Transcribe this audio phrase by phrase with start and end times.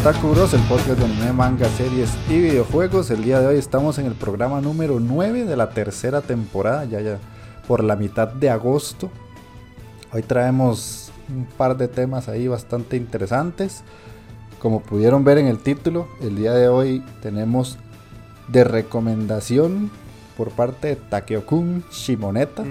[0.00, 3.10] Otaku Bros, el podcast de anime, manga, series y videojuegos.
[3.10, 7.00] El día de hoy estamos en el programa número 9 de la tercera temporada, ya
[7.00, 7.18] ya
[7.66, 9.10] por la mitad de agosto.
[10.12, 13.82] Hoy traemos un par de temas ahí bastante interesantes.
[14.60, 17.76] Como pudieron ver en el título, el día de hoy tenemos
[18.46, 19.90] de recomendación
[20.36, 22.62] por parte de Takeo-kun Shimoneta,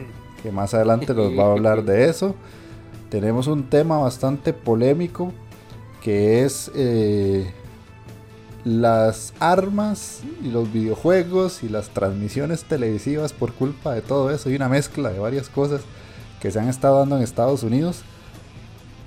[0.41, 2.35] que más adelante nos va a hablar de eso.
[3.09, 5.33] Tenemos un tema bastante polémico
[6.07, 7.51] que es eh,
[8.63, 14.55] las armas y los videojuegos y las transmisiones televisivas por culpa de todo eso y
[14.55, 15.81] una mezcla de varias cosas
[16.39, 18.03] que se han estado dando en Estados Unidos.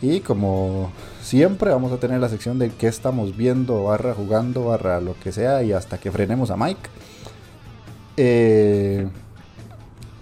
[0.03, 5.01] Y como siempre vamos a tener la sección de qué estamos viendo, barra jugando, barra
[5.01, 6.91] lo que sea y hasta que frenemos a Mike.
[8.19, 9.09] Eh,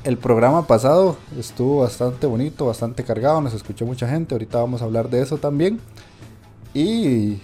[0.05, 4.85] el programa pasado estuvo bastante bonito, bastante cargado, nos escuchó mucha gente, ahorita vamos a
[4.85, 5.81] hablar de eso también.
[6.75, 7.41] Y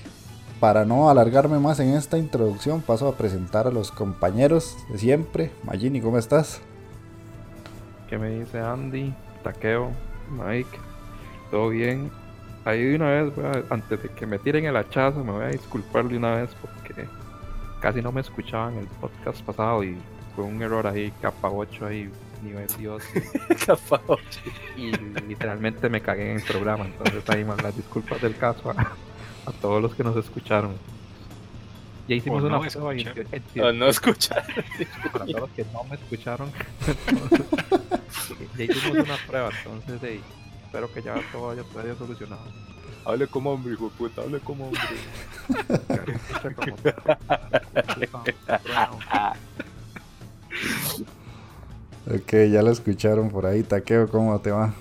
[0.61, 5.51] para no alargarme más en esta introducción, paso a presentar a los compañeros de siempre.
[5.65, 6.61] Magini, ¿cómo estás?
[8.09, 9.91] ¿Qué me dice Andy, Taqueo,
[10.31, 10.79] Mike?
[11.51, 12.11] ¿Todo bien?
[12.65, 13.33] Ahí de una vez,
[13.69, 17.07] antes de que me tiren el hachazo, me voy a disculpar de una vez porque
[17.81, 19.99] casi no me escuchaban el podcast pasado y
[20.34, 22.11] fue un error ahí, capa 8 ahí,
[22.43, 23.03] nivel Dios.
[23.67, 24.23] capa 8.
[24.79, 24.93] Y
[25.29, 28.73] literalmente me cagué en el programa, entonces ahí más las disculpas del caso
[29.47, 30.72] a todos los que nos escucharon.
[32.09, 33.05] Ya hicimos una prueba y
[33.75, 34.44] no escucharon.
[35.12, 36.50] Para todos los que no me escucharon.
[38.59, 40.21] ya hicimos una prueba, entonces
[40.65, 42.43] espero que ya todo haya, haya solucionado.
[43.06, 44.81] Hable como hombre, hijo de puta, hable como hombre.
[52.06, 53.62] ok, ya lo escucharon por ahí.
[53.62, 54.75] Taqueo, ¿cómo te va?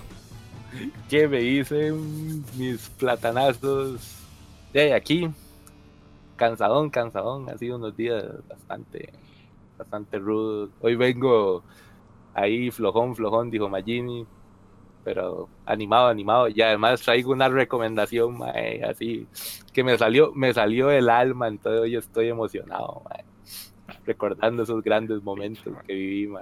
[1.08, 4.23] ¿Qué me dicen mis platanazos
[4.82, 5.30] de aquí,
[6.36, 9.12] cansadón, cansadón, ha sido unos días bastante,
[9.78, 10.70] bastante rudos.
[10.80, 11.62] Hoy vengo
[12.34, 14.26] ahí flojón, flojón, dijo Magini,
[15.04, 16.48] pero animado, animado.
[16.48, 18.38] Y además traigo una recomendación,
[18.88, 19.28] así,
[19.72, 23.02] que me salió, me salió el alma, entonces hoy estoy emocionado,
[24.04, 26.34] recordando esos grandes momentos que viví,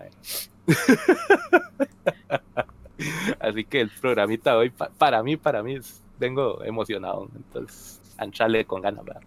[3.40, 5.78] así que el programita hoy, para mí, para mí,
[6.18, 9.22] vengo emocionado, entonces Anchale con ganas, ¿verdad?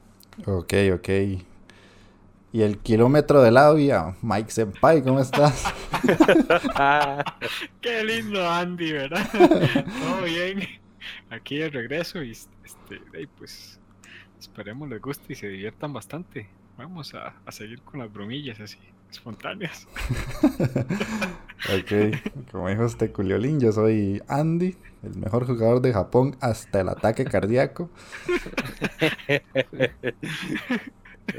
[0.45, 1.09] Ok, ok.
[2.51, 5.65] Y el kilómetro de la vía, Mike Senpai, ¿cómo estás?
[7.81, 9.29] Qué lindo Andy, ¿verdad?
[9.33, 10.61] Todo bien.
[11.29, 13.79] Aquí de regreso y este, pues
[14.39, 16.47] esperemos les guste y se diviertan bastante.
[16.77, 18.79] Vamos a, a seguir con las bromillas así,
[19.11, 19.87] espontáneas.
[21.69, 24.75] ok, como dijo este Culiolín, yo soy Andy
[25.05, 27.89] el mejor jugador de Japón hasta el ataque cardíaco.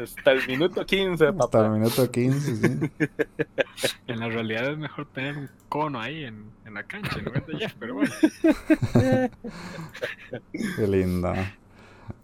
[0.03, 1.45] Hasta el minuto 15, papá.
[1.45, 2.91] Hasta el minuto 15, sí.
[4.07, 7.47] En la realidad es mejor tener un cono ahí en, en la cancha, no es
[7.47, 8.13] de Jeff, pero bueno.
[10.53, 11.55] Qué linda.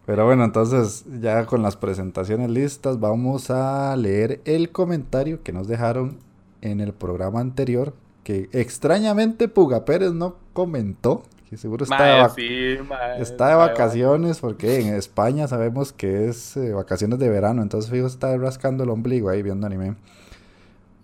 [0.07, 5.69] Pero bueno, entonces ya con las presentaciones listas, vamos a leer el comentario que nos
[5.69, 6.19] dejaron
[6.61, 7.95] en el programa anterior.
[8.25, 11.25] Que extrañamente Puga Pérez no comentó
[11.57, 17.91] seguro está, de, vacaciones porque en España sabemos que es eh, vacaciones de verano, entonces
[17.91, 19.95] fijo está rascando el ombligo ahí viendo anime.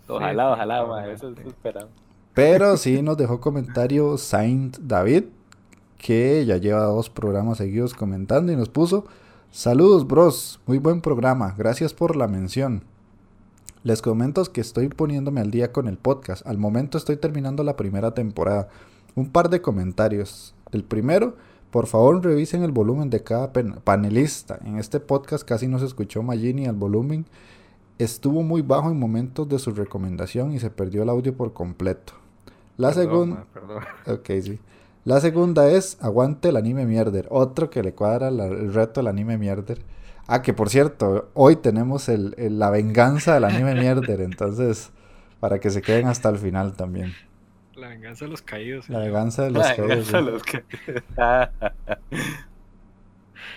[0.07, 1.35] Ojalá, ojalá, eso.
[2.33, 5.25] Pero sí nos dejó comentario Saint David,
[5.99, 9.05] que ya lleva dos programas seguidos comentando y nos puso,
[9.51, 12.85] saludos bros, muy buen programa, gracias por la mención.
[13.83, 17.77] Les comento que estoy poniéndome al día con el podcast, al momento estoy terminando la
[17.77, 18.69] primera temporada.
[19.15, 20.55] Un par de comentarios.
[20.71, 21.35] El primero,
[21.71, 24.59] Por favor, revisen el volumen de cada panelista.
[24.65, 27.27] En este podcast casi no se escuchó Magini al volumen.
[27.99, 32.15] Estuvo muy bajo en momentos de su recomendación y se perdió el audio por completo.
[32.79, 33.45] La segunda...
[33.53, 33.83] perdón.
[34.07, 34.59] Ok, sí.
[35.05, 37.27] La segunda es Aguante el anime mierder.
[37.31, 39.79] Otro que le cuadra la- el reto del anime mierder.
[40.27, 44.21] Ah, que por cierto, hoy tenemos el, el- la venganza del anime mierder.
[44.21, 44.91] Entonces,
[45.41, 47.15] para que se queden hasta el final también.
[47.75, 48.89] La venganza de los caídos.
[48.89, 50.43] La venganza de los Ay, caídos, eso los
[51.17, 51.51] Ah,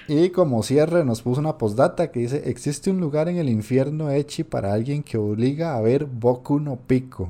[0.07, 4.09] Y como cierre nos puso una postdata que dice, existe un lugar en el infierno
[4.11, 7.29] Echi para alguien que obliga a ver Boku no Pico.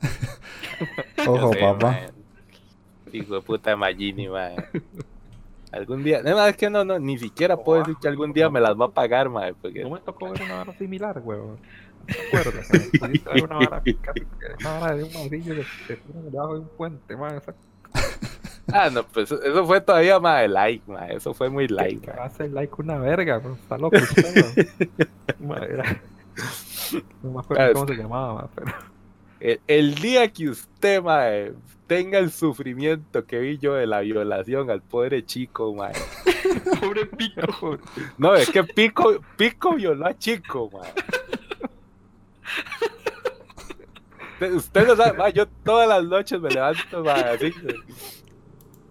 [1.26, 1.90] Ojo, papá.
[1.92, 2.15] man.
[3.12, 4.54] Hijo de puta Magini, man.
[5.72, 8.60] Algún día, no, es que no, no, ni siquiera puedo decir que algún día me
[8.60, 11.58] las va a pagar, man, porque No me tocó ver una vara similar, weón.
[12.06, 12.68] ¿Te acuerdas?
[12.70, 13.82] Que me pusiste a ver una vara,
[14.60, 17.36] una vara de un masillo que se pone debajo de un puente, man.
[17.36, 17.54] Esa
[18.72, 21.10] Ah, no, pues eso fue todavía más de like, man.
[21.10, 22.18] Eso fue muy like, que man.
[22.20, 23.52] hace like una verga, man.
[23.54, 24.68] Está loco usted,
[25.40, 28.72] No me Ah, acuerdo cómo se llamaba, man, pero...
[29.40, 31.56] El, el día que usted, man,
[31.86, 35.92] tenga el sufrimiento que vi yo de la violación al pobre chico, man.
[36.80, 37.78] Pobre pico.
[38.18, 40.90] No, es que Pico, Pico violó a Chico, man.
[44.56, 47.52] Usted- no sabe, man, yo todas las noches me levanto, man, así.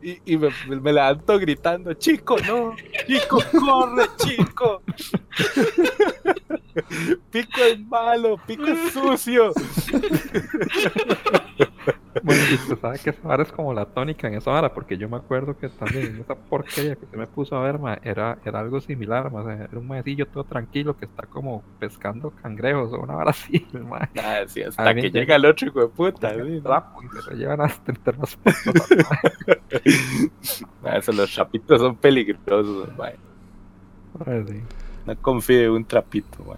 [0.05, 2.75] Y, y me, me levanto gritando, Chico, no,
[3.07, 4.83] Chico, corre, Chico.
[7.31, 9.51] Pico es malo, Pico es sucio.
[12.23, 14.97] Bueno, y usted sabe que esa vara es como la tónica en esa vara, porque
[14.97, 18.37] yo me acuerdo que también esa porquería que se me puso a ver, ma, era,
[18.45, 23.01] era algo similar, ma, era un maecillo todo tranquilo que está como pescando cangrejos o
[23.01, 24.09] una vara así, ma.
[24.17, 26.33] Ah, sí, hasta que llega el otro hijo de puta.
[26.33, 28.35] Sí, el y se lo llevan hasta entre las
[30.83, 32.89] Ah, eso, los trapitos son peligrosos.
[35.05, 36.57] No confíe en un trapito, man.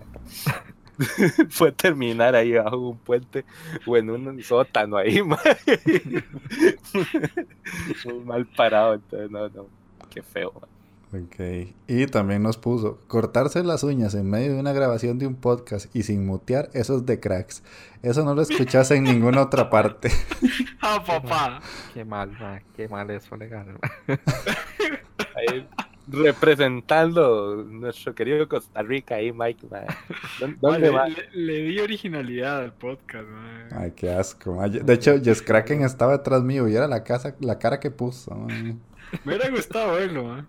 [1.57, 3.45] Puede terminar ahí bajo un puente
[3.85, 5.21] o en un sótano ahí.
[8.05, 9.67] Muy mal parado, entonces no, no.
[10.09, 10.53] Qué feo.
[11.13, 11.69] Ok.
[11.87, 15.93] Y también nos puso, cortarse las uñas en medio de una grabación de un podcast
[15.95, 17.63] y sin mutear, eso es de cracks.
[18.03, 20.09] Eso no lo escuchas en ninguna otra parte.
[20.79, 21.59] Ah, papá.
[21.93, 23.65] Qué mal, ma, qué mal eso legal.
[25.35, 25.67] Ahí
[26.09, 29.85] representando nuestro querido Costa Rica ahí, Mike, man.
[30.39, 31.07] ¿Dó- ¿Dónde le, va?
[31.09, 33.67] le- le di originalidad al podcast, man.
[33.71, 34.55] Ay, qué asco.
[34.55, 34.69] ma.
[34.69, 38.33] De hecho, Jess Kraken estaba detrás mío y era la, casa, la cara que puso.
[38.35, 38.47] ma.
[39.23, 40.47] Me hubiera gustado verlo, man.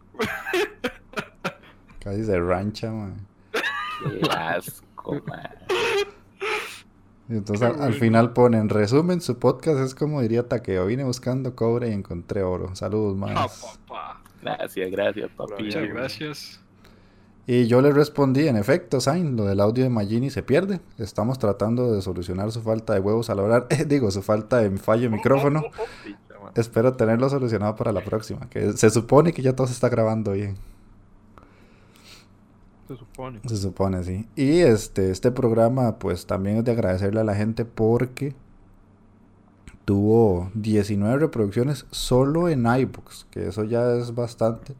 [2.00, 3.14] Casi se rancha, ma.
[3.52, 5.50] Qué asco, man.
[7.28, 11.04] Y entonces al, al final pone, en resumen, su podcast es como diría Takeo, vine
[11.04, 12.74] buscando cobre y encontré oro.
[12.74, 13.78] Saludos, Ah, más.
[13.86, 14.22] papá.
[14.40, 15.64] Gracias, gracias, papi.
[15.64, 16.60] Muchas gracias.
[17.50, 20.82] Y yo le respondí, en efecto, Sain, lo del audio de Magini se pierde.
[20.98, 23.66] Estamos tratando de solucionar su falta de huevos al hablar.
[23.88, 25.62] digo, su falta de fallo de micrófono.
[26.54, 28.50] Espero tenerlo solucionado para la próxima.
[28.50, 30.56] Que se supone que ya todo se está grabando bien.
[32.86, 33.40] Se supone.
[33.46, 34.28] Se supone, sí.
[34.36, 38.34] Y este, este programa, pues también es de agradecerle a la gente porque
[39.86, 44.74] tuvo 19 reproducciones solo en iBooks, que eso ya es bastante.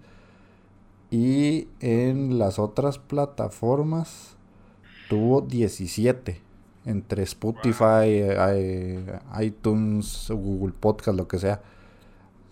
[1.10, 4.36] Y en las otras plataformas
[5.08, 6.42] tuvo 17.
[6.84, 11.60] Entre Spotify, eh, iTunes, Google Podcast, lo que sea.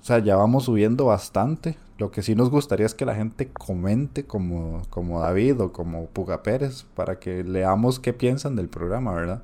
[0.00, 1.76] O sea, ya vamos subiendo bastante.
[1.98, 6.06] Lo que sí nos gustaría es que la gente comente como, como David o como
[6.06, 9.42] Puga Pérez para que leamos qué piensan del programa, ¿verdad?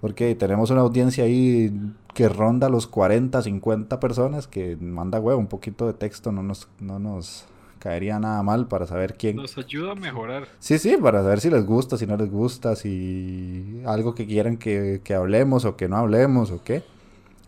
[0.00, 1.72] Porque tenemos una audiencia ahí
[2.14, 6.68] que ronda los 40, 50 personas que manda huevo, un poquito de texto no nos,
[6.80, 7.46] no nos
[7.84, 10.48] caería nada mal para saber quién, Nos ayuda a mejorar.
[10.58, 14.56] Sí, sí, para saber si les gusta, si no les gusta, si algo que quieran
[14.56, 16.82] que, que hablemos o que no hablemos o qué.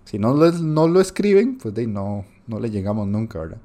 [0.04, 3.58] Si no, les- no lo escriben, pues de no, no le llegamos nunca, ¿verdad?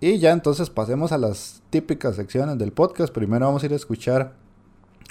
[0.00, 3.12] Y ya entonces pasemos a las típicas secciones del podcast.
[3.12, 4.32] Primero vamos a ir a escuchar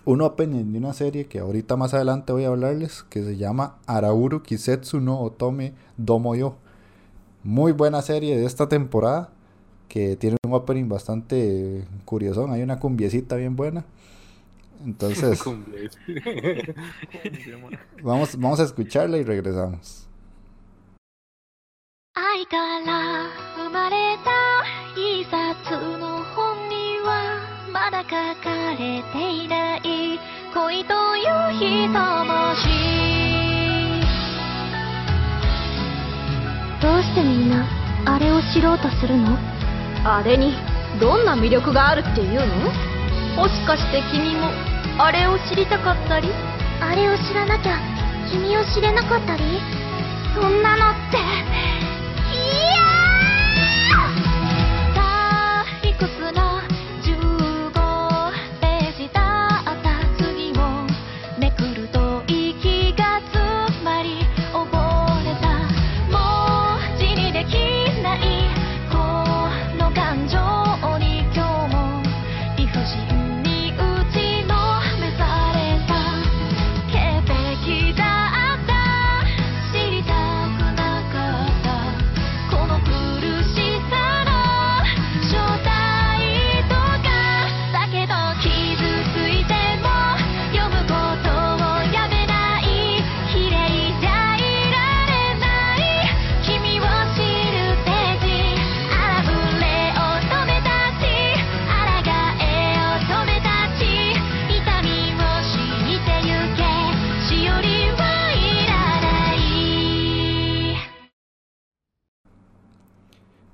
[0.03, 3.77] un opening de una serie que ahorita más adelante voy a hablarles, que se llama
[3.85, 6.55] Arauru Kisetsu no Otome Domoyo
[7.42, 9.30] Muy buena serie de esta temporada
[9.88, 12.52] que tiene un opening bastante curiosón.
[12.52, 13.84] Hay una cumbiecita bien buena.
[14.84, 15.90] Entonces, Cumple.
[18.02, 20.08] vamos, vamos a escucharla y regresamos.
[22.16, 22.56] 愛か
[22.86, 24.30] ら生まれた
[24.96, 27.40] 一冊の本には
[27.72, 30.20] まだ書かれていない
[30.54, 32.97] 恋という一文字
[36.81, 37.65] どうしてみんな
[38.05, 39.37] あれを知ろうとするの？
[40.05, 40.53] あれに
[40.99, 42.45] どんな魅力があるっていうの？
[43.35, 44.49] もしかして君も
[44.97, 46.29] あれを知りたかったり？
[46.81, 47.77] あれを知らなきゃ
[48.31, 49.43] 君を知れなかったり？
[50.35, 51.19] そんなのってい
[52.71, 52.79] や
[54.23, 54.28] 退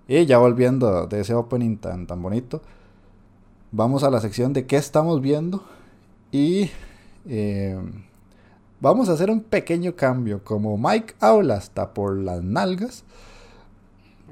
[0.07, 2.61] Y ya volviendo de ese opening tan, tan bonito,
[3.71, 5.63] vamos a la sección de qué estamos viendo.
[6.31, 6.69] Y
[7.27, 7.77] eh,
[8.79, 10.43] vamos a hacer un pequeño cambio.
[10.43, 13.03] Como Mike habla hasta por las nalgas,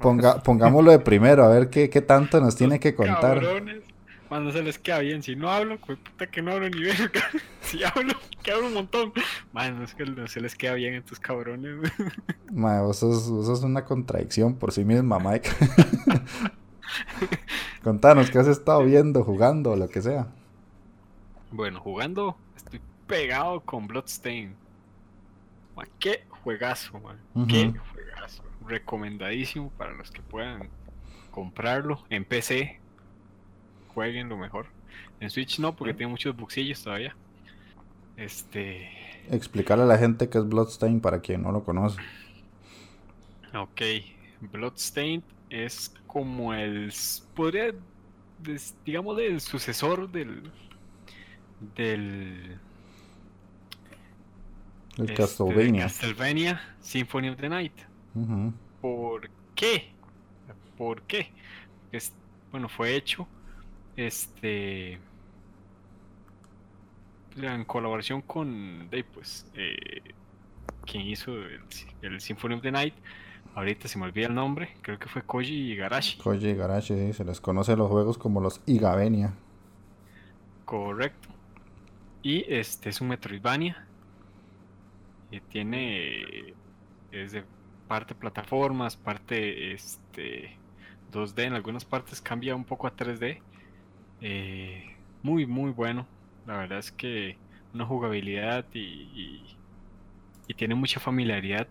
[0.00, 3.40] ponga, pongámoslo de primero, a ver qué, qué tanto nos tiene que contar.
[3.40, 3.83] Cabrones,
[4.34, 5.22] cuando se les queda bien.
[5.22, 7.22] Si no hablo, pues puta que no hablo ni verga.
[7.60, 9.12] Si hablo, que hablo un montón.
[9.52, 11.88] Man, es que no se les queda bien a estos cabrones.
[12.52, 15.48] Ma, vos sos, vos sos una contradicción por sí misma, Mike.
[17.84, 20.26] Contanos qué has estado viendo, jugando o lo que sea.
[21.52, 24.56] Bueno, jugando, estoy pegado con Bloodstain.
[26.00, 27.46] Qué juegazo, man.
[27.46, 28.42] Qué juegazo.
[28.66, 30.68] Recomendadísimo para los que puedan
[31.30, 32.80] comprarlo en PC.
[33.94, 34.66] Jueguen lo mejor.
[35.20, 37.16] En Switch no, porque tiene muchos buxillos todavía.
[38.16, 38.88] Este.
[39.30, 42.00] Explicarle a la gente qué es Bloodstain para quien no lo conoce.
[43.54, 43.82] Ok.
[44.40, 46.92] Bloodstained es como el.
[47.34, 47.72] Podría.
[48.84, 50.50] digamos, el sucesor del.
[51.76, 52.58] Del.
[54.96, 55.84] El este, Castlevania.
[55.84, 57.72] Castlevania Symphony of the Night.
[58.80, 59.92] ¿Por qué?
[60.76, 61.32] ¿Por qué?
[61.90, 62.12] Es,
[62.52, 63.26] bueno, fue hecho
[63.96, 64.98] este
[67.36, 70.02] en colaboración con de, pues eh,
[70.86, 71.60] quien hizo el,
[72.02, 72.94] el Symphony of the Night.
[73.54, 76.18] Ahorita se me olvida el nombre, creo que fue Koji Igarashi.
[76.18, 79.32] Koji Igarashi, sí, se les conoce los juegos como los Igavenia.
[80.64, 81.28] Correcto.
[82.22, 83.86] Y este es un Metroidvania.
[85.30, 86.54] Y tiene.
[87.12, 87.44] Es de
[87.86, 90.56] parte plataformas, parte este
[91.12, 91.44] 2D.
[91.44, 93.40] En algunas partes cambia un poco a 3D.
[94.26, 94.82] Eh,
[95.22, 96.06] muy, muy bueno.
[96.46, 97.36] La verdad es que
[97.74, 99.44] una jugabilidad y,
[100.48, 101.68] y, tiene mucha familiaridad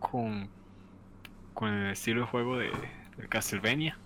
[0.00, 0.50] con,
[1.54, 2.72] con el estilo de juego de,
[3.28, 3.96] Castlevania.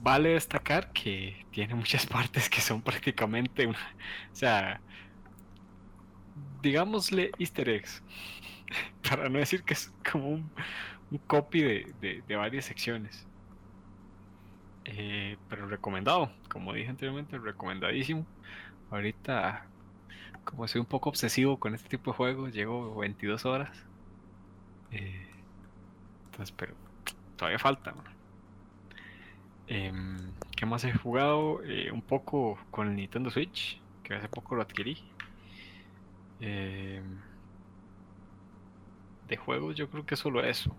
[0.00, 3.78] Vale destacar que tiene muchas partes que son prácticamente una,
[4.32, 4.80] o sea,
[6.62, 8.00] digámosle easter eggs,
[9.08, 10.50] para no decir que es como un,
[11.10, 13.26] un copy de- de varias secciones.
[14.84, 18.26] Eh, pero recomendado, como dije anteriormente, recomendadísimo.
[18.90, 19.66] Ahorita,
[20.44, 23.70] como soy un poco obsesivo con este tipo de juegos, llevo 22 horas.
[24.90, 25.26] Eh,
[26.26, 26.74] entonces, pero
[27.36, 27.94] todavía falta.
[29.68, 30.18] Em,
[30.56, 31.62] ¿qué más he jugado?
[31.64, 34.98] Eh, un poco con el Nintendo Switch, que hace poco lo adquirí.
[36.40, 37.18] Em,
[39.28, 40.74] de juegos yo creo que solo eso.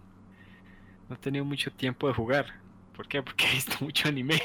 [1.09, 2.62] No he tenido mucho tiempo de jugar.
[2.95, 3.21] ¿Por qué?
[3.21, 4.41] Porque he visto mucho anime.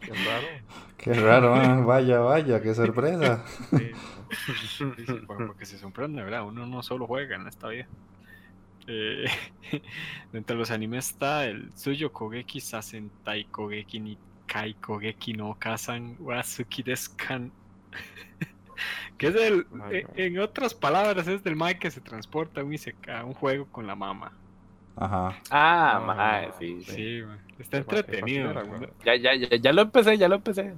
[0.00, 0.46] Qué raro.
[0.96, 3.44] Qué raro, ah, vaya, vaya, qué sorpresa.
[3.70, 4.84] Sí, sí, sí,
[5.26, 6.44] para para que se sorprenda, ¿verdad?
[6.44, 7.86] Uno no solo juega en esta vida.
[8.86, 9.26] Eh,
[10.32, 16.82] entre los animes está el Suyo Kogeki Sasentai Kogeki ni Kai Kogeki no Kazan Wasuki
[16.82, 17.52] Deskan.
[19.18, 22.76] que es el, Ay, en, otras palabras, es del Mike que se transporta a un,
[23.08, 24.32] a un juego con la mamá.
[24.96, 25.36] Ajá.
[25.50, 27.22] Ah, Ah, sí, sí.
[27.58, 28.52] Está entretenido.
[29.04, 30.74] Ya, ya, ya, ya lo empecé, ya lo empecé.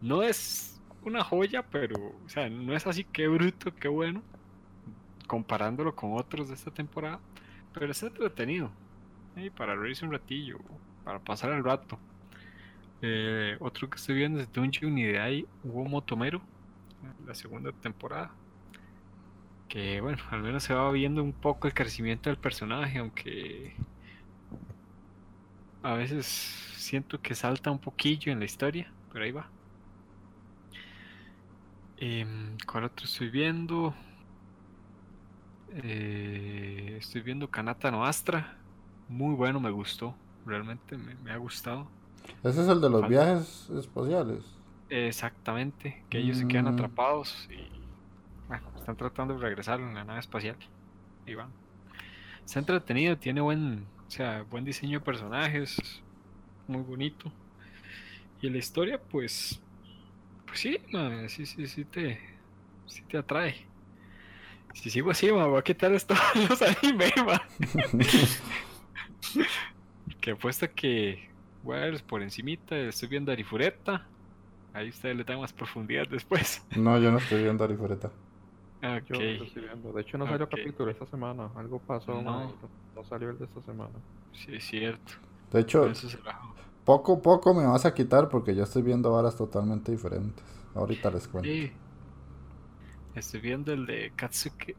[0.00, 4.22] No es una joya, pero, o sea, no es así que bruto, qué bueno,
[5.26, 7.20] comparándolo con otros de esta temporada,
[7.72, 8.70] pero es entretenido,
[9.36, 9.50] ¿eh?
[9.56, 10.58] para reírse un ratillo,
[11.04, 11.98] para pasar el rato.
[13.02, 16.40] Eh, otro que estoy viendo es Dungeon Idai Hugo Motomero,
[17.26, 18.30] la segunda temporada.
[19.70, 23.74] Que bueno, al menos se va viendo un poco el crecimiento del personaje, aunque
[25.82, 29.52] a veces siento que salta un poquillo en la historia, pero ahí va.
[31.96, 33.94] Em, ¿Cuál otro estoy viendo?
[35.68, 38.58] Eh, estoy viendo Kanata no Astra.
[39.08, 40.16] Muy bueno, me gustó.
[40.44, 41.92] Realmente me, me ha gustado.
[42.42, 43.08] Ese es el de los Falta.
[43.08, 44.60] viajes espaciales.
[44.90, 46.68] Exactamente, que ellos se quedan Mm.
[46.68, 47.79] atrapados y
[48.80, 50.56] están tratando de regresar en la nave espacial.
[51.26, 51.50] Y van.
[52.44, 56.02] Está entretenido, tiene buen, o sea, buen diseño de personajes,
[56.66, 57.30] muy bonito.
[58.42, 59.60] Y la historia, pues,
[60.46, 60.78] pues sí,
[61.28, 62.18] sí, sí, sí te,
[62.86, 63.66] sí te atrae.
[64.72, 66.14] Si sigo así, ma, voy a quitar esto
[66.48, 67.42] los anime, ma.
[70.20, 71.28] que apuesta que
[71.62, 74.06] voy a ver por encimita, estoy viendo Arifureta.
[74.72, 76.64] Ahí ustedes le dan más profundidad después.
[76.76, 78.10] No, yo no estoy viendo Arifureta.
[78.82, 79.20] Yo lo Ok.
[79.46, 79.92] estoy viendo.
[79.92, 81.50] De hecho, no salió capítulo esta semana.
[81.54, 82.52] Algo pasó, No.
[83.08, 83.98] salió el de esta semana.
[84.32, 85.12] Sí, es cierto.
[85.52, 86.08] De hecho, Eso
[86.84, 90.44] poco a poco me vas a quitar porque yo estoy viendo varas totalmente diferentes.
[90.74, 91.48] Ahorita les cuento.
[91.48, 91.72] Sí.
[93.14, 94.76] Estoy viendo el de Katsuke,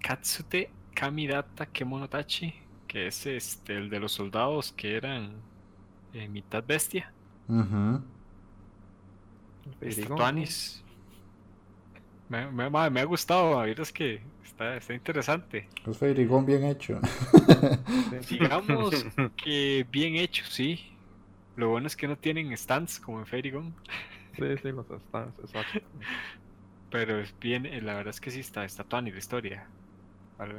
[0.00, 2.54] Katsute Kamidata Kemonotachi,
[2.86, 5.42] que es este, el de los soldados que eran
[6.12, 7.12] eh, mitad bestia.
[9.80, 10.84] Firigón, Estatuanis.
[12.28, 15.68] Me, me, me ha gustado, a ver, es que está, está interesante.
[15.86, 17.00] Es Feirigón bien hecho.
[18.30, 19.04] Digamos
[19.36, 20.92] que bien hecho, sí.
[21.56, 23.74] Lo bueno es que no tienen stands como en Fairygon.
[24.36, 25.80] Sí, sí, los stands, exacto.
[26.90, 29.66] Pero es bien, eh, la verdad es que sí está, está tuani la historia.
[30.38, 30.54] Vale.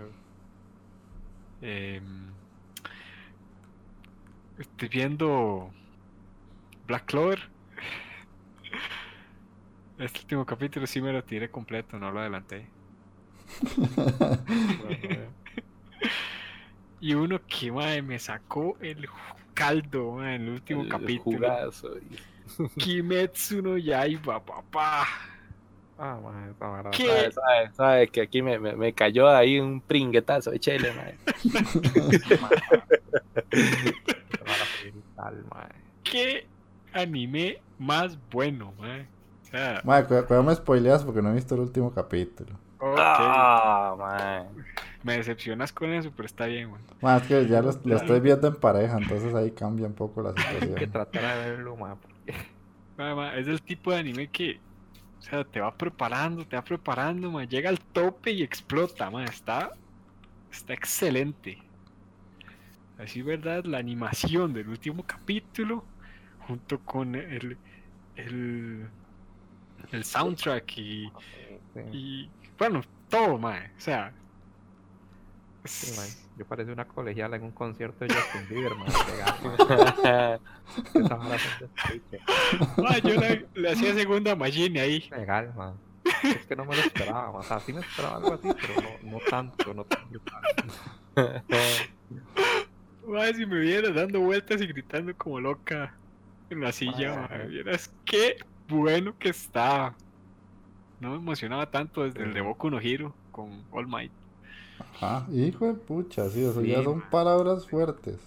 [1.61, 2.31] Em,
[4.57, 5.71] estoy viendo
[6.87, 7.49] Black Clover.
[9.97, 12.67] Este último capítulo sí me lo tiré completo, no lo adelanté.
[16.99, 19.07] Y uno que mae, me sacó el
[19.53, 21.37] caldo en el último El capítulo.
[21.37, 22.17] jugazo, y-
[22.79, 25.05] Kimetsu no Yaiba, papá.
[25.99, 26.89] Ah, man, esa vara.
[26.89, 27.05] ¿Qué?
[27.07, 31.13] Sabe, sabe, sabe que aquí me, me, me cayó ahí un pringuetazo de chile, man.
[36.03, 36.47] ¿Qué
[36.93, 39.05] anime más bueno, mae?
[39.83, 42.53] Madre, cu- cuidado me spoileas porque no he visto el último capítulo.
[42.79, 42.97] ok.
[42.99, 44.43] Ah.
[45.03, 46.81] Me decepcionas con eso, pero está bien, güey.
[47.01, 50.29] Más que ya lo, lo estoy viendo en pareja, entonces ahí cambia un poco la
[50.29, 50.91] Hay que situación.
[50.91, 51.97] tratar de verlo, man.
[52.01, 52.33] porque-
[52.97, 54.59] Ma, ma, Es el tipo de anime que,
[55.19, 59.23] o sea, te va preparando, te va preparando, ma, llega al tope y explota, ma,
[59.23, 59.71] está,
[60.51, 61.59] está excelente.
[62.97, 63.63] Así, ¿verdad?
[63.65, 65.85] La animación del último capítulo,
[66.47, 67.55] junto con el,
[68.15, 68.89] el,
[69.91, 71.11] el soundtrack y,
[71.73, 74.11] Sí, y, bueno, todo, ma, o sea.
[75.65, 76.07] sí, man.
[76.37, 78.87] Yo parecía una colegiala en un concierto de Justin Bieber, man.
[83.03, 85.09] Yo le, le hacía segunda machine ahí.
[85.11, 85.73] Legal, man.
[86.23, 87.41] Es que no me lo esperaba, man.
[87.41, 90.41] O sea, sí me esperaba algo así, pero no, no tanto, no tan brutal.
[93.07, 95.93] Ma, si me viera dando vueltas y gritando como loca
[96.49, 97.37] en la silla, Mae.
[97.39, 98.37] ma, vieras qué
[98.67, 99.95] bueno que estaba.
[100.99, 104.11] No me emocionaba tanto desde el de Boku no Hero con All Might.
[105.01, 108.19] Ah, hijo de pucha, sí, eso Sí, ya son palabras fuertes.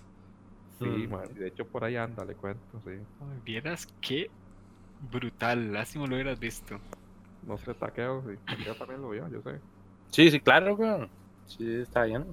[0.79, 1.33] Sí, man.
[1.35, 2.92] De hecho, por ahí anda, le cuento, sí.
[3.20, 4.31] Ma, Vieras qué
[5.11, 6.79] brutal, lástima lo hubieras visto.
[7.46, 8.37] No sé, taqueo, sí.
[8.46, 9.61] Taqueo también lo vio, yo sé.
[10.11, 11.11] Sí, sí, claro, weón.
[11.46, 12.24] Sí, está bien.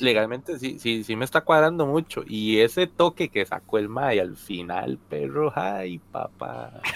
[0.00, 2.22] Legalmente sí, sí, sí me está cuadrando mucho.
[2.26, 6.88] Y ese toque que sacó el Mae al final, perro, ay, papá.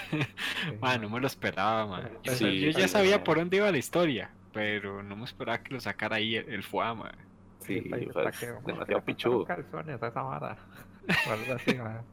[0.60, 1.00] Sí, Ma, man.
[1.00, 2.10] no me lo esperaba, ma.
[2.26, 5.24] O sea, Sí, yo ya sí, sabía por dónde iba la historia, pero no me
[5.24, 7.12] esperaba que lo sacara ahí el, el Fuama.
[7.58, 8.14] Sí, pues, man.
[8.14, 9.44] demasiado Le faltaron pichudo.
[9.44, 10.58] calzones a esa vara.
[11.24, 12.06] O algo así, man.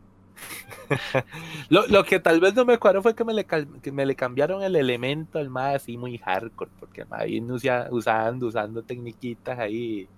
[1.70, 4.16] Lo, lo que tal vez no me cuadró fue que me le, que me le
[4.16, 10.10] cambiaron el elemento al Mae así muy hardcore, porque el usia- usando, usando tecniquitas ahí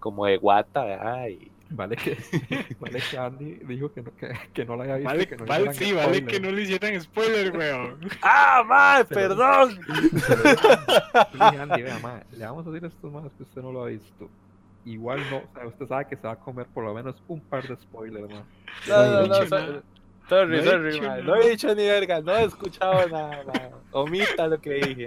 [0.00, 1.28] como de guata, ¿verdad?
[1.28, 2.16] Y- Vale que,
[2.80, 5.08] vale que Andy dijo que no, que, que no la había visto.
[5.08, 6.26] Vale, que no vale, hicieran sí, vale spoiler.
[6.26, 8.00] que no le hicieran spoiler, weón.
[8.22, 9.78] ¡Ah, lo- perdón!
[9.86, 13.42] Dije a Andy, le dije, Andy, vea, le vamos a decir a estos más que
[13.44, 14.28] usted no lo ha visto.
[14.84, 17.40] Igual no, o sea, usted sabe que se va a comer por lo menos un
[17.40, 18.42] par de spoilers, man.
[18.88, 19.34] No, no, No he no,
[20.28, 21.22] sorry, No he sorry, nada.
[21.22, 23.70] no he dicho ni verga, no he escuchado nada, mae.
[23.92, 25.06] Omita lo que dije.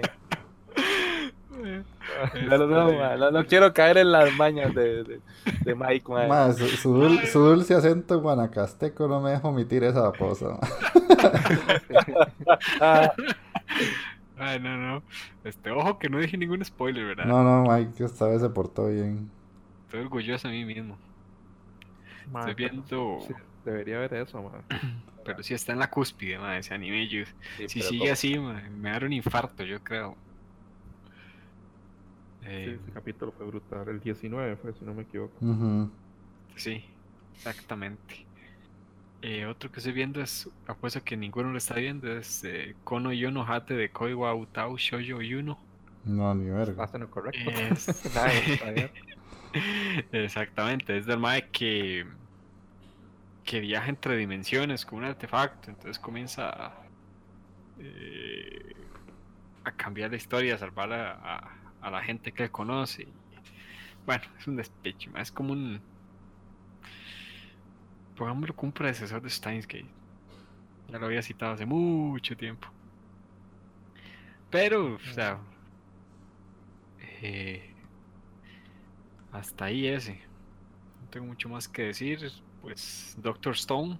[2.48, 5.20] No, no, quiero caer en las mañas de, de,
[5.64, 6.04] de Mike.
[6.28, 10.58] Más, su, su dul- su dulce acento guanacasteco no me deja omitir esa cosa.
[12.80, 13.10] Ah,
[14.36, 15.02] Ay, no, no.
[15.44, 17.26] Este, ojo que no dije ningún spoiler, ¿verdad?
[17.26, 19.30] No, no, Mike esta vez se portó bien.
[19.86, 20.98] Estoy orgulloso de mí mismo.
[22.32, 23.18] Ma, Estoy viendo.
[23.26, 24.50] sí, debería ver eso, ma.
[25.24, 27.08] Pero sí está en la cúspide, ma, ese anime.
[27.08, 27.24] Yo,
[27.56, 30.16] Sí, si sigue así, ma, me da un infarto, yo creo.
[32.62, 33.88] Sí, Eh, ese capítulo fue brutal.
[33.88, 35.44] El 19 fue, si no me equivoco.
[35.44, 35.90] Ujú.
[36.56, 36.84] sí,
[37.34, 38.28] exactamente.
[39.22, 43.12] Eh, otro que estoy viendo es, apuesto que ninguno lo está viendo, es eh, Kono
[43.12, 45.58] Yono Hate de Koi wa Utao Shoujo Yuno.
[46.04, 46.84] No, ni verga.
[46.84, 47.50] Hacen lo correcto.
[47.50, 48.90] Es- Nadie está bien.
[50.12, 52.06] Exactamente, es del Mae que,
[53.44, 56.90] que viaja entre dimensiones con un artefacto, entonces comienza a,
[57.78, 58.74] eh,
[59.64, 63.06] a cambiar la historia, a salvar a, a- a la gente que él conoce.
[64.06, 65.80] bueno, es un despecho, es como un.
[68.16, 69.86] Pongámoslo como un predecesor de Steins Gate.
[70.88, 72.68] Ya lo había citado hace mucho tiempo.
[74.50, 75.38] Pero, o sea.
[77.22, 77.74] eh,
[79.32, 80.20] hasta ahí ese.
[81.02, 82.30] No tengo mucho más que decir.
[82.62, 83.98] Pues Doctor Stone,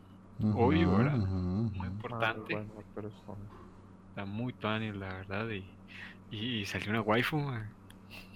[0.55, 1.17] obvio, ¿verdad?
[1.19, 2.55] muy importante.
[2.55, 3.65] Ah, bueno, pero son-
[4.11, 5.49] Está muy tuani, la verdad.
[5.51, 5.69] Y,
[6.31, 7.39] y, y salió una waifu.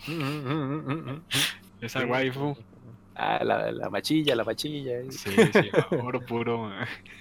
[1.80, 2.56] Esa waifu.
[3.14, 5.00] Ah, la, la machilla, la machilla.
[5.00, 5.10] eh.
[5.10, 6.70] Sí, sí, oro puro.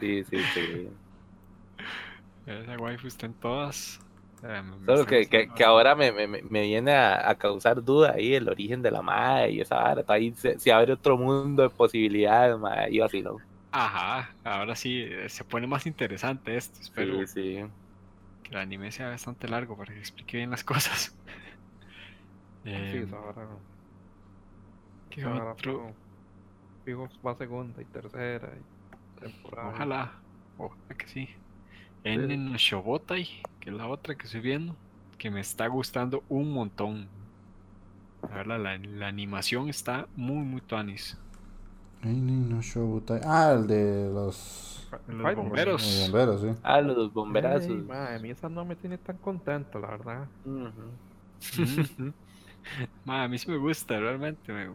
[0.00, 0.98] Sí, sí, sí.
[2.46, 3.98] Esa waifu está en todas.
[4.42, 8.12] Eh, me Solo que, que, ahora me, me, me- me viene a, a causar duda
[8.14, 10.02] ahí el origen de la madre y esa vara.
[10.08, 12.90] Ahí se, se abre otro mundo de posibilidades, madre.
[12.92, 13.44] Y así, ¿no?
[13.70, 16.80] Ajá, ahora sí eh, se pone más interesante esto.
[16.80, 17.64] Espero Sí, sí.
[18.48, 21.18] Que el anime sea bastante largo para que explique bien las cosas.
[22.90, 23.62] Sí, Eh, esa vara-
[25.08, 25.86] ¿qué esa vara otro?
[26.84, 28.66] fijo, va segunda y tercera y
[29.14, 29.88] temporada.
[29.90, 30.24] Ojalá,
[30.56, 31.28] ojalá que sí.
[32.04, 33.28] En en Shobotai,
[33.60, 34.80] que es la otra que estoy viendo,
[35.18, 37.12] que me está gustando un montón.
[38.28, 41.20] La verdad, la, la animación está muy, muy tuanis.
[42.02, 43.20] Ay, ni no Shobutai.
[43.24, 45.82] Ah, el de los, Los bomberos.
[45.82, 46.48] los bomberos, sí.
[46.62, 47.70] Ah, los bomberazos.
[47.70, 50.30] Ey, ma, a mí esa no me tiene tan contento, la verdad.
[50.44, 50.98] Ujú.
[51.58, 52.14] Ujú.
[53.04, 54.52] Ma, a mí sí me gusta, realmente.
[54.52, 54.74] me-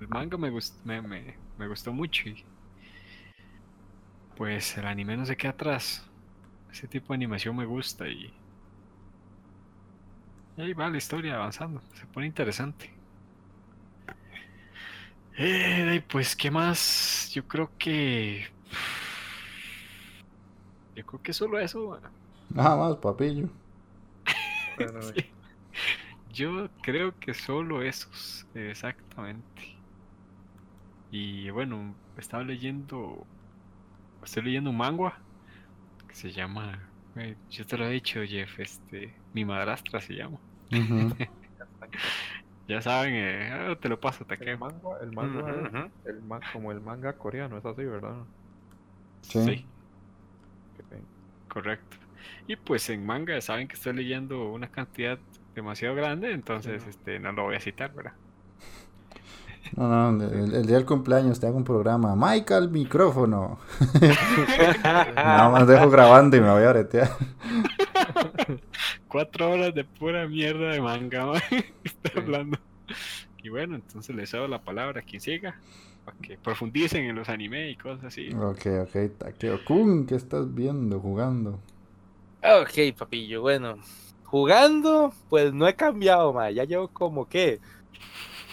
[0.00, 2.28] el manga me, gust- me, me, me gustó mucho.
[2.28, 2.46] Y,
[4.36, 6.08] pues el anime no se queda atrás.
[6.72, 8.34] Ese tipo de animación me gusta y.
[10.56, 11.80] y ahí va la historia avanzando.
[11.94, 12.95] Se pone interesante.
[15.38, 17.30] Eh, y pues, ¿qué más?
[17.32, 18.46] Yo creo que.
[20.94, 22.00] Yo creo que solo eso.
[22.50, 23.48] Nada más, papillo.
[25.14, 25.24] Sí.
[26.34, 29.74] Yo creo que solo esos, exactamente.
[31.10, 33.26] Y bueno, estaba leyendo,
[34.22, 35.18] estoy leyendo un manga
[36.06, 36.78] que se llama,
[37.16, 40.38] eh, yo te lo he dicho, Jeff, este, mi madrastra se llama.
[40.70, 41.16] Ujú.
[42.68, 44.66] Ya saben, eh, ah, te lo paso, te el quemo.
[44.66, 45.90] manga, el manga es Ujú.
[46.04, 48.26] el ma- como el manga coreano, es así, ¿verdad?
[49.22, 49.66] Sí.
[50.78, 50.92] Ok.
[51.48, 51.96] correcto.
[52.46, 55.18] Y pues en manga saben que estoy leyendo una cantidad
[55.54, 58.14] demasiado grande, entonces este no lo voy a citar, ¿verdad?
[59.76, 62.14] No, no, el, el día del cumpleaños te hago un programa.
[62.16, 63.58] Mike al micrófono.
[65.14, 67.10] Nada más dejo grabando y me voy a bretear.
[69.08, 71.40] Cuatro horas de pura mierda de manga, man,
[71.84, 72.10] Sí.
[72.14, 72.58] hablando.
[73.42, 75.56] Y bueno, entonces les cedo la palabra a quien siga,
[76.04, 78.30] para que profundicen en los anime y cosas así.
[78.34, 79.18] Ok, ok.
[79.18, 81.60] Takeo Kun, ¿qué estás viendo, jugando?
[82.42, 83.76] Ok, papillo, bueno.
[84.24, 86.50] Jugando, pues no he cambiado, ma.
[86.50, 87.60] Ya llevo como que.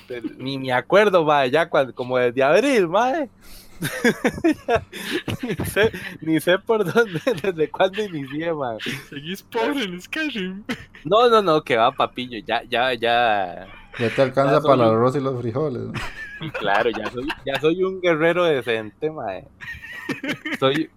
[0.08, 1.46] pues, Ni me acuerdo, ma.
[1.48, 3.14] Ya cuando, como desde abril, ma.
[5.44, 5.92] Ni, sé,
[6.22, 8.78] ni sé por dónde, desde cuándo inicié, ma.
[9.10, 10.64] Seguís pobre en Skyrim.
[11.04, 12.40] No, no, no, que va, papillo.
[12.46, 13.68] Ya, ya, ya.
[14.00, 15.82] Ya te alcanza Ya para el arroz y los frijoles.
[15.84, 15.94] ¿no?
[16.60, 19.26] Claro, ya soy, ya soy un guerrero decente, ma.
[20.60, 20.90] Soy.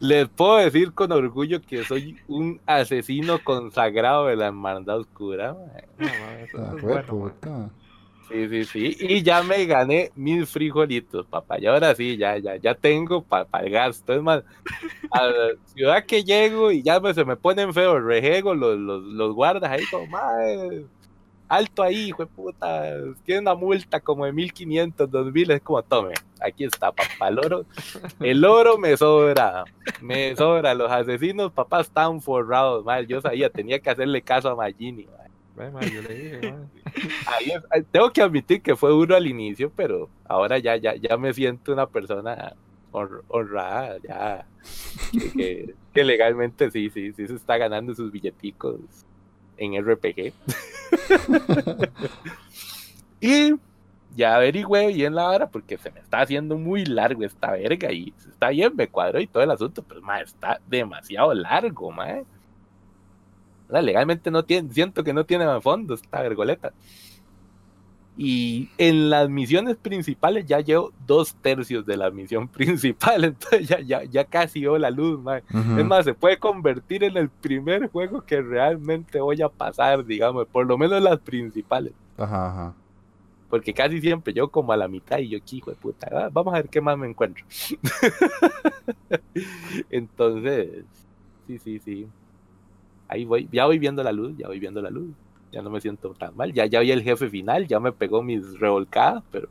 [0.00, 5.82] Les puedo decir con orgullo que soy un asesino consagrado de la hermandad oscura, ma.
[5.98, 7.70] No, eso, Ah, eso es fue bueno, ma.
[8.28, 8.96] Sí, sí, sí.
[9.00, 11.58] Y ya me gané mil frijolitos, papá.
[11.60, 14.12] Y ahora sí, ya, ya, ya tengo para el gasto.
[14.14, 14.42] Es más,
[15.10, 19.02] a la ciudad que llego y ya me- se me ponen feos, rejego los, los,
[19.02, 20.86] los guardas ahí como, "Mae,
[21.48, 22.94] alto ahí, hijo de puta.
[23.24, 25.50] Tiene una multa como de 1500, 2000.
[25.50, 27.28] Es como, tome, aquí está, papá.
[27.28, 27.66] El oro,
[28.20, 29.64] el oro me sobra.
[30.00, 30.74] Me sobra.
[30.74, 33.06] Los asesinos, papá, están forrados, mal.
[33.06, 35.23] Yo sabía, tenía que hacerle caso a Magini, mae.
[35.56, 36.66] Ve, ma, yo le dije, ma.
[37.26, 40.94] Ahí es- ahí- tengo que admitir que fue duro al inicio, pero ahora ya, ya,
[40.96, 42.54] ya me siento una persona
[42.92, 44.46] hon- honrada, ya.
[45.12, 48.80] Que, que- que legalmente sí, sí, sí se está ganando sus billeticos
[49.56, 50.32] en RPG.
[53.20, 53.54] y
[54.16, 58.12] ya averigüé bien la hora porque se me está haciendo muy largo esta verga y
[58.28, 62.18] está bien, me cuadró y todo el asunto, pero ma, está demasiado largo, ma.
[63.68, 66.72] Legalmente no tiene, siento que no tiene fondo esta vergoleta.
[68.16, 73.80] Y en las misiones principales ya llevo dos tercios de la misión principal, entonces ya,
[73.80, 75.20] ya, ya casi veo la luz.
[75.76, 80.46] Es más, se puede convertir en el primer juego que realmente voy a pasar, digamos,
[80.46, 81.92] por lo menos las principales.
[82.16, 82.74] Ajá, ajá.
[83.50, 86.54] Porque casi siempre yo como a la mitad y yo hijo de puta, ah, vamos
[86.54, 87.44] a ver qué más me encuentro.
[89.90, 90.84] Entonces,
[91.46, 92.08] sí, sí, sí.
[93.14, 95.14] Ahí voy, ya voy viendo la luz, ya voy viendo la luz.
[95.52, 96.52] Ya no me siento tan mal.
[96.52, 99.48] Ya, ya vi el jefe final, ya me pegó mis revolcadas, pero,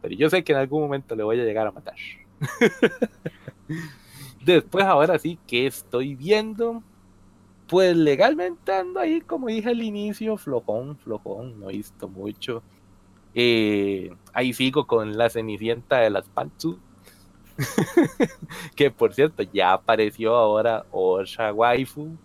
[0.00, 1.96] pero yo sé que en algún momento le voy a llegar a matar.
[4.42, 6.82] Después, ahora sí, ¿qué estoy viendo?
[7.68, 12.62] Pues legalmente ando ahí, como dije al inicio, flojón, flojón, no he visto mucho.
[13.34, 16.78] Eh, ahí sigo con la cenicienta de las Pantsu.
[18.74, 22.16] que por cierto, ya apareció ahora Osha Waifu.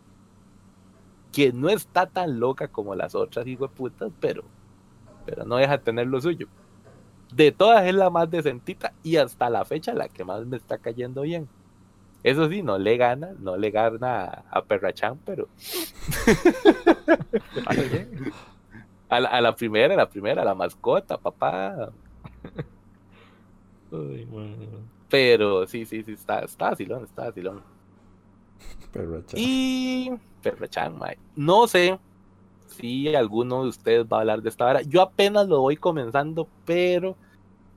[1.35, 4.43] Que no está tan loca como las otras hijo de putas, pero,
[5.25, 6.47] pero no deja de tener lo suyo.
[7.33, 10.77] De todas es la más decentita y hasta la fecha la que más me está
[10.77, 11.49] cayendo bien.
[12.23, 15.49] Eso sí, no le gana, no le gana a, Perrachan, pero
[19.09, 21.91] a la, a la primera, a la primera, a la mascota, papá.
[23.91, 24.27] Ay.
[25.09, 27.74] Pero sí, sí, sí, está, está vacilón, está vacilón.
[29.33, 31.17] Y Perrachan, mae.
[31.35, 31.99] No sé
[32.67, 34.81] si alguno de ustedes va a hablar de esta hora.
[34.81, 37.15] Yo apenas lo voy comenzando, pero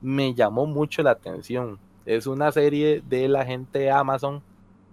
[0.01, 1.79] me llamó mucho la atención.
[2.05, 4.41] Es una serie de la gente de Amazon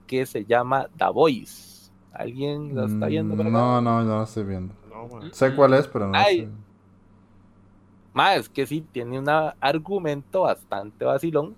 [0.06, 1.90] que se llama The Voice.
[2.12, 3.36] ¿Alguien la está viendo?
[3.36, 3.50] Mm, acá?
[3.50, 4.74] No, no, no la estoy viendo.
[4.88, 5.32] No.
[5.32, 6.36] Sé cuál es, pero no Ay.
[6.38, 6.56] viendo.
[8.14, 11.54] Más que sí, tiene un argumento bastante vacilón.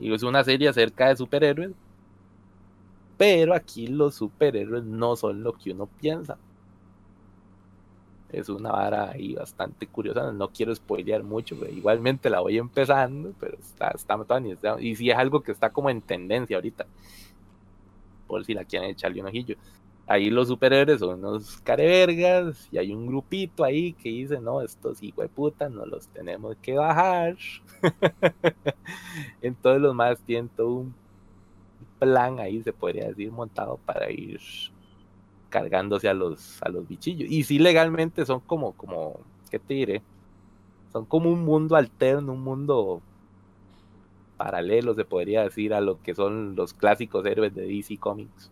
[0.00, 1.70] Y es una serie acerca de superhéroes.
[3.20, 6.38] Pero aquí los superhéroes no son lo que uno piensa.
[8.32, 10.32] Es una vara ahí bastante curiosa.
[10.32, 13.34] No quiero spoilear mucho, pero igualmente la voy empezando.
[13.40, 14.16] Pero está, está,
[14.52, 16.86] está- y sí es algo que está como en tendencia ahorita.
[18.26, 19.56] Por si la quieren echarle un ojillo
[20.06, 25.00] ahí los superhéroes son unos carevergas y hay un grupito ahí que dice, no, estos
[25.04, 27.36] hijos de puta no los tenemos que bajar.
[29.40, 30.94] Entonces los más tienen todo un
[32.00, 34.40] plan ahí, se podría decir, montado para ir
[35.50, 37.30] cargándose a los, a los bichillos.
[37.30, 40.02] Y sí, legalmente son como, como, ¿qué te diré?
[40.92, 43.02] Son como un mundo alterno, un mundo
[44.36, 48.50] paralelo, se podría decir, a lo que son los clásicos héroes de DC Comics.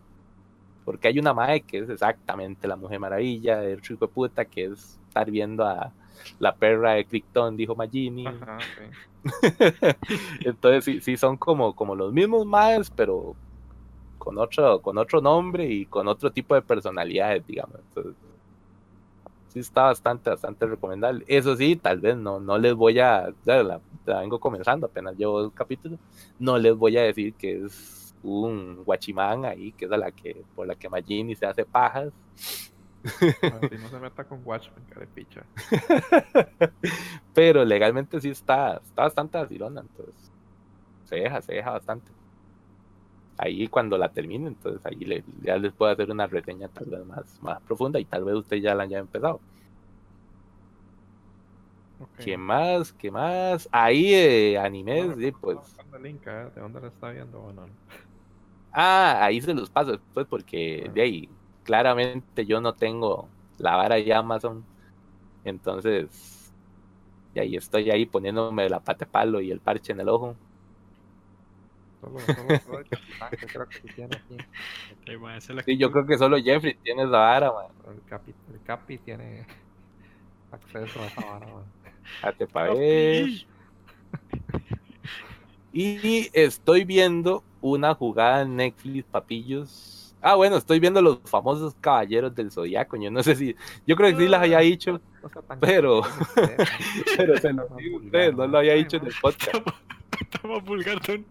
[0.85, 4.65] Porque hay una madre que es exactamente la Mujer Maravilla, el chico de puta, que
[4.65, 5.91] es estar viendo a
[6.39, 8.25] la perra de Krypton, dijo Magini.
[10.45, 13.35] Entonces sí, sí son como, como los mismos madres, pero
[14.17, 17.77] con otro, con otro nombre y con otro tipo de personalidades, digamos.
[17.89, 18.13] Entonces,
[19.49, 21.25] sí está bastante, bastante recomendable.
[21.27, 25.17] Eso sí, tal vez no, no les voy a, ya la, la vengo comenzando, apenas
[25.17, 25.99] llevo dos capítulos,
[26.37, 30.67] no les voy a decir que es un guachimán ahí, que es la que, por
[30.67, 32.11] la que Magini se hace pajas.
[33.69, 35.45] Si no se meta con Watchmen, carepicha.
[37.33, 40.31] Pero legalmente sí está, está bastante vacilona, entonces
[41.05, 42.11] se deja, se deja bastante.
[43.37, 47.05] Ahí cuando la termine, entonces ahí le- ya les puedo hacer una reseña tal vez
[47.05, 49.41] más, más profunda y tal vez usted ya la haya empezado.
[52.01, 52.09] Ok.
[52.23, 52.91] ¿Qué más?
[52.93, 53.67] ¿Qué más?
[53.71, 55.57] Ahí eh, animes, sí, pues.
[55.91, 56.51] no, link, ¿eh?
[56.53, 57.39] ¿De dónde la está viendo?
[57.39, 57.65] Bueno,
[58.71, 61.29] Ah, ahí se los paso después porque de ahí
[61.69, 63.29] claramente yo no tengo
[63.59, 64.65] la vara de Amazon.
[65.45, 66.51] Entonces,
[67.35, 70.35] y ahí estoy ahí poniéndome la pata de palo y el parche en el ojo.
[72.01, 72.19] solo,
[72.65, 72.83] solo,
[73.29, 75.77] creo que sí tiene aquí.
[75.77, 77.67] Yo creo que solo Jeffrey tiene esa vara, man.
[77.87, 79.45] El capi, el capi tiene
[80.51, 81.65] acceso a esa vara, man.
[82.73, 83.29] Ver.
[85.71, 89.98] Y estoy viendo una jugada en Netflix, papillos.
[90.21, 92.97] Ah, bueno, estoy viendo los famosos caballeros del zodiaco.
[92.97, 93.55] Yo no sé si.
[93.87, 94.99] Yo creo que sí las había dicho,
[95.61, 96.01] Pero-
[97.17, 97.65] pero se man.
[97.69, 99.55] lo digo ustedes, no lo había dicho en el podcast.
[100.19, 101.25] Estamos vulgar, tan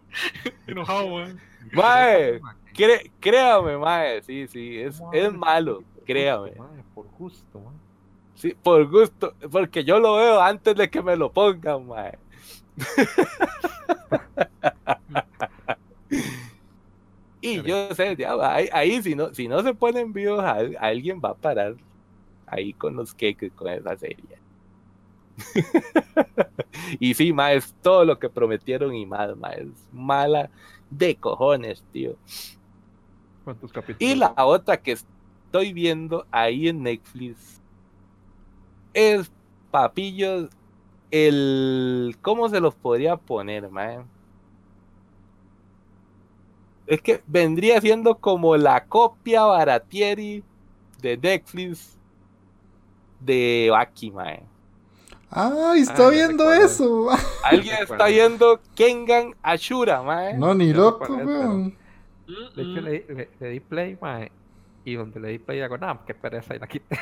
[0.67, 1.39] enojado, man.
[1.73, 2.41] Mae,
[2.75, 4.23] cré- créame, mae.
[4.23, 5.03] Sí, sí, es,
[5.35, 6.53] malo, créame.
[6.95, 7.75] Por gusto, man.
[8.37, 12.17] Sí, por gusto, porque yo lo veo antes de que me lo pongan, mae.
[17.41, 21.21] Y yo sé, ya, ahí, ahí si, no, si no se ponen vivos, al- alguien
[21.25, 21.77] va a parar
[22.47, 24.43] ahí con los cakes con esa serie.
[27.01, 30.51] y sí, ma, es todo lo que prometieron y más, ma, es mala
[30.91, 32.19] de cojones, tío.
[33.45, 34.01] ¿Cuántos capítulos?
[34.01, 37.63] Y la otra que estoy viendo ahí en Netflix
[38.93, 39.31] es
[39.71, 40.51] Papillos,
[41.11, 42.17] el...
[42.23, 44.11] ¿Cómo se los podría poner, man?
[46.89, 50.43] Es que vendría siendo como la copia baratieri
[51.03, 51.97] de Netflix
[53.21, 54.39] de Baki, man.
[55.31, 57.09] Ay, está Ah, ya viendo eso.
[57.45, 60.39] ¿Alguien está viendo Kengan Ashura, man?
[60.39, 61.77] No, ni loco, weón.
[62.27, 64.33] De hecho, le, le- le di play, mae.
[64.85, 66.99] Y donde le di play, hago, nada, qué pereza, y la quité.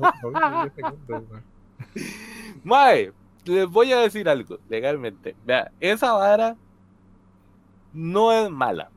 [0.00, 1.42] No, no vi ni 10 segundos, mae.
[2.64, 3.12] Mae,
[3.44, 5.36] les voy a decir algo legalmente.
[5.46, 6.56] Vea, esa vara
[7.98, 8.90] no es mala.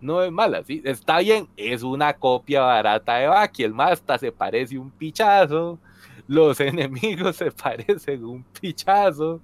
[0.00, 0.80] No es mala, sí.
[0.84, 3.64] Está bien, es una copia barata de Baki.
[3.64, 5.78] El mae hasta se parece un pichazo.
[6.28, 9.40] Los enemigos se parecen un pichazo.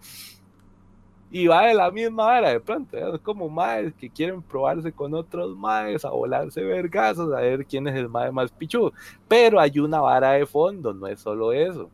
[1.33, 2.97] Y va de la misma vara de pronto.
[2.97, 3.11] ¿eh?
[3.15, 7.89] Es como maes que quieren probarse con otros maes, a volarse vergazos, a ver quién
[7.89, 8.93] es el mae más pichudo.
[9.27, 11.91] Pero hay una vara de fondo, no es solo eso.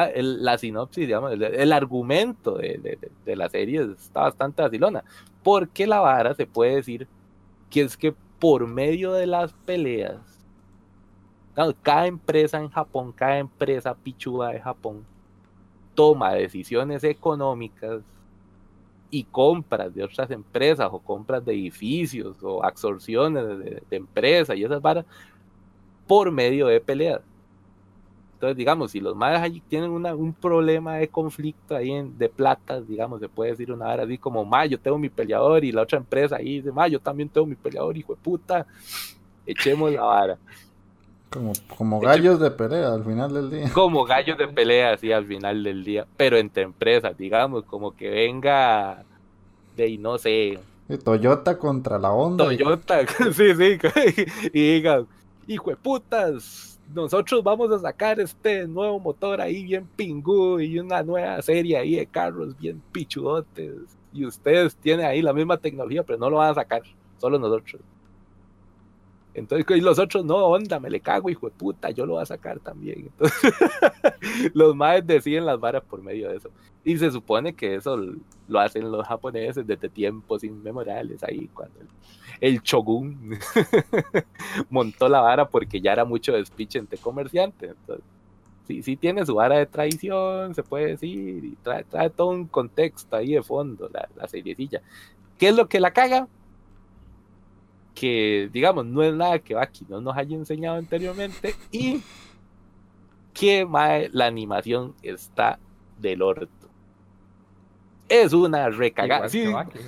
[0.00, 4.62] Ah, el- la sinopsis, digamos, el, el argumento de, de- de- la serie está bastante
[4.62, 5.02] vacilona.
[5.42, 7.08] Porque la vara se puede decir
[7.70, 10.20] que es que por medio de las peleas,
[11.82, 15.04] cada empresa en Japón, cada empresa pichuda de Japón,
[15.94, 18.02] toma decisiones económicas
[19.10, 24.62] y compras de otras empresas o compras de edificios o absorciones de, de empresas y
[24.62, 25.04] esas varas
[26.06, 27.20] por medio de peleas.
[28.38, 32.28] Entonces, digamos, si los madres allí tienen una- un problema de conflicto ahí en- de
[32.28, 35.72] platas, digamos, se puede decir una vara así como, ma, yo tengo mi peleador y
[35.72, 38.64] la otra empresa ahí dice, ma, yo también tengo mi peleador, hijo de puta,
[39.44, 40.38] echemos la vara.
[41.30, 43.70] Como, como gallos de pelea al final del día.
[43.74, 48.08] Como gallos de pelea así al final del día, pero entre empresas, digamos, como que
[48.08, 49.04] venga
[49.76, 50.58] de, no sé,
[51.04, 52.52] Toyota contra la Honda.
[52.54, 53.00] y- Toyota,
[53.32, 53.78] sí, sí,
[54.54, 55.06] y digan,
[55.48, 61.02] hijo de putas, nosotros vamos a sacar este nuevo motor ahí bien pingú y una
[61.02, 63.96] nueva serie ahí de carros bien pichudotes.
[64.12, 66.82] Y ustedes tienen ahí la misma tecnología, pero no lo van a sacar,
[67.18, 67.82] solo nosotros.
[69.34, 72.22] Entonces, y los otros, no, onda, me le cago, hijo de puta, yo lo voy
[72.22, 73.06] a sacar también.
[73.06, 73.52] Entonces,
[74.54, 76.50] los maes deciden las varas por medio de eso.
[76.84, 77.96] Y se supone que eso
[78.48, 81.88] lo hacen los japoneses desde tiempos inmemoriales, ahí cuando el,
[82.40, 83.38] el shogun
[84.70, 87.70] montó la vara porque ya era mucho despiche entre comerciantes.
[87.70, 88.04] Entonces,
[88.66, 92.46] sí, sí tiene su vara de traición, se puede decir, y trae, trae todo un
[92.46, 94.82] contexto ahí de fondo, la, la seriecilla.
[95.38, 96.28] ¿Qué es lo que la caga?
[97.98, 102.02] Que, digamos, no es nada que Baki no nos haya enseñado anteriormente y
[103.32, 105.58] que mae, la animación está
[105.98, 106.48] del orto.
[108.08, 109.28] Es una recagada.
[109.52, 109.78] Baki.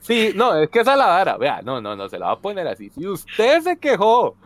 [0.00, 1.36] Sí, no, es que esa es la vara.
[1.36, 2.90] Vea, no, no, no, se la va a poner así.
[2.90, 4.36] Si usted se quejó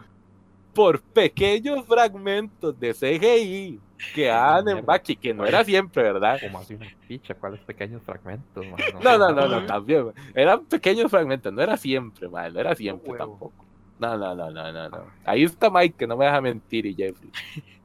[0.73, 3.81] por pequeños fragmentos de CGI
[4.15, 4.83] que dan en Mierda.
[4.83, 6.39] Baki, que no era siempre, ¿verdad?
[6.41, 8.65] Como así una picha, ¿cuáles pequeños fragmentos?
[9.03, 10.13] No, no, no, no, también.
[10.35, 13.53] Eran pequeños fragmentos, no era siempre, man, no era siempre tampoco.
[13.99, 15.05] No, no, no, no, no, no.
[15.25, 17.31] Ahí está Mike, que no me deja mentir, y Jeffrey.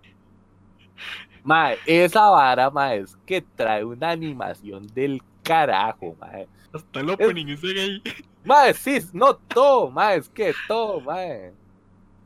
[1.45, 6.47] Mae, esa vara, mae, es que trae una animación del carajo, mae.
[6.73, 8.01] Hasta el opening es gay.
[8.43, 11.53] Mae, sí, no todo, mae, es que todo, mae.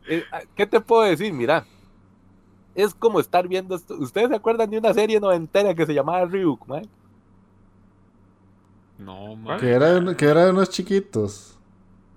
[0.08, 1.34] Eh, ah, ¿Qué te puedo decir?
[1.34, 1.65] Mira,
[2.76, 3.96] es como estar viendo esto.
[3.96, 6.88] ¿Ustedes se acuerdan de una serie noventera que se llamaba Ryuk, mae?
[8.98, 9.60] No, man.
[9.60, 11.56] Que era, de- que era de unos chiquitos.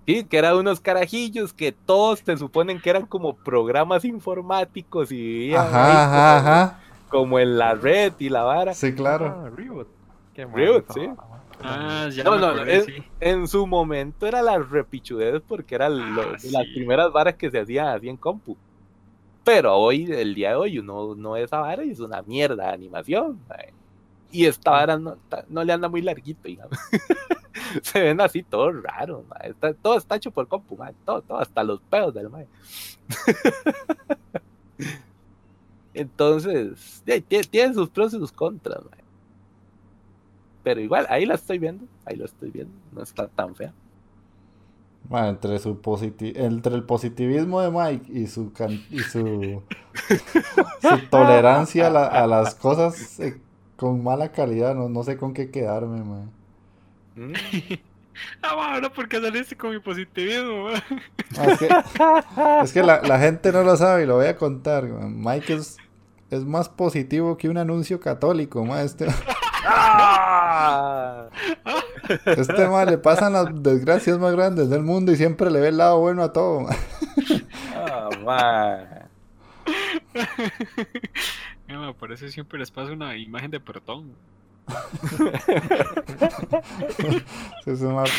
[0.07, 5.17] Sí, que eran unos carajillos que todos se suponen que eran como programas informáticos y
[5.17, 6.81] vivían ahí Ajá, ajá, como, ajá.
[7.09, 8.75] como en la red y la vara.
[8.75, 9.27] Sí, claro.
[9.45, 9.87] Ah, Reboot.
[10.35, 11.07] Qué Reboot, mal, sí.
[11.07, 11.41] no, mae.
[11.65, 12.95] Ah, ya No, no, acordé, es- sí.
[13.21, 17.61] En su momento era la repichudez porque eran lo- Ah, las primeras varas que se
[17.61, 18.57] hacían así en compu.
[19.45, 22.69] Pero hoy, el día de hoy, uno no es esa vara y es una mierda
[22.69, 23.41] de animación.
[23.49, 23.73] mae.
[24.31, 25.17] Y esta vara no,
[25.65, 26.79] le anda muy larguito, digamos.
[27.83, 29.51] se ven así todo raro, mae.
[29.51, 30.95] Está- todo está hecho por compu, mae.
[31.05, 32.47] Todo, todo, hasta los pedos del mae.
[35.95, 37.03] Entonces,
[37.51, 39.03] tiene sus pros y sus contras, mae.
[40.63, 43.73] Pero igual, ahí la estoy viendo, ahí la estoy viendo, no está tan fea.
[45.09, 49.63] Bueno, entre su positi- entre el positivismo de Mike y su can- y su,
[50.81, 53.39] su tolerancia a, la- a las cosas eh,
[53.77, 56.31] con mala calidad, no, no sé con qué quedarme, man.
[57.17, 57.33] Mm.
[58.43, 60.69] Ah, ahora porque saliste con mi positivismo.
[61.39, 61.69] Ah, es que,
[62.65, 64.85] es que la, la gente no lo sabe y lo voy a contar.
[64.87, 65.19] man.
[65.19, 65.79] Mike es,
[66.31, 68.83] es más positivo que un anuncio católico, ma.
[68.83, 69.07] Este,
[69.67, 71.29] ¡Ah!
[72.25, 75.77] Este ma le pasan las desgracias más grandes del mundo y siempre le ve el
[75.79, 76.61] lado bueno a todo.
[76.61, 76.71] ma.
[77.75, 79.09] Ah, man.
[81.69, 84.13] Ma, por eso siempre les paso una imagen de protón.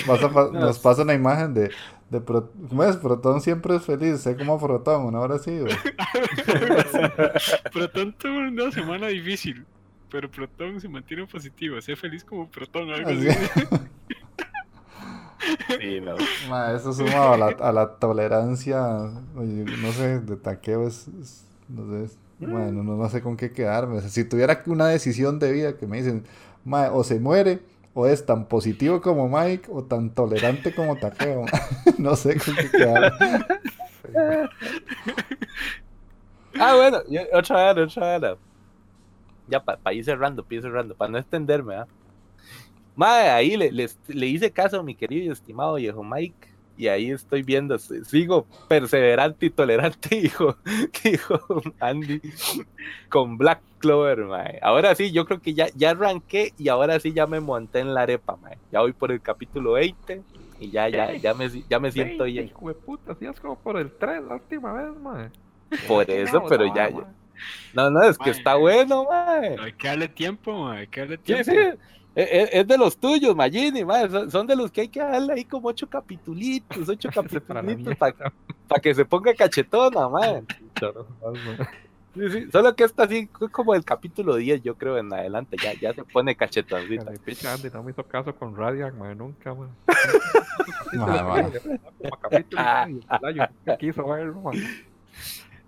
[0.05, 1.71] Pasa- pa- nos pasa una imagen de,
[2.09, 2.97] de Pro- ¿cómo es?
[2.97, 5.19] Protón siempre es feliz, sé como Protón, ¿no?
[5.19, 5.51] ahora sí.
[7.73, 9.65] Protón tuvo una semana difícil,
[10.13, 11.81] pero Protón se mantiene positivo.
[11.81, 13.27] Sé feliz como Protón, algo Así.
[13.27, 13.61] así.
[15.67, 16.15] Sí, no.
[16.47, 18.81] Ma, eso suma a la, a la tolerancia,
[19.35, 23.35] oye, no sé, de taqueo es, es- no sé, es- bueno, no, no sé con
[23.35, 23.97] qué quedarme.
[23.97, 26.23] O sea, si tuviera una decisión de vida que me dicen,
[26.63, 27.59] ma, o se muere,
[27.93, 31.43] o es tan positivo como Mike, o tan tolerante como taqueo.
[31.97, 33.45] no sé con qué quedarme.
[36.59, 36.99] Ah, bueno,
[37.33, 38.37] otra vez, otra vez.
[39.47, 41.87] Ya, para ir cerrando, para ir cerrando, para no extenderme, ¿ah?
[42.95, 46.47] Madre, ahí le, le, le hice caso a mi querido y estimado viejo Mike.
[46.75, 50.57] Y ahí estoy viendo, sigo perseverante y tolerante, hijo,
[51.03, 51.39] hijo
[51.79, 52.19] Andy,
[53.09, 54.59] con Black Clover, mae.
[54.61, 57.93] Ahora sí, yo creo que ya, ya arranqué y ahora sí ya me monté en
[57.93, 58.57] la arepa, mae.
[58.71, 60.23] Ya voy por el capítulo 20
[60.59, 62.45] y ya, ya, ya, me, ya me siento Veinte, bien.
[62.47, 65.29] hijo de puta, si es como por el 3 la última vez, mae.
[65.87, 66.93] Por eso, pero ya, mae.
[66.93, 67.22] ya-
[67.73, 68.37] No, no, es que Mae.
[68.39, 69.55] está bueno, mae.
[69.59, 71.43] Hay que darle tiempo, ma, hay que darle Sí, tiempo.
[71.51, 71.57] sí.
[72.15, 74.99] Es, es- es de los tuyos, Magini, mae, son, son de los que hay que
[74.99, 78.33] darle ahí como ocho capitulitos, ocho Váyase para capitulitos mierda.
[78.67, 80.43] para que se ponga cachetona, mae.
[82.15, 85.57] Sí, sí, Solo que esta sí fue como el capítulo 10, yo creo, en adelante,
[85.59, 87.09] ya, ya se pone cachetoncita.
[87.09, 89.69] Mi picha Andy no me hizo caso con Radiant, mae, nunca, mae.
[90.93, 91.41] Ma, ma.
[91.97, 92.87] Como capítulo ¿verdad?
[93.33, 94.61] Yo nunca quiso verlo, mae.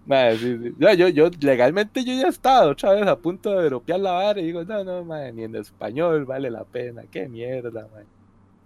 [0.07, 4.39] Ya, yo, yo, legalmente yo ya estaba otra vez a punto de dropear la vara
[4.39, 8.05] y digo, no, no, mae, ni en español vale la pena, qué mierda, mae.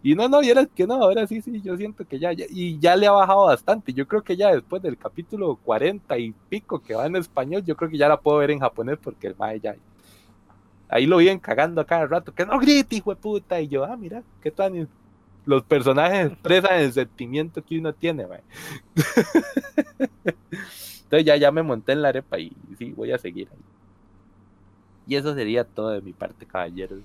[0.02, 2.46] Y no, no, y era que no, ahora sí, sí, yo siento que ya, ya,
[2.50, 3.94] y ya le ha bajado bastante.
[3.94, 7.76] Yo creo que ya después del capítulo 40 y pico que va en español, yo
[7.76, 9.76] creo que ya la puedo ver en japonés porque el mae ya.
[10.90, 13.62] Ahí lo vienen cagando a cada rato, que no grite, hijo de puta.
[13.62, 14.90] Y yo, ah, mira, qué tan.
[15.46, 18.42] Los personajes expresan el sentimiento que uno tiene, mae.
[21.10, 23.57] Entonces ya, ya me monté en la arepa y sí, voy a seguir ahí.
[25.07, 27.01] Y eso sería todo de mi parte, caballeros.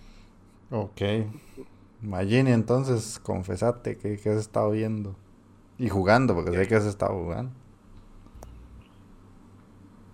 [0.71, 1.01] Ok.
[2.03, 5.17] Magini, entonces, confesate que, que has estado viendo.
[5.79, 7.51] Y jugando, porque sé que has estado jugando.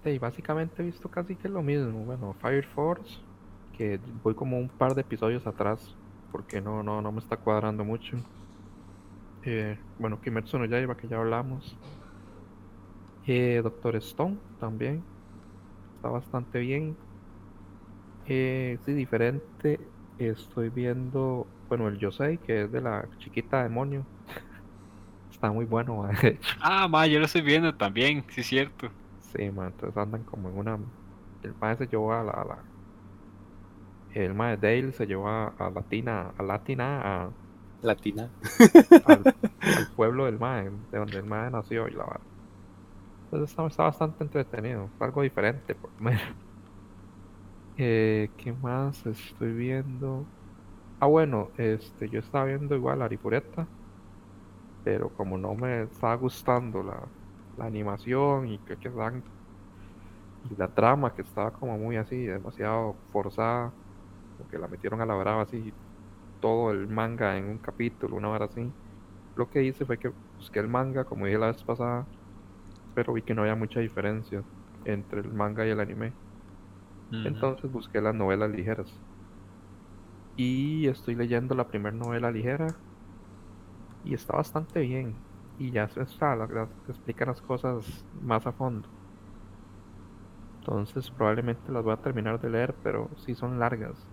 [0.05, 2.05] Sí, básicamente he visto casi que lo mismo.
[2.05, 3.19] Bueno, Fire Force,
[3.77, 5.97] que voy como un par de episodios atrás,
[6.31, 8.19] porque no, no, no me está cuadrando mucho.
[9.43, 11.77] Eh, bueno, Kimetsu no Yaiba, que ya hablamos.
[13.33, 15.09] Eh, Doctor Stone también.
[15.97, 16.97] Está bastante bien.
[18.25, 19.93] Eh, sí, diferente.
[20.19, 24.09] Estoy viendo, bueno, el Yosei, que es de la chiquita demonio.
[25.31, 26.57] Está muy bueno, de hecho.
[26.61, 28.91] Ah, ma, yo lo estoy viendo también, sí es cierto.
[29.21, 30.79] Sí, man, entonces andan como en una.
[31.43, 32.33] El mae se llevó a la.
[32.33, 32.65] a la-
[34.11, 37.31] El mae Dale se llevó a, a Latina, a Latina, a-
[37.83, 38.31] Latina.
[39.05, 39.29] al,
[39.75, 42.21] al pueblo del mae, de donde el mae nació y la.
[43.31, 46.23] Entonces está, está bastante entretenido, algo diferente por lo menos.
[47.83, 50.27] Eh, ¿qué más estoy viendo?
[51.01, 53.67] Ah, bueno, este, yo estaba viendo igual Arifureta,
[54.85, 57.09] pero como no me estaba gustando la,
[57.57, 58.91] la animación y que, que
[60.51, 63.73] y la trama que estaba como muy así, demasiado forzada,
[64.39, 65.73] porque la metieron a la brava así,
[66.41, 68.75] todo el manga en un capítulo, una hora así.
[69.37, 72.07] Lo que hice fue que busqué el manga, como dije la vez pasada,
[72.95, 74.45] pero vi que no había mucha diferencia
[74.85, 76.17] entre el manga y el anime.
[77.23, 79.01] Entonces busqué las novelas ligeras.
[80.35, 82.83] Y estoy leyendo la primera novela ligera.
[84.03, 85.23] Y está bastante bien.
[85.57, 88.91] Y ya se está, la- explican las cosas más a fondo.
[90.63, 94.09] Entonces probablemente las voy a terminar de leer, pero sí son largas.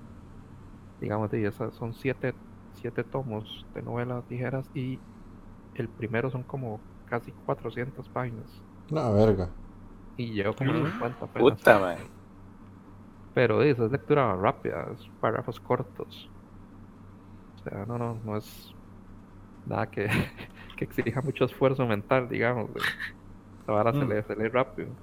[0.99, 2.39] Digamos, de esas son siete,
[2.71, 5.03] siete tomos de novelas ligeras y
[5.75, 8.65] el primero son como casi 400 páginas.
[8.89, 9.55] La verga.
[10.17, 10.75] Y llevo como Mm.
[10.75, 11.59] 50 apenas.
[11.61, 11.97] Puta, mae.
[13.33, 16.29] Pero eso es lectura rápida, es párrafos cortos.
[17.57, 18.75] O sea, no, no, no es
[19.65, 20.07] nada que,
[20.77, 22.73] que exija mucho esfuerzo mental, digamos.
[22.73, 22.81] de-
[23.67, 24.07] La vara se Mm.
[24.07, 24.97] lee, se lee rápido.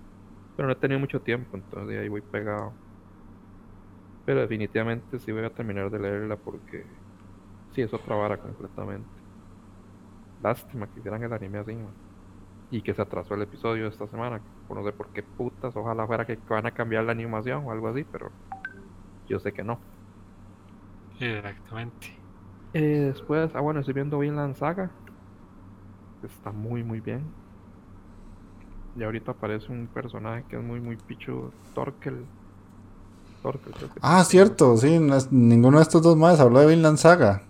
[0.57, 2.79] Pero no he tenido mucho tiempo, entonces de ahí voy pegado.
[4.27, 6.85] Pero definitivamente sí voy a terminar de leerla porque
[7.71, 9.13] Sí, es otra vara completamente.
[10.39, 11.97] Lástima que hicieran el anime así, man.
[12.75, 14.41] Y que se atrasó el episodio de esta semana.
[14.69, 15.77] No sé por qué putas.
[15.77, 18.31] Ojalá fuera que van a cambiar la animación o algo así, pero
[19.29, 19.79] yo sé que no.
[21.21, 22.09] Exactamente.
[22.73, 24.91] Eh, después, ah bueno, estoy viendo Vinland Saga.
[26.25, 27.23] Está muy muy bien.
[28.97, 32.25] Y ahorita aparece un personaje que es muy muy pichu, Torkel.
[33.41, 36.67] Torkel creo que Ah, cierto, sí, no es- ninguno de estos dos más habló de
[36.67, 37.43] Vinland Saga.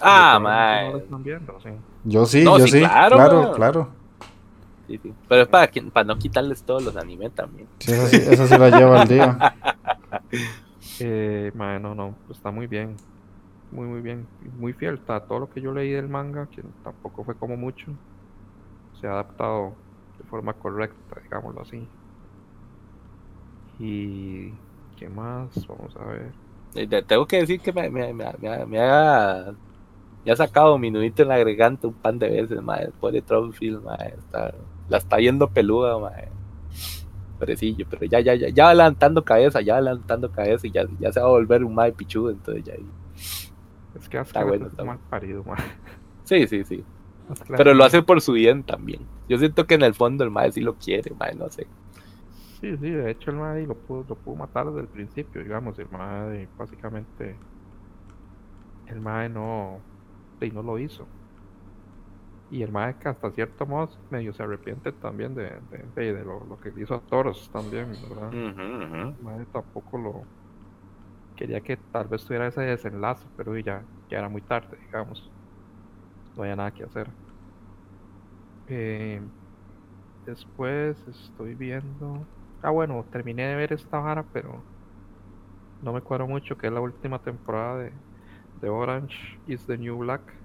[0.00, 0.96] Ah, ¿No lo mae.
[0.98, 1.58] están viendo?
[1.60, 1.70] Sí.
[2.04, 3.99] Yo sí, No, yo sí, sí, claro, claro.
[4.90, 5.14] Sí, sí.
[5.28, 7.68] Pero es para, que- para no quitarles todos los animes también.
[7.78, 9.38] Sí, esa sí, la lleva al día.
[11.02, 12.96] Eh, no, no, está muy bien.
[13.70, 14.26] Muy, muy bien.
[14.58, 14.94] Muy fiel.
[14.96, 17.86] Está todo lo que yo leí del manga, que tampoco fue como mucho.
[19.00, 19.72] Se ha adaptado
[20.18, 21.86] de forma correcta, digámoslo así.
[23.78, 24.52] Y.
[24.98, 25.66] ¿Qué más?
[25.66, 26.32] Vamos a ver.
[26.74, 29.52] Eh, te- Tengo que decir que me, me, me, me, me ha,
[30.24, 32.90] me ha sacado mi nudito en la garganta un pan de veces, mae.
[33.00, 34.14] Pobre Trollfield, mae.
[34.18, 34.52] Está,
[34.90, 36.28] la está yendo peluda, mae.
[37.38, 40.86] Pobrecillo, pero ya, ya, ya, ya va levantando cabeza, ya va levantando cabeza y ya,
[40.98, 42.74] ya se va a volver un mae pichudo, entonces ya.
[43.98, 45.56] Es que Está bueno, está mal parido, mae.
[46.24, 46.84] Sí, sí, sí.
[47.56, 49.00] Pero lo hace por su bien también.
[49.28, 51.66] Yo siento que en el fondo el mae sí lo quiere, mae, no sé.
[52.60, 55.78] Sí, sí, de hecho el mae lo pudo, lo pudo matar desde el principio, digamos,
[55.78, 57.36] el mae básicamente
[58.86, 59.80] el mae no,
[60.40, 61.06] sí, no lo hizo.
[62.50, 66.24] Y el mae que hasta cierto modo medio se arrepiente también de, de, de- de
[66.24, 68.38] lo, lo que hizo a Toros también, ¿verdad?
[69.00, 70.30] El mae tampoco lo
[71.34, 75.32] quería que tal vez tuviera ese desenlace, pero ya, ya era muy tarde, digamos.
[76.34, 77.14] No había nada que hacer.
[78.66, 79.20] Eh,
[80.24, 82.28] después estoy viendo.
[82.62, 84.66] Ah, bueno, terminé de ver esta vara, pero
[85.80, 88.02] no me cuadro mucho, que es la última temporada de,
[88.54, 90.39] de Orange is the New Black.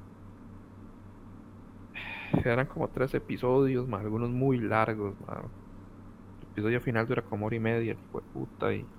[2.31, 5.51] Eran como tres episodios, algunos muy largos, ma.
[6.41, 8.89] El episodio final dura como hora y media, de puta, y,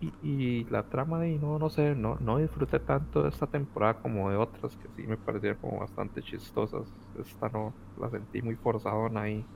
[0.00, 4.00] y, y la trama de no, no sé, no, no disfruté tanto de esta temporada
[4.00, 6.92] como de otras que sí me parecieron como bastante chistosas.
[7.14, 9.48] Esta no la sentí muy forzadona ahí.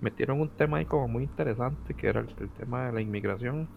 [0.00, 3.70] Metieron un tema ahí como muy interesante que era el, el tema de la inmigración.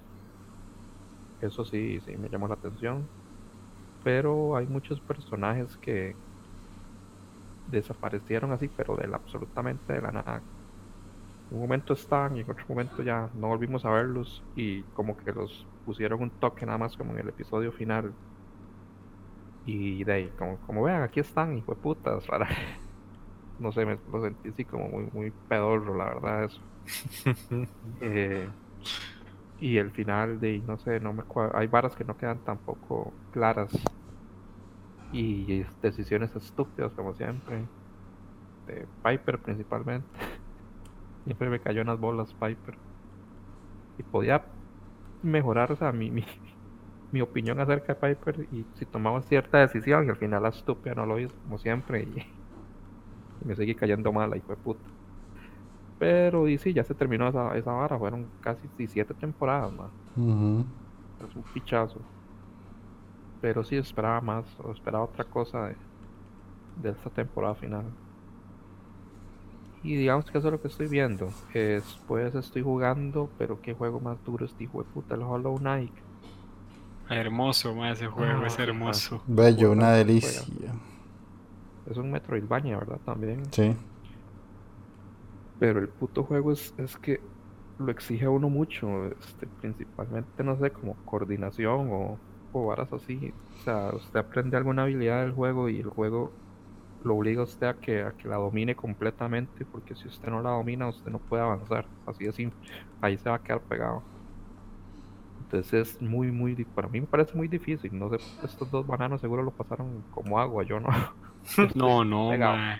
[1.39, 3.09] Eso sí, sí me llamó la atención.
[4.03, 6.19] Pero hay muchos personajes que
[7.67, 10.41] desaparecieron así, pero de la, absolutamente de la nada.
[11.51, 15.31] Un momento estaban y en otro momento ya no volvimos a verlos y como que
[15.31, 18.13] los pusieron un toque nada más como en el episodio final.
[19.65, 22.47] Y de ahí, como, como vean, aquí están, hijo de putas, para...
[23.59, 26.61] No sé, me lo sentí así como muy, muy pedorro, la verdad, eso.
[28.01, 28.49] Eh,
[29.59, 33.71] y el final de, no sé, no me hay varas que no quedan tampoco claras.
[35.09, 37.69] Y es- decisiones estúpidas, como siempre.
[38.67, 40.09] De Piper principalmente.
[41.25, 42.79] Siempre me cayó en las bolas Piper.
[43.97, 44.45] Y podía
[45.21, 46.25] mejorar, o sea, mi, mi,
[47.11, 48.47] mi opinión acerca de Piper.
[48.51, 52.03] Y si tomaba cierta decisión, y al final la estúpida no lo hizo, como siempre.
[52.03, 52.17] Y,
[53.41, 54.89] y me sigue cayendo mal, hijo de puta.
[55.97, 57.97] Pero y sí, ya se terminó esa, esa vara.
[57.97, 59.93] Fueron casi 17 temporadas, más.
[60.15, 60.65] Ujú.
[61.19, 62.14] Es un pichazo.
[63.45, 65.75] Pero sí esperaba más, o esperaba otra cosa de,
[66.81, 67.83] de esta temporada final.
[69.83, 71.29] Y digamos que eso es lo que estoy viendo.
[71.53, 75.93] Después estoy jugando, pero qué juego más duro este hijo de puta, el Hollow Knight.
[77.07, 79.21] Hermoso, ma, ese juego Ah, es hermoso.
[79.27, 80.41] Bello, una delicia.
[81.85, 82.99] Es un Metroidvania, ¿verdad?
[83.05, 83.43] También.
[83.51, 83.75] Sí.
[85.59, 87.21] Pero el puto juego es, es que
[87.77, 92.17] lo exige a uno mucho, este, principalmente, no sé, como coordinación o,
[92.61, 93.33] o varas así.
[93.59, 96.31] O sea, usted aprende alguna habilidad del juego y el juego
[97.03, 100.41] lo obliga a usted a que, a que la domine completamente, porque si usted no
[100.41, 101.87] la domina, usted no puede avanzar.
[102.05, 102.59] Así de simple.
[103.01, 104.03] Ahí se va a quedar pegado.
[105.41, 107.97] Entonces es muy, muy, para mí me parece muy difícil.
[107.97, 110.89] No sé, estos dos bananos seguro lo pasaron como agua, yo no.
[111.57, 112.79] Yo No, no, ma.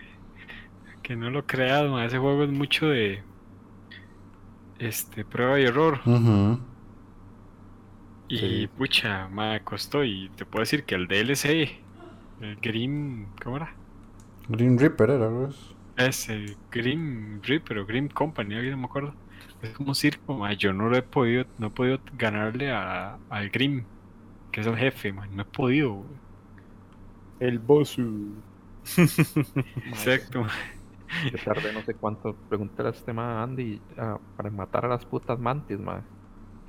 [1.02, 2.04] Que no lo creas, ma.
[2.04, 3.22] Ese juego es mucho de.
[4.78, 6.00] Este, prueba y error.
[8.28, 8.68] Y Sí.
[8.68, 10.04] pucha, me costó.
[10.04, 11.84] Y te puedo decir que el DLC,
[12.40, 13.34] el Grim.
[13.42, 13.80] ¿Cómo era?
[14.48, 15.76] Green Reaper era, pues.
[15.96, 19.18] Ese, Grim Reaper o Grim Company, alguien no me acuerdo.
[19.60, 20.52] Es como circo, ma.
[20.54, 23.88] Yo no lo he podido, no he podido ganarle a, al Grim,
[24.50, 25.34] que es el jefe, man.
[25.36, 26.20] No he podido.
[27.38, 27.96] El boss.
[29.84, 30.46] Exacto.
[31.30, 35.06] Yo tardé no sé cuánto preguntar a este man Andy ah, para matar a las
[35.06, 36.08] putas mantis, man.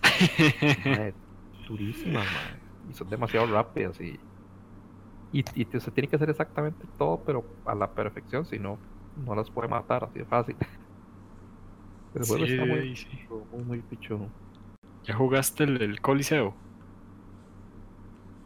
[1.67, 2.29] Durísimas.
[2.83, 4.19] Y son demasiado rápidas y
[5.31, 8.81] Y, y usted tiene que hacer exactamente todo, pero a la perfección, si no,
[9.15, 10.57] no las puede matar así de fácil.
[12.11, 13.07] Pero el juego está muy, Sí, sí.
[13.07, 14.33] pichudo, muy, muy pichudo.
[15.03, 16.61] ¿Ya jugaste el, el Coliseo?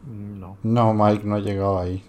[0.04, 2.04] Mm, No, No, Mike no ha llegado ahí.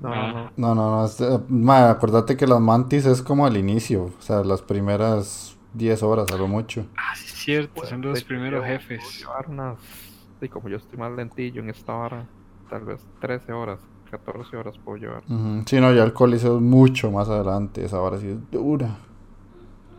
[0.00, 0.20] no, Ah.
[0.20, 0.52] no, no.
[0.56, 1.04] No, no, no.
[1.06, 4.04] este, ma, acordate que las mantis es como al inicio.
[4.18, 6.86] O sea, las primeras 10 horas a lo mucho.
[6.96, 9.00] Ah, sí, es cierto, Pues, son los primeros jefes.
[9.00, 9.78] puedo llevar unas,
[10.46, 12.30] y como yo estoy más lentillo en esta hora,
[12.68, 13.80] tal vez 13 horas,
[14.10, 15.24] 14 horas puedo llevar.
[15.28, 15.62] Ujú.
[15.66, 17.84] Sí, no, ya el coliseo es mucho más adelante.
[17.84, 18.98] Esa hora sí es dura.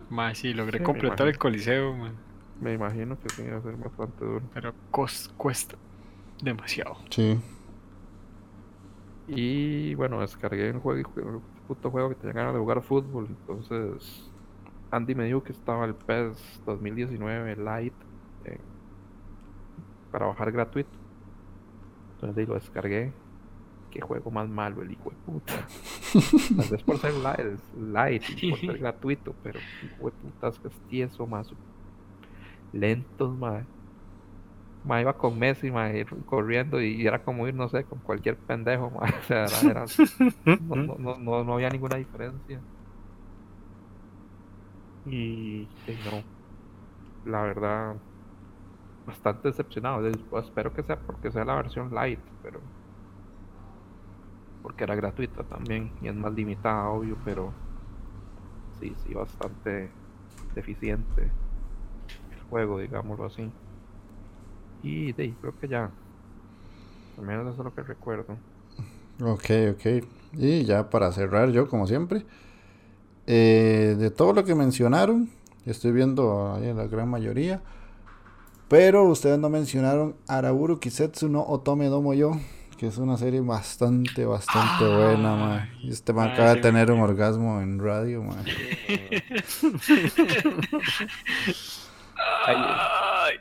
[0.08, 1.38] Ma, sí, logré Sí, completar el.
[1.38, 2.22] Coliseo, man,
[2.60, 4.50] Me imagino que sí va a ser bastante duro.
[4.54, 5.78] pero cos- cuesta
[6.42, 6.98] demasiado.
[7.10, 7.40] Sí.
[9.26, 13.28] Y bueno, descargué un juego, un puto juego que tenía ganas de jugar fútbol.
[13.30, 14.34] Entonces,
[14.92, 18.06] Andy me dijo que estaba el PES 2019 Lite
[20.14, 21.02] para bajar gratuito.
[22.16, 23.14] Entonces ahí lo descargué.
[23.92, 25.68] Qué juego más malo el hijo de puta.
[26.58, 27.60] Tal vez por ser li-
[27.94, 31.54] light y por ser gratuito, pero hijo de putas que es tieso más
[32.72, 33.68] lentos, madre.
[34.84, 35.90] Ma, iba con Messi, ma,
[36.26, 39.06] corriendo y era como ir, no sé, con cualquier pendejo, ma.
[39.20, 39.86] O sea, era, era-
[40.60, 42.66] no, no, no, no, había ninguna diferencia.
[45.06, 46.24] Y no,
[47.26, 48.04] la verdad,
[49.06, 50.02] bastante decepcionado.
[50.04, 52.62] de- pues, espero que sea porque sea la versión light, pero
[54.62, 57.54] porque era gratuita también y es más limitada, obvio, pero
[58.72, 59.98] sí, sí, bastante
[60.54, 61.36] deficiente
[62.32, 63.54] el juego, digámoslo así.
[64.82, 65.98] Y de creo que ya.
[67.18, 68.40] Al menos eso es lo que recuerdo.
[69.22, 69.86] Ok, ok.
[70.34, 72.26] Y ya para cerrar yo, como siempre.
[73.26, 75.30] eh, de todo lo que mencionaron,
[75.66, 77.64] estoy viendo ahí la gran mayoría.
[78.74, 82.32] Pero ustedes no mencionaron Araburu Kisetsu no Otome Domo Yo,
[82.76, 85.70] que es una serie bastante, bastante buena, man.
[85.84, 88.44] Y este man Ay, acaba de tener un orgasmo en radio, man.
[92.48, 93.36] Ay,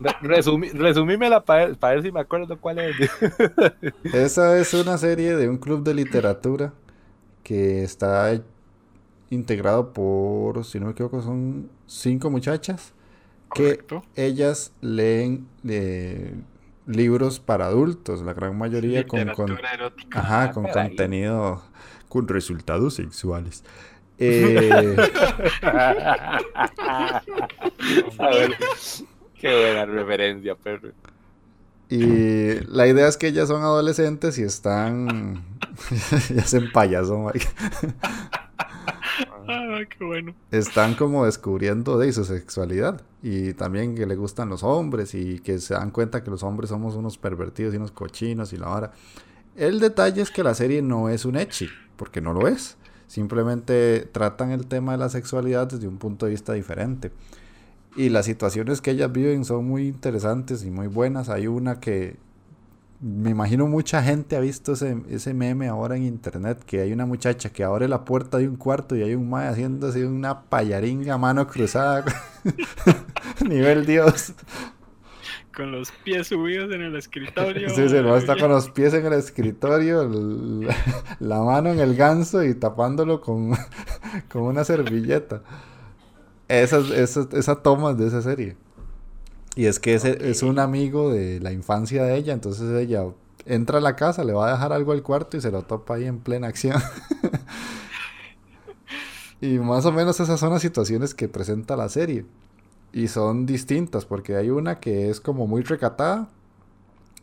[0.00, 2.96] re- resumi- resumímela para ver si me acuerdo cuál es.
[4.12, 6.72] Esa es una serie de un club de literatura
[7.44, 8.42] que está
[9.30, 12.92] integrado por, si no me equivoco, son cinco muchachas
[13.54, 14.02] que Correcto.
[14.16, 16.34] ellas leen eh,
[16.86, 20.20] libros para adultos, la gran mayoría con, con- erótica.
[20.20, 20.88] ajá, con caray.
[20.88, 21.62] contenido
[22.08, 23.64] con resultados sexuales.
[24.20, 24.96] Eh,
[28.18, 28.56] A ver,
[29.40, 30.90] qué buena referencia, perro.
[31.88, 35.44] y la idea es que ellas son adolescentes y están
[36.34, 37.46] ya hacen payaso, Mike.
[39.48, 40.34] Ah, qué bueno.
[40.50, 45.58] están como descubriendo de su sexualidad y también que le gustan los hombres y que
[45.58, 48.92] se dan cuenta que los hombres somos unos pervertidos y unos cochinos y la vara.
[49.56, 52.76] El detalle es que la serie no es un ecchi, porque no lo es.
[53.08, 57.10] Simplemente tratan el tema de la sexualidad desde un punto de vista diferente.
[57.96, 61.28] Y las situaciones que ellas viven son muy interesantes y muy buenas.
[61.30, 62.16] Hay una que
[63.00, 67.06] me imagino mucha gente ha visto ese, ese meme ahora en internet, que hay una
[67.06, 70.42] muchacha que abre la puerta de un cuarto y hay un mae haciendo así una
[70.42, 72.04] payaringa mano cruzada.
[73.48, 74.32] Nivel Dios.
[75.54, 77.68] Con los pies subidos en el escritorio.
[77.70, 80.68] Sí, se no está Oye, con los pies en el escritorio, el-
[81.20, 83.52] la mano en el ganso y tapándolo con,
[84.28, 85.42] con una servilleta.
[86.48, 88.56] Esas, esas, esa toma es de esa serie.
[89.58, 93.06] Y es que ese es un amigo de la infancia de ella, entonces ella
[93.44, 95.96] entra a la casa, le va a dejar algo al cuarto y se lo topa
[95.96, 96.80] ahí en plena acción.
[99.40, 102.24] y más o menos esas son las situaciones que presenta la serie.
[102.92, 106.28] Y son distintas, porque hay una que es como muy recatada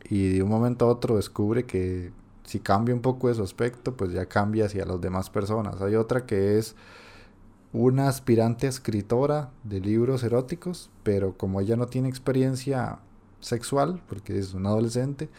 [0.10, 2.12] y de un momento a otro descubre que
[2.44, 5.82] si cambia un poco de su aspecto, pues ya cambia hacia las demás personas.
[5.82, 6.76] Hay otra que es
[7.76, 13.00] una aspirante escritora de libros eróticos, pero como ella no tiene experiencia
[13.42, 15.30] sexual, porque es una adolescente,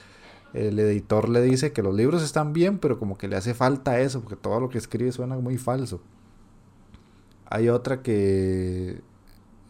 [0.52, 4.00] el editor le dice que los libros están bien, pero como que le hace falta
[4.00, 6.02] eso, porque todo lo que escribe suena muy falso.
[7.46, 9.00] Hay otra que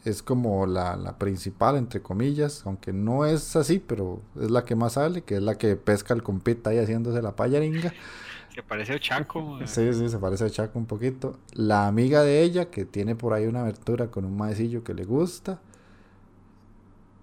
[0.04, 4.94] es como la, principal, entre comillas, aunque no es así, pero es la que más
[4.94, 7.92] sale, que es la que pesca el compita ahí haciéndose la payaringa.
[8.56, 9.58] Se parece a Chaco.
[9.66, 11.38] Sí, sí, se parece a Chaco un poquito.
[11.52, 15.04] La amiga de ella, que tiene por ahí una abertura con un maecillo que le
[15.04, 15.60] gusta.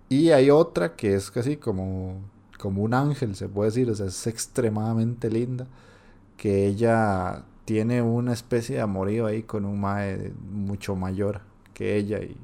[0.09, 2.21] Y hay otra que es casi como,
[2.59, 5.65] como un ángel, se puede decir, o sea, es extremadamente linda.
[6.37, 11.41] Que ella tiene una especie de amorío ahí con un mae mucho mayor
[11.73, 12.37] que ella y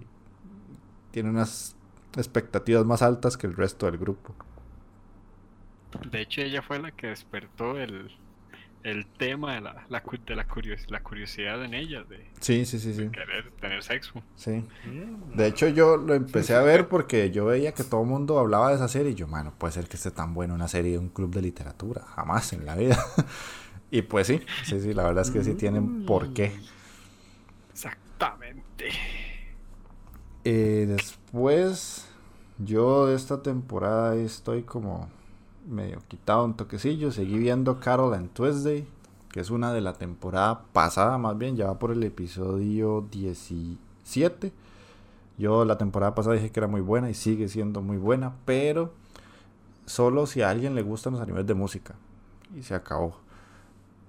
[1.11, 1.75] tiene unas
[2.17, 4.33] expectativas más altas que el resto del grupo.
[6.09, 8.09] De hecho, ella fue la que despertó el,
[8.83, 12.93] el tema de la, de la, curios- la curiosidad en ella de Sí, sí, sí,
[12.93, 13.09] sí.
[13.09, 14.23] querer tener sexo.
[14.35, 14.63] Sí.
[15.35, 18.69] De hecho, yo lo empecé a ver porque yo veía que todo el mundo hablaba
[18.69, 20.97] de esa serie y yo, mano, puede ser que esté tan buena una serie de
[20.97, 22.01] un club de literatura.
[22.15, 22.97] Jamás en la vida.
[23.91, 26.53] y pues sí, sí, sí, la verdad es que sí tienen por qué.
[27.71, 28.89] Exactamente.
[30.45, 32.07] Eh, después,
[32.59, 35.09] yo de esta temporada estoy como
[35.69, 37.11] medio quitado un toquecillo.
[37.11, 38.87] Seguí viendo Carol and Tuesday,
[39.31, 44.51] que es una de la temporada pasada, más bien, ya va por el episodio 17.
[45.37, 48.91] Yo la temporada pasada dije que era muy buena y sigue siendo muy buena, pero
[49.85, 51.95] solo si a alguien le gustan los animes de música.
[52.57, 53.15] Y se acabó.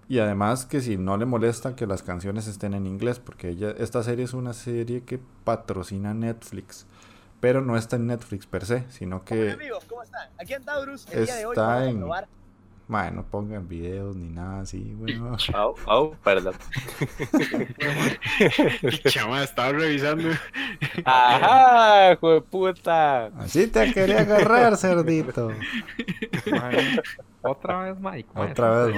[0.09, 3.71] Y además que si no le molesta que las canciones estén en inglés, porque ella,
[3.79, 6.87] esta serie es una serie que patrocina Netflix,
[7.41, 10.29] pero no está en Netflix per se, sino que Hola amigos, ¿cómo están?
[10.39, 12.29] Aquí en Taurus, el día de hoy está vamos a en- probar
[12.91, 15.37] mae, no pongan videos ni nada así, bueno.
[15.55, 16.55] Au, au, perdón.
[19.09, 20.29] Chama, estaba revisando.
[21.05, 23.27] Ajá, hijo de puta.
[23.39, 25.51] Así te quería agarrar, cerdito.
[27.43, 28.29] Otra vez, Mike.
[28.35, 28.95] Otra vez,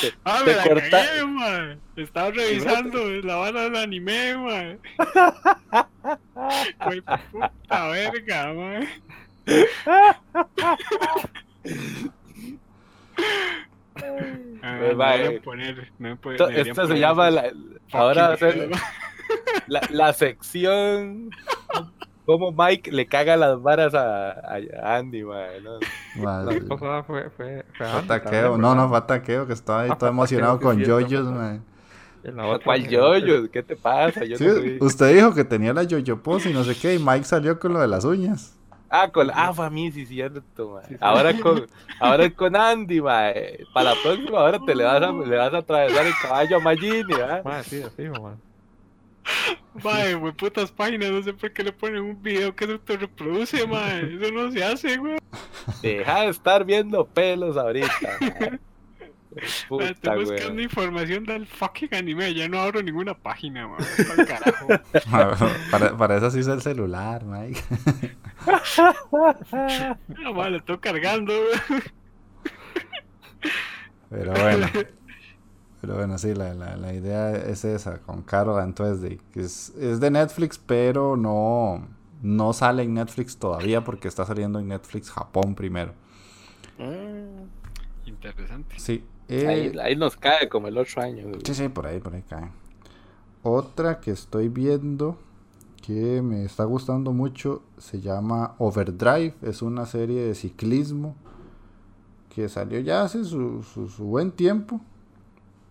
[0.00, 1.80] que Ah, Te me la corta- cagué, man.
[1.96, 4.78] Estaba revisando la banda del anime, man.
[6.86, 7.00] Güey,
[7.32, 8.88] puta verga, man.
[14.62, 15.40] Ah, Pues, va, eh.
[15.42, 17.50] poner, no me puede- esto, se llama la,
[17.92, 18.80] ahora va a ser videos,
[19.68, 21.30] la, la sección.
[22.24, 24.30] Como Mike le caga las varas a,
[24.96, 25.78] Andy, mae, ¿no?
[26.44, 29.82] La pasada fue, fue, fue fue Andy ataqueo, también, no, no, fue ataqueo, que estaba
[29.82, 31.26] ahí Ah, todo emocionado con yoyos,
[32.48, 33.50] otra- ¿Cuál en la otra- yoyo?
[33.52, 34.24] ¿Qué te pasa?
[34.24, 36.96] Yo Sí, no soy- usted dijo que tenía la yoyo pose y no sé qué,
[36.96, 38.58] y Mike salió con lo de las uñas.
[38.88, 40.86] Ah, con ah, fue a mí, sí, cierto, mae.
[40.86, 40.98] Sí, sí.
[41.00, 41.66] Ahora con,
[42.00, 43.64] ahora con Andy, mae.
[43.74, 46.60] Para la próxima, ahora te le vas a, le vas a atravesar el caballo a
[46.60, 47.42] Magini, ¿ah?
[47.44, 48.40] Mae, sí, así, man.
[49.82, 53.66] Mae, güey, putas páginas, no sé por qué le ponen un video que se autorreproduce,
[53.66, 54.14] mae.
[54.14, 55.18] Eso no se hace, güey.
[55.82, 57.90] Deja de estar viendo pelos ahorita.
[58.40, 58.60] mae.
[59.68, 60.64] Puta, Estoy buscando güey.
[60.64, 63.68] información del fucking anime, ya no abro ninguna página,
[64.26, 64.68] carajo.
[65.70, 67.62] para, para eso sí es el celular, Mike.
[70.08, 71.82] No, mae, lo estoy cargando, güey.
[74.10, 74.66] Pero bueno.
[75.80, 79.20] Pero bueno, sí, la, la, la idea es esa, con Carol and Tuesday.
[79.32, 81.86] Que es, es de Netflix, pero no,
[82.22, 85.92] no sale en Netflix todavía porque está saliendo en Netflix Japón primero.
[86.78, 87.46] Mm,
[88.06, 88.78] Interesante.
[88.78, 89.04] Sí.
[89.28, 91.24] Eh, Ahí, ahí nos cae como el otro año.
[91.28, 91.40] güey.
[91.44, 92.50] Sí, sí, por ahí, por ahí cae.
[93.42, 95.18] Otra que estoy viendo
[95.82, 99.34] que me está gustando mucho se llama Overdrive.
[99.42, 101.14] Es una serie de ciclismo
[102.34, 104.80] que salió ya hace su, su- su buen tiempo.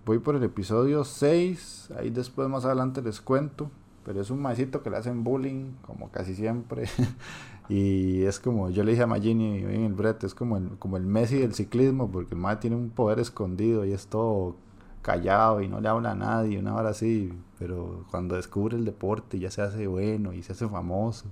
[0.05, 1.89] Voy por el episodio 6.
[1.97, 3.69] Ahí después más adelante les cuento.
[4.05, 6.85] Pero es un maecito que le hacen bullying, como casi siempre.
[7.69, 10.97] y es como, yo le dije a Magini en el brete, es como el, como
[10.97, 14.55] el Messi del ciclismo, porque el mae tiene un poder escondido y es todo
[15.01, 17.33] callado y no le habla a nadie, una hora así.
[17.59, 21.25] Pero cuando descubre el deporte ya se hace bueno y se hace famoso.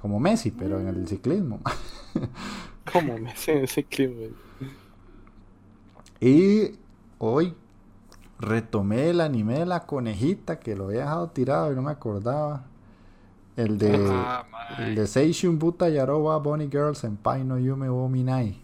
[0.00, 1.60] Como Messi, pero en el ciclismo.
[2.92, 4.14] Como me hacen ese clima.
[4.14, 4.32] güey.
[6.20, 6.78] Y
[7.18, 7.54] hoy
[8.38, 12.66] retomé el anime de la conejita que lo había dejado tirado y no me acordaba.
[13.56, 14.44] El de, Ah,
[14.78, 18.56] el de Seishun Buta Yaroba Bonnie Girls Senpai no Yume wo Minai.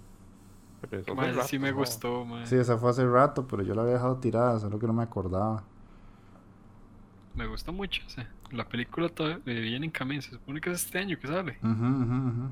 [1.46, 1.76] Sí me ¿no?
[1.78, 2.46] gustó, mae.
[2.46, 5.02] Sí, esa fue hace rato, pero yo la había dejado tirada, solo que no me
[5.02, 5.62] acordaba.
[7.34, 10.98] Me gustó mucho, sea, la película todavía viene en camino, se supone que es este
[10.98, 11.58] año que sale.
[11.62, 12.48] Ujú, ujú, ujú.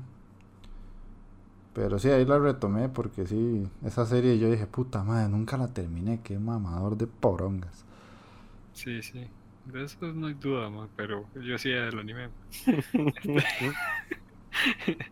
[1.73, 5.67] Pero sí, ahí la retomé porque sí, esa serie yo dije, puta madre, nunca la
[5.67, 7.85] terminé, qué mamador de porongas.
[8.73, 9.27] Sí, sí.
[9.71, 12.29] De eso no hay duda, pero yo sí del anime.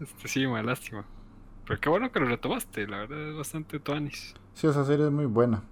[0.00, 1.06] Este sí, mae, lástima.
[1.66, 4.34] Pero qué bueno que lo retomaste, la verdad es bastante tuanis.
[4.54, 5.62] Sí, esa serie es muy buena.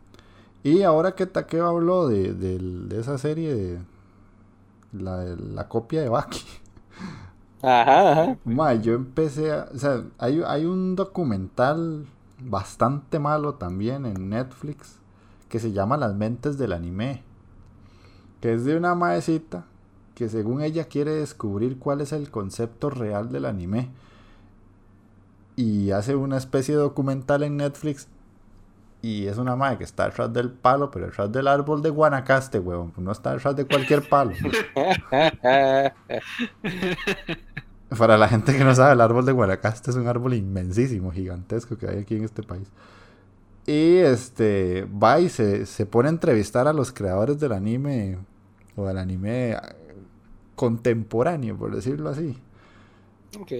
[0.64, 3.80] Y ahora que Takeo habló de, del- de esa serie, de
[4.92, 6.40] la, la copia de Baki.
[7.62, 8.38] Ajá, ajá.
[8.44, 9.68] Ma, yo empecé a...
[9.74, 12.06] O sea, hay, hay un documental
[12.42, 14.98] bastante malo también en Netflix
[15.48, 17.22] que se llama Las mentes del anime.
[18.40, 19.64] Que es de una maecita
[20.20, 23.88] que según ella quiere descubrir cuál es el concepto real del anime.
[25.56, 28.06] Y hace una especie de documental en Netflix.
[29.00, 32.58] Y es una madre que está detrás del palo, pero detrás del árbol de Guanacaste,
[32.58, 32.92] huevón.
[32.98, 34.32] No está detrás de cualquier palo.
[37.98, 41.78] Para la gente que no sabe, el árbol de Guanacaste es un árbol inmensísimo, gigantesco
[41.78, 42.68] que hay aquí en este país.
[43.66, 48.18] Y este va y se, se pone a entrevistar a los creadores del anime
[48.80, 49.58] o del anime eh,
[50.54, 52.36] contemporáneo, por decirlo así.
[53.40, 53.52] Ok.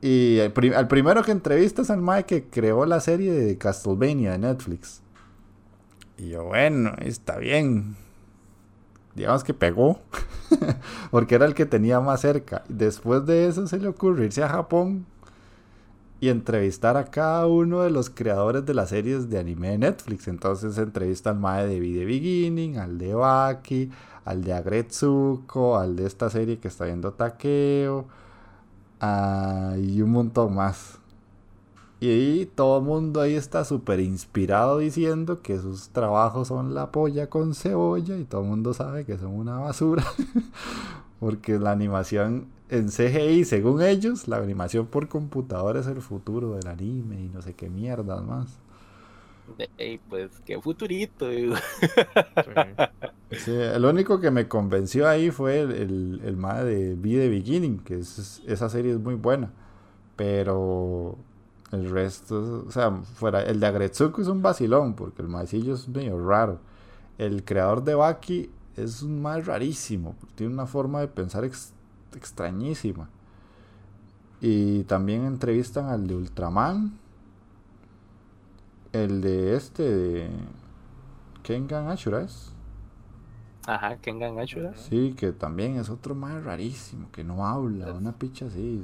[0.00, 4.38] Y al primero que entrevista es al mae que creó la serie de Castlevania de
[4.38, 5.00] Netflix.
[6.18, 7.96] Y yo, bueno, está bien.
[9.14, 10.00] Digamos que pegó.
[11.10, 12.64] Porque era el que tenía más cerca.
[12.68, 15.06] Después de eso se le ocurre irse a Japón
[16.20, 20.28] y entrevistar a cada uno de los creadores de las series de anime de Netflix.
[20.28, 23.90] Entonces entrevista al mae de The Beginning, al de Baki,
[24.24, 28.06] al de Agretsuko, al de esta serie que está viendo Takeo.
[29.00, 30.98] Ah, y un montón más.
[32.00, 37.30] Y todo el mundo ahí está súper inspirado diciendo que sus trabajos son la polla
[37.30, 40.04] con cebolla y todo el mundo sabe que son una basura.
[41.20, 46.66] Porque la animación en CGI, según ellos, la animación por computadora es el futuro del
[46.66, 48.48] anime y no sé qué mierdas más.
[50.08, 51.26] Pues qué futurito.
[53.30, 53.50] Sí.
[53.50, 57.98] El único que me convenció ahí fue el, el, el de Be The Beginning, que
[57.98, 59.50] es, esa serie es muy buena.
[60.16, 61.16] Pero
[61.72, 65.88] el resto, o sea, fuera, el de Agretsuko es un vacilón, porque el maecillo es
[65.88, 66.60] medio raro.
[67.18, 71.72] El creador de Baki es un mae rarísimo, tiene una forma de pensar ex-
[72.14, 73.08] extrañísima.
[74.40, 76.98] Y también entrevistan al de Ultraman,
[78.92, 80.30] el de este, de
[81.42, 82.52] Kengan Ashura es.
[83.66, 84.74] Ajá, Kengan Ashura.
[84.74, 88.82] Sí, que también es otro más rarísimo, que no habla, una picha así,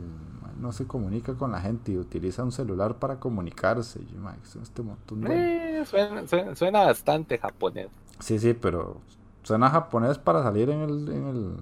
[0.60, 4.00] no se comunica con la gente y utiliza un celular para comunicarse.
[4.00, 5.80] y, mae, son este montón de...
[5.80, 7.88] Eh, suena, suena, suena bastante japonés.
[8.20, 9.00] Sí, sí, pero
[9.42, 11.56] suena japonés para salir en el, en el,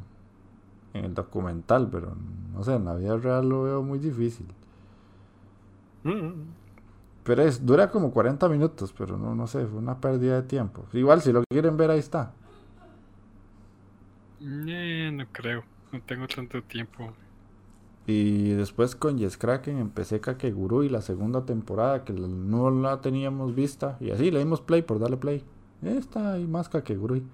[0.95, 2.15] en el documental, pero
[2.53, 4.47] no sé, en la vida real lo veo muy difícil.
[6.05, 6.56] Mm.
[7.27, 10.85] Pero es, dura como 40 minutos, pero no, no sé, fue una pérdida de tiempo.
[10.93, 12.33] Igual, si lo quieren ver, ahí está.
[14.41, 15.65] Eh, no creo.
[15.93, 17.13] No tengo tanto tiempo.
[18.07, 23.97] Y después con Yes Kraken empecé Kakegurui la segunda temporada que no la teníamos vista.
[24.01, 25.43] Y así le dimos play por darle play.
[25.83, 27.25] Esta hay más Kakegurui.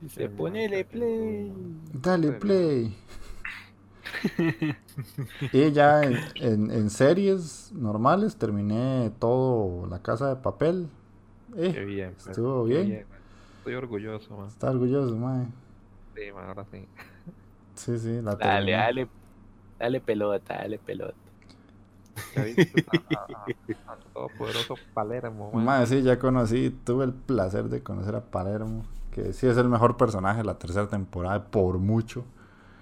[0.00, 1.52] Dice, ponele play.
[1.92, 2.96] Dale play.
[5.52, 10.88] y ya en, en- en series normales terminé todo La Casa de Papel.
[11.56, 12.14] Eh, Qué bien.
[12.14, 13.06] pues, estuvo qué bien.
[13.58, 14.48] Estoy orgulloso, man.
[14.48, 15.16] Está orgulloso.
[16.14, 16.88] Sí, man, ahora sí.
[17.74, 18.72] Sí, sí, la Dale, terminé.
[18.72, 19.10] dale.
[19.78, 21.16] Dale pelota, dale pelota.
[22.86, 23.52] A, a, a-
[23.92, 25.68] a todopoderoso Palermo, man.
[25.68, 29.68] Mae, sí, ya conocí, tuve el placer de conocer a Palermo, que sí es el
[29.68, 32.24] mejor personaje de la tercera temporada, por mucho.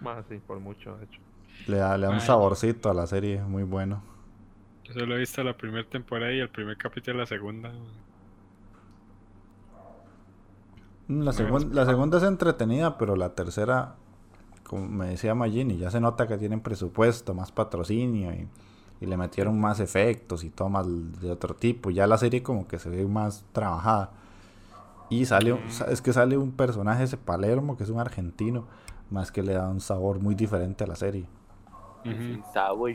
[0.01, 1.21] Man, sí, por mucho, de hecho.
[1.67, 4.03] Le da, le da un saborcito a la serie, muy bueno.
[4.83, 7.73] Yo solo he visto la primera temporada y el primer capítulo de la segunda.
[11.09, 13.97] Mm, La, segun- la segunda es entretenida, pero la tercera,
[14.65, 18.49] como me decía Magini, ya se nota que tienen presupuesto, más patrocinio y,
[19.01, 20.87] y le metieron más efectos y todo más
[21.21, 21.91] de otro tipo.
[21.91, 24.13] Ya la serie como que se ve más trabajada.
[25.09, 28.67] Y sale, un- sa- es que sale un personaje, ese Palermo, que es un argentino,
[29.11, 31.27] más que le da un sabor muy diferente a la serie.
[32.05, 32.93] Sin sabor.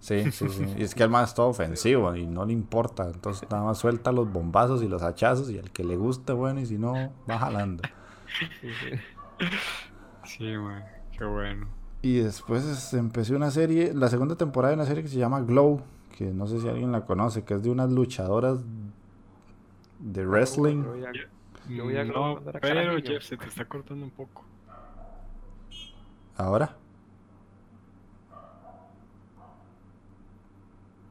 [0.00, 0.64] Sí, sí, sí.
[0.78, 3.08] Y es que el man es todo ofensivo y no le importa.
[3.12, 6.60] Entonces nada más suelta los bombazos y los hachazos y al que le guste, bueno,
[6.60, 7.82] y si no, va jalando.
[8.60, 9.46] Sí, sí.
[10.24, 10.84] Sí, man.
[11.16, 11.66] Qué bueno.
[12.02, 15.40] Y después es- empecé una serie, la segunda temporada de una serie que se llama
[15.40, 15.80] Glow,
[16.16, 18.60] que no sé si alguien la conoce, que es de unas luchadoras
[19.98, 20.82] de wrestling.
[22.04, 22.92] No, pero.
[23.14, 24.44] Jeff, se te está cortando un poco.
[26.38, 26.76] Ahora,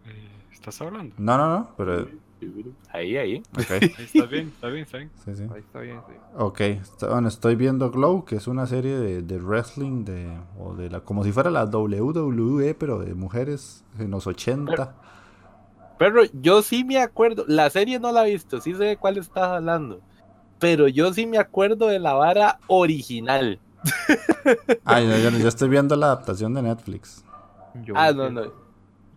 [0.06, 1.16] Eh, ¿Estás hablando?
[1.18, 2.08] no, no, no, pero
[2.90, 3.44] Ahí, ahí.
[4.00, 5.12] está bien, está bien, está bien.
[5.26, 5.44] sí, sí.
[5.54, 6.14] Ahí está bien, sí.
[6.38, 10.28] Ok, está- bueno, estoy viendo Glow, que es una serie de, de wrestling de,
[10.60, 14.94] o de la, como si fuera la WWE, pero de mujeres en los 80.
[15.98, 19.18] Pero yo sí me acuerdo, la serie no la he visto, sí sé de cuál
[19.18, 20.04] estás hablando.
[20.60, 23.62] Pero yo sí me acuerdo de la vara original.
[24.86, 27.24] Ah, yo, yo- yo estoy viendo la adaptación de Netflix.
[27.84, 28.66] Yo Ah, vi no, no.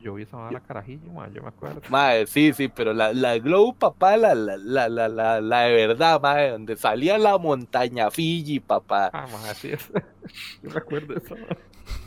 [0.01, 1.81] Yo vi esa vara carajillo, man, yo me acuerdo.
[1.91, 4.57] Madre, sí, sí, pero la, la Glow, papá, la, la,
[4.89, 9.11] la, la, la, de verdad, madre, donde salía la montaña Fiji, papá.
[9.13, 9.91] Ah, man, así es.
[10.63, 11.35] yo me acuerdo de eso.
[11.37, 11.59] man.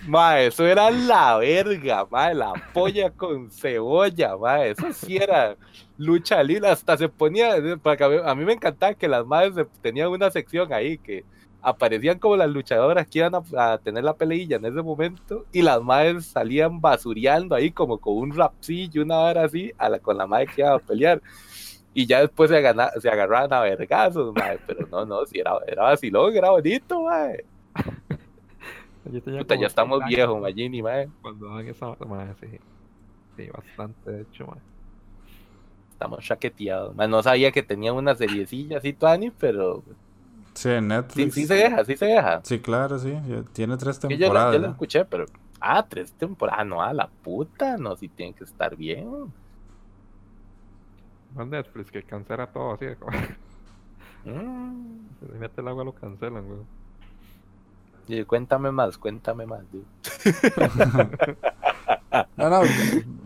[0.07, 5.57] Ma, eso era la verga, ma, la polla con cebolla, ma, eso sí era
[5.97, 7.75] lucha libre, hasta se ponía, a mí,
[8.25, 11.25] a mí me encantaba que las madres tenían una sección ahí que
[11.61, 15.61] aparecían como las luchadoras que iban a, a tener la peleilla en ese momento y
[15.61, 20.17] las madres salían basureando ahí como con un rapsillo, una hora así, a la, con
[20.17, 21.21] la madre que iba a pelear.
[21.93, 25.53] Y ya después se, agana- se agarraban a vergazos, mae, pero no, no, si era,
[25.67, 27.03] era vacilón, era bonito,
[29.23, 31.09] tenía Puta, ya estamos años viejos, Magini, mae.
[31.21, 32.47] Cuando daban esa mae, sí.
[33.35, 34.59] Sí, bastante, de hecho, mae.
[35.91, 36.95] Estamos chaqueteados.
[36.95, 37.07] mae.
[37.07, 39.83] No sabía que tenía una seriecilla así, Tuani, pero
[40.53, 41.33] Sí, en sí, Netflix.
[41.33, 42.41] sí se deja, sí se deja.
[42.43, 43.13] Sí, claro, sí.
[43.53, 44.53] Tiene tres Que yo, lo, temporadas.
[44.53, 45.25] yo lo escuché, pero.
[45.59, 46.65] Ah, tres temporadas.
[46.65, 47.77] No, a la puta.
[47.77, 49.07] No, si tiene que estar bien.
[51.35, 52.85] No es Netflix que cancela todo así.
[52.85, 53.17] de como-
[54.23, 55.07] Mm.
[55.19, 56.65] Se le mete el agua, lo cancelan, weón.
[58.07, 59.61] Y cuéntame más, cuéntame más.
[59.71, 59.85] dude.
[62.35, 62.61] No, no,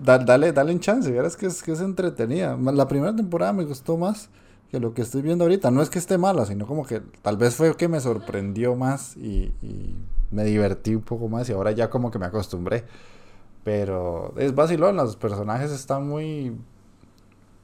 [0.04, 2.56] da- dale, dale un chance, verás que es, que es entretenida.
[2.58, 4.30] La primera temporada me gustó más
[4.72, 5.72] que lo que estoy viendo ahorita.
[5.72, 9.16] No es que esté mala, sino como que tal vez fue que me sorprendió más
[9.18, 9.96] y, y
[10.32, 12.86] me divertí un poco más y ahora ya como que me acostumbré.
[13.64, 16.56] Pero es vacilón, los personajes están muy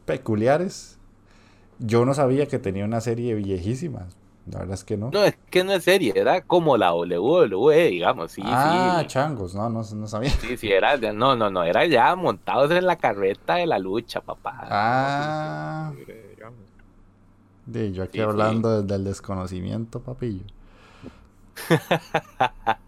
[0.06, 0.98] peculiares.
[1.80, 4.08] Yo no sabía que tenía una serie viejísima.
[4.50, 5.12] La verdad es que no.
[5.12, 8.32] No, es que no es serie, era como la WWE, digamos.
[8.32, 9.08] Sí, ah, sí.
[9.08, 10.32] changos, no, no, no sabía.
[10.32, 10.98] Sí, sí, era.
[10.98, 14.68] No, no, no, era ya montados en la carreta de la lucha, papá.
[14.70, 15.94] Ah,
[16.36, 16.60] digamos.
[17.66, 18.30] De, yo aquí Sí, sí.
[18.30, 20.46] hablando del desconocimiento, papillo.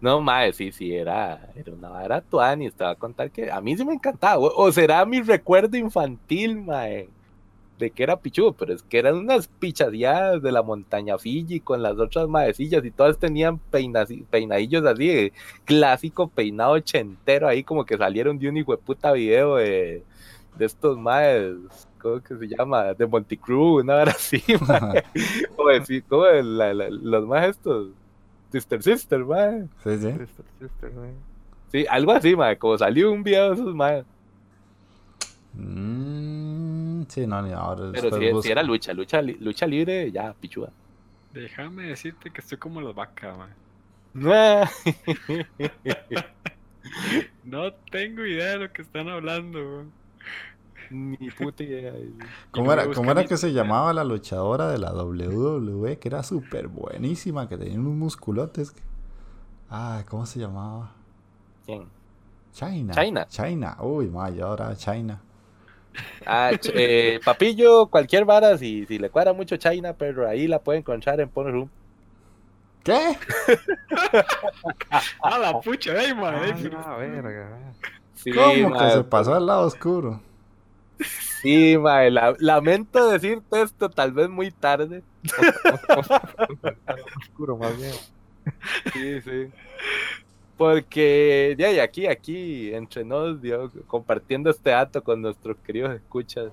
[0.00, 2.68] No, mae, sí, sí, era, era una vara tuani.
[2.70, 4.38] Voy a contar que a mí sí me encantaba.
[4.38, 7.08] O, o será mi recuerdo infantil, mae,
[7.78, 11.82] de que era pichudo, pero es que eran unas pichadeadas de la montaña Fiji con
[11.82, 15.32] las otras maecillas y todas tenían peinas- peinadillos así, de
[15.64, 20.04] clásico peinado ochentero ahí, como que salieron de un hijo de puta video de,
[20.56, 21.56] de estos maes.
[22.02, 22.92] ¿Cómo que se llama?
[22.94, 25.04] De Monticrew, una hora así, mae.
[25.56, 27.90] Como decir, como el- la- la- los más estos.
[28.50, 29.62] Sister Sister, mae.
[29.84, 30.10] Sí, sí.
[30.12, 31.12] Sister, sister, mae.
[31.70, 34.04] Sí, algo así, mae, como salió un video de esos, mae.
[35.54, 37.90] Mm, sí, no, ni ahora.
[37.92, 40.70] Pero si, era lucha, lucha, lucha libre, ya, pichuda.
[41.32, 43.50] Déjame decirte que estoy como las vacas, man.
[47.44, 49.92] No tengo idea de lo que están hablando, weón.
[50.90, 51.92] Ni puta idea.
[52.50, 55.98] ¿Cómo no era, cómo era que se llamaba la luchadora de la WWE?
[55.98, 58.74] Que era súper buenísima, que tenía unos musculotes.
[59.68, 60.92] Ay, ¿cómo se llamaba?
[61.64, 61.88] ¿Quién?
[62.52, 62.94] China.
[62.94, 63.26] China.
[63.28, 63.76] China.
[63.80, 65.20] Uy, ma, yo ahora China.
[66.26, 70.78] Ah, eh, Papillo, cualquier vara, si, si le cuadra mucho China, pero ahí la puede
[70.78, 71.68] encontrar en Pornhub.
[72.84, 73.16] ¿Qué?
[75.22, 76.34] Ah, la pucha, ey, man.
[76.34, 77.58] Ah, ey, la verga.
[78.14, 80.20] Sí, ¿Cómo que se pasó al lado oscuro?
[81.40, 85.02] Sí, mae, la- lamento decirte esto tal vez muy tarde.
[87.20, 87.92] Oscuro, más bien.
[88.92, 89.48] Sí, sí.
[90.56, 96.52] Porque, ya, y aquí, aquí, entre nos, Dios, compartiendo este dato con nuestros queridos escuchas.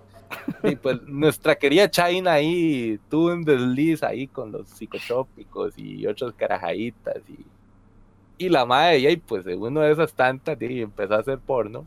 [0.63, 6.33] Y pues nuestra querida China ahí tuvo un desliz ahí con los psicotrópicos y otras
[6.33, 7.17] carajaditas.
[7.27, 11.39] Y, y la madre, y pues en una de esas tantas, y empezó a hacer
[11.39, 11.85] porno.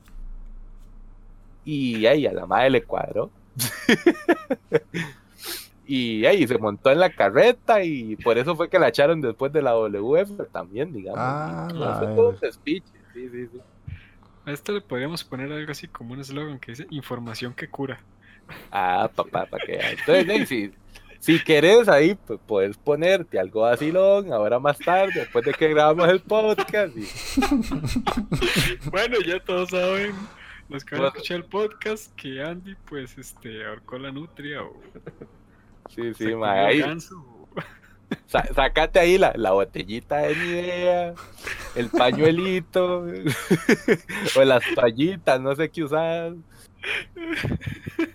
[1.64, 3.30] Y ahí a la madre le cuadró.
[5.86, 9.52] y ahí se montó en la carreta y por eso fue que la echaron después
[9.52, 11.20] de la WF también, digamos.
[11.20, 12.46] Ah, la fue todo un verga.
[12.46, 13.60] despiche, sí, sí, sí.
[14.44, 18.00] A esto le podríamos poner algo así como un eslogan que dice información que cura.
[18.72, 19.78] Ah, papá, para que.
[19.78, 20.72] Entonces, si,
[21.20, 26.08] si querés ahí, pues puedes ponerte algo vacilón, ahora más tarde, después de que grabamos
[26.08, 26.96] el podcast.
[26.96, 27.06] y-
[28.90, 30.12] Bueno, ya todos saben,
[30.73, 34.81] los que van a escuchar el podcast, que Andy, pues, este, ahorcó la nutria o
[35.91, 37.49] Sí, sí, ma, ahí, ganso, o-
[38.27, 41.14] sa- sacate ahí la, la botellita de Nivea,
[41.75, 43.05] el pañuelito,
[44.37, 46.35] o las toallitas, no sé qué usar.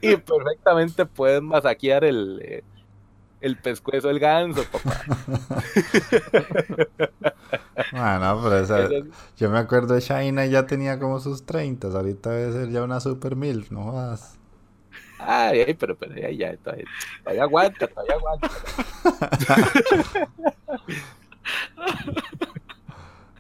[0.01, 2.63] Y perfectamente puedes masaquear el, eh,
[3.41, 5.03] el pescuezo del ganso, papá.
[7.93, 8.89] Ah, no, pero esa-
[9.37, 11.87] yo me acuerdo de China ya tenía como sus 30.
[11.87, 14.37] Ahorita debe ser ya una super milf, no jodas.
[15.19, 16.85] Ay, ay, pero, pero ya, ya, todavía,
[17.23, 18.49] todavía aguanta, todavía aguanta.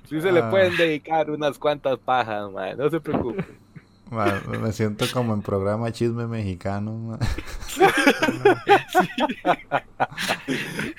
[0.09, 0.49] Sí se le Ah.
[0.49, 3.43] pueden dedicar unas cuantas pajas, man, no se preocupe.
[4.11, 6.93] Me siento como en programa chisme mexicano.
[6.93, 7.19] ma.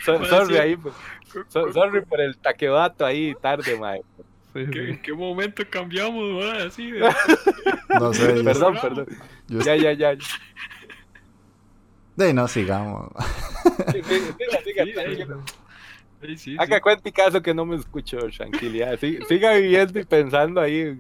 [0.04, 0.60] So- sorry sí.
[0.60, 0.94] ahí, pues.
[1.48, 4.02] So- sorry por el taquebato ahí tarde, mae.
[4.54, 4.90] Sí, ¿Qué- sí.
[4.90, 6.66] ¿En qué momento cambiamos, mae?
[6.66, 7.00] Así de...
[8.00, 8.36] No sé.
[8.36, 9.06] yo- Perdón, perdón.
[9.48, 10.16] yo- Ya, ya, ya.
[12.16, 13.10] De no sigamos.
[13.92, 15.24] Sí, sí, Sí.
[16.20, 16.80] Sí, sí, sí.
[16.82, 18.98] cuenta y caso que no me escucho, tranquilidad.
[19.00, 20.98] Sí- siga viviendo y pensando ahí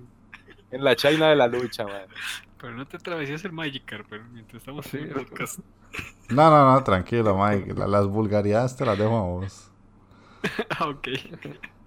[0.70, 2.02] en, la China de la lucha, man.
[2.60, 5.60] Pero no te atravesías el Magikarp, pero mientras estamos Sí, en el podcast.
[6.28, 7.74] No, no, no, tranquilo, Mike.
[7.74, 9.70] La- las vulgaridades te las dejo a vos.
[10.78, 11.08] Ah, ok.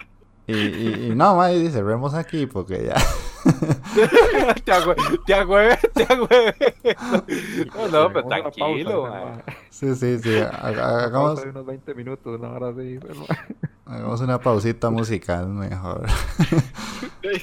[0.52, 2.96] Y, y, y no, Mike, dice, cerremos aquí porque ya.
[4.66, 6.56] te agüe- te agüeve, te agüeve.
[7.76, 9.44] No, no, pero tranquilo, pausa.
[9.70, 10.38] Sí, sí, sí.
[10.62, 13.00] Hagamos, unos 20 minutos, una hora así.
[13.02, 13.38] pero, mae.
[13.86, 16.06] hagamos una pausita musical mejor.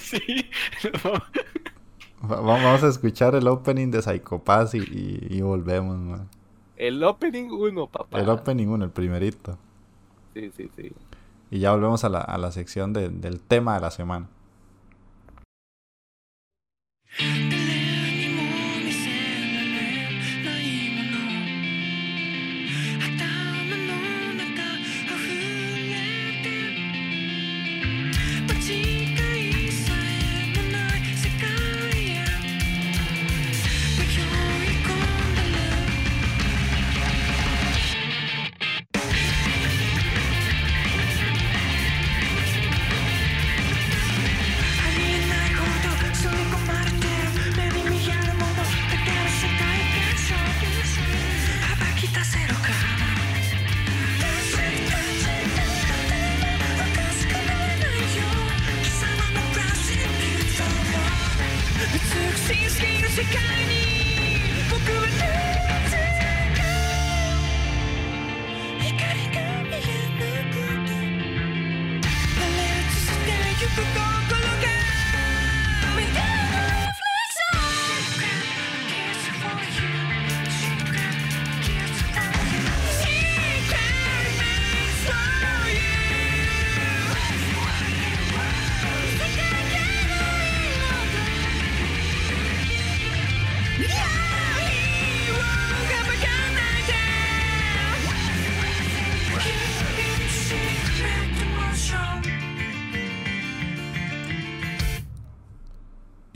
[0.00, 0.48] Sí.
[1.04, 1.12] No.
[2.30, 6.28] Va- Vamos a escuchar el opening de Psycho Pass y, y, y volvemos, man.
[6.76, 8.20] El opening 1, papá.
[8.20, 9.58] El opening uno, el primerito.
[10.34, 10.92] Sí, sí, sí.
[11.50, 14.28] Y ya volvemos a la, a la sección de- del tema de la semana.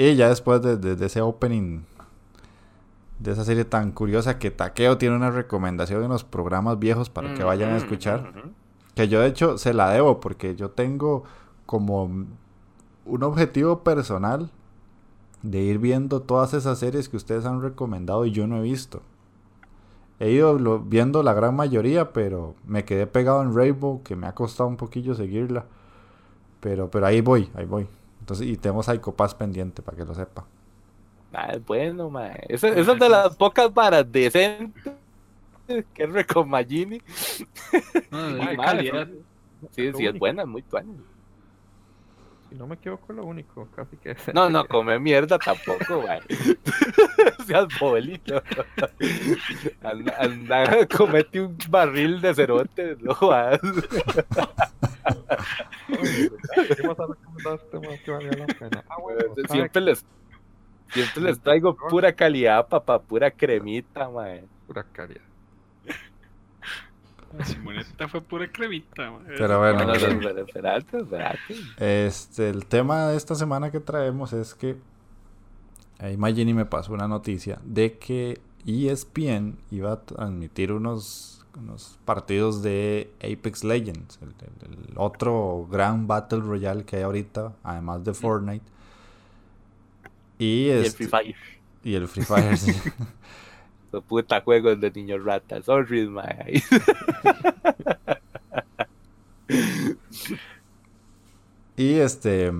[0.05, 1.83] Y ya después de, de- de ese opening,
[3.19, 7.35] de esa serie tan curiosa que Takeo tiene una recomendación en los programas viejos para
[7.35, 8.33] que vayan a escuchar.
[8.95, 11.23] Que yo de hecho se la debo porque yo tengo
[11.67, 14.51] como un objetivo personal
[15.43, 19.03] de ir viendo todas esas series que ustedes han recomendado y yo no he visto.
[20.19, 24.27] He ido lo- viendo la gran mayoría, pero me quedé pegado en Rainbow, que me
[24.27, 25.65] ha costado un poquillo seguirla.
[26.61, 27.87] Pero, pero ahí voy, ahí voy.
[28.23, 30.47] Entonces, y tenemos Psycho Pass pendiente para que lo sepa.
[31.33, 32.31] Ah, es bueno, man.
[32.49, 34.95] Esa, esa es de las pocas varas decentes
[35.66, 37.03] que es Recomagini.
[38.12, 40.93] No, sí, es buena, muy buena.
[42.53, 44.15] Si no me equivoco, lo único, casi que.
[44.35, 46.21] No, no, come mierda tampoco, man.
[47.47, 48.43] Seas bolito.
[49.83, 53.59] Anda, anda, comete un barril de cerotes, no vas.
[56.77, 58.85] ¿Qué más has recomendado tema que valga la pena?
[58.87, 60.05] Ah, bueno, ¿sabe Siempre les,
[60.91, 64.45] siempre les traigo pura calidad, papá, pura cremita, qué?
[64.66, 65.23] Pura calidad.
[67.45, 69.25] Simoneta fue pura cremita, man.
[69.27, 70.29] Pero bueno, No, no.
[71.79, 74.77] Este, el tema de esta semana que traemos es que
[75.99, 82.63] ahí Magini me pasó una noticia de que ESPN iba a transmitir unos, unos partidos
[82.63, 88.15] de Apex Legends, el, el- el otro gran Battle Royale que hay ahorita, además de
[88.15, 88.65] Fortnite.
[90.39, 91.37] Y, Y el este- Free Fire.
[91.85, 92.73] y el Free Fire, sí.
[93.93, 95.64] Su puta juegos de niños ratas.
[95.66, 96.27] Sorry, man.
[101.77, 102.52] Y este,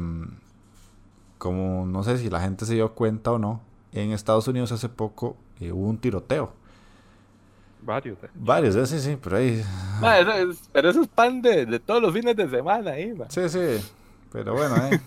[1.39, 3.61] como no sé si la gente se dio cuenta o no,
[3.93, 6.53] en Estados Unidos hace poco eh, hubo un tiroteo.
[7.83, 8.29] Varios, eh.
[8.35, 9.63] Varios, eh, sí, sí, pero ahí.
[10.01, 13.13] Ma, eso es- pero eso es pan de, de todos los fines de semana ahí.
[13.29, 13.61] Sí, sí,
[14.33, 15.01] pero bueno, eh.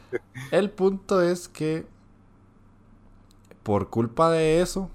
[0.50, 1.86] El punto es que
[3.62, 4.88] por culpa de eso,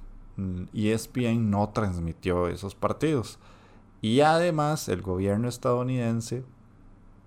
[0.73, 3.39] ESPN no transmitió esos partidos.
[4.01, 6.43] Y además, el gobierno estadounidense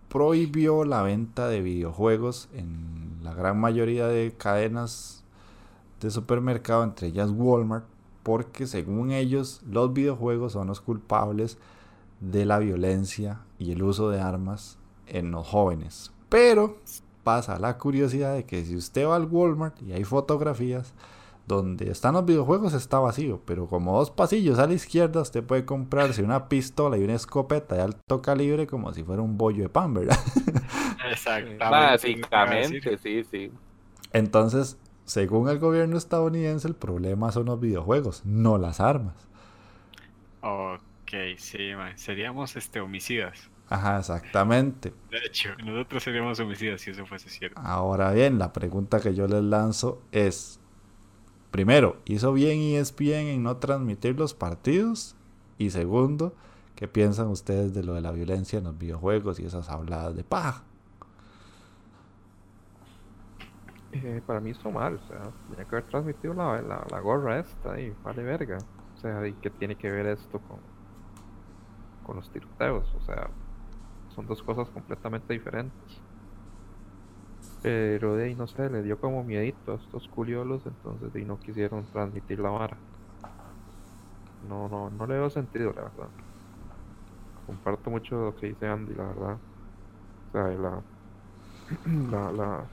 [0.09, 5.25] prohibió la venta de videojuegos en la gran mayoría de cadenas
[6.01, 7.87] de supermercado, entre ellas Walmart,
[8.23, 11.59] porque según ellos los videojuegos son los culpables
[12.21, 16.13] de la violencia y el uso de armas en los jóvenes.
[16.29, 16.79] Pero
[17.25, 20.93] pasa la curiosidad de que si usted va al Walmart y hay fotografías
[21.47, 25.65] donde están los videojuegos está vacío, pero como dos pasillos a la izquierda usted puede
[25.65, 29.69] comprarse una pistola y una escopeta de alto calibre como si fuera un bollo de
[29.69, 30.19] pan, ¿verdad?
[31.11, 31.65] Exactamente.
[31.65, 33.53] Básicamente, sí, sí.
[34.13, 39.15] Entonces, según el gobierno estadounidense, el problema son los videojuegos, no las armas.
[40.41, 41.97] Ok, sí, mae.
[41.97, 43.51] Seríamos este, homicidas.
[43.69, 44.93] Ajá, exactamente.
[45.11, 47.61] De hecho, nosotros seríamos homicidas si eso fuese cierto.
[47.61, 50.61] Ahora bien, la pregunta que yo les lanzo es,
[51.57, 55.17] primero, ¿hizo bien ESPN en no transmitir los partidos?
[55.57, 56.35] Y segundo,
[56.75, 60.23] ¿qué piensan ustedes de lo de la violencia en los videojuegos y esas habladas de
[60.23, 60.65] paja?
[63.93, 67.39] Eh, para mí hizo mal, o sea, tenía que haber transmitido la, la, la gorra
[67.39, 68.67] esta y vale verga.
[68.95, 70.61] O sea, ¿y qué tiene que ver esto con,
[72.03, 72.95] con los tiroteos?
[72.95, 73.31] O sea,
[74.09, 76.06] son dos cosas completamente diferentes.
[77.63, 81.25] Pero de ahí, no sé, le dio como miedito a estos culiolos, entonces de ahí
[81.25, 82.77] no quisieron transmitir la vara.
[84.49, 86.09] No, no, no le veo sentido, la verdad.
[87.47, 89.39] Comparto mucho lo que dice Andy, la verdad.
[90.29, 90.83] O sea, la,
[92.33, 92.67] la,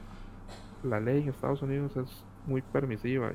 [0.82, 3.30] la, ley en Estados Unidos es muy permisiva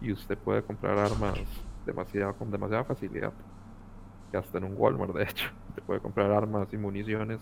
[0.00, 1.38] y, y usted puede comprar armas
[1.86, 3.32] demasiado, con demasiada facilidad.
[4.32, 7.40] Y hasta en un Walmart, de hecho, te puede comprar armas y municiones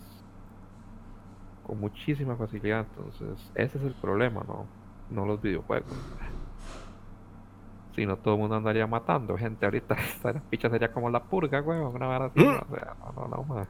[1.67, 2.87] con muchísima facilidad.
[2.89, 4.65] Entonces, ese es el problema, no,
[5.11, 5.91] no los videojuegos.
[7.95, 9.95] Si no, todo el mundo andaría matando gente ahorita.
[10.15, 11.95] Esta picha sería como la purga, weón.
[11.95, 12.39] Una vara así.
[12.39, 13.67] O sea, no, no, no, man.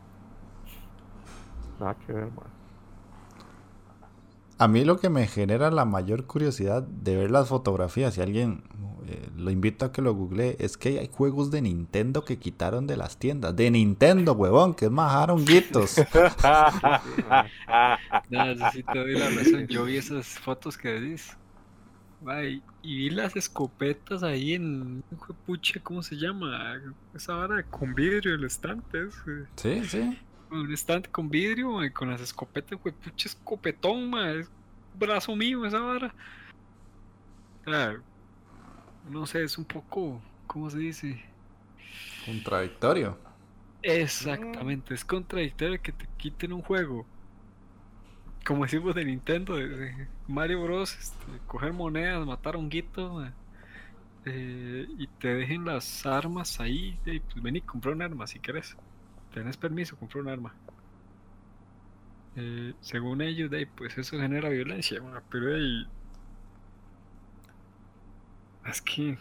[1.80, 2.56] Nada que ver, man.
[4.59, 8.63] A mí lo que me genera la mayor curiosidad de ver las fotografías, si alguien
[9.07, 12.88] eh, lo invito a que lo googlee, es que hay juegos de Nintendo que quitaron
[12.88, 13.55] de las tiendas.
[13.55, 15.95] De Nintendo, huevón, que es más honguitos.
[18.29, 19.67] No, sí te doy la razón.
[19.67, 21.38] Yo vi esas fotos que decís.
[22.25, 25.03] Ay, y vi las escopetas ahí en.
[25.45, 26.81] Pucha, ¿cómo se llama?
[27.13, 29.07] Esa vara con vidrio, el estante.
[29.07, 29.45] ese.
[29.55, 30.19] Sí, sí.
[30.49, 34.49] Un estante con vidrio, mae, con las escopetas, güey, pucha escopetón, ma, es
[34.98, 36.14] brazo mío esa vara.
[39.10, 41.22] No sé, es un poco, ¿cómo se dice?
[42.26, 43.18] Contradictorio.
[43.82, 47.06] Exactamente, es contradictorio que te quiten un juego.
[48.45, 50.98] Como decimos de Nintendo, de, Mario Bros.
[50.98, 53.26] este, coger monedas, matar a un guito,
[54.26, 56.98] eh, y te dejen las armas ahí.
[57.06, 58.76] y pues ven y compra un arma si quieres.
[59.33, 60.53] Tenés permiso, compra un arma.
[62.35, 65.85] Eh, según ellos, de pues eso genera violencia, pero de
[68.67, 69.17] es que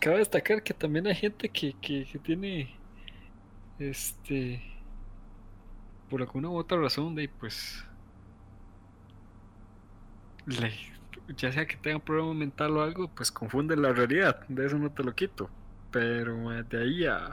[0.00, 2.74] cabe destacar que también hay gente que, que, tiene
[3.78, 4.62] este
[6.10, 7.84] por alguna u otra razón de pues
[11.36, 14.90] ya sea que tenga problema mental o algo, pues confunde la realidad, de eso no
[14.90, 15.50] te lo quito.
[15.90, 17.30] Pero de ahí a,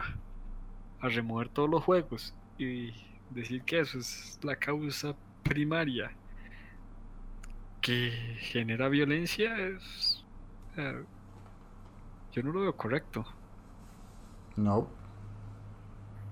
[1.02, 2.92] a remover todos los juegos y
[3.30, 6.12] decir que eso es la causa primaria
[7.82, 10.24] que genera violencia es
[12.34, 13.26] yo no lo veo correcto.
[14.58, 14.90] No.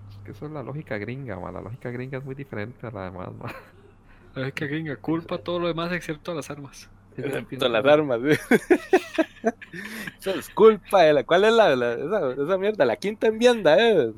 [0.09, 1.53] Es que eso es la lógica gringa, man.
[1.53, 3.51] La lógica gringa es muy diferente a la demás, man.
[4.35, 6.89] La vez que gringa culpa todo lo demás excepto las armas.
[7.15, 8.19] Excepto las armas.
[10.19, 11.23] Eso es culpa de la.
[11.23, 12.85] ¿Cuál es la, la- esa, esa mierda?
[12.85, 14.11] La quinta enmienda, ¿eh?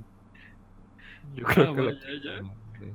[1.36, 2.42] Yo creo Ah, que la ma, ya, ya.
[2.80, 2.86] Sí.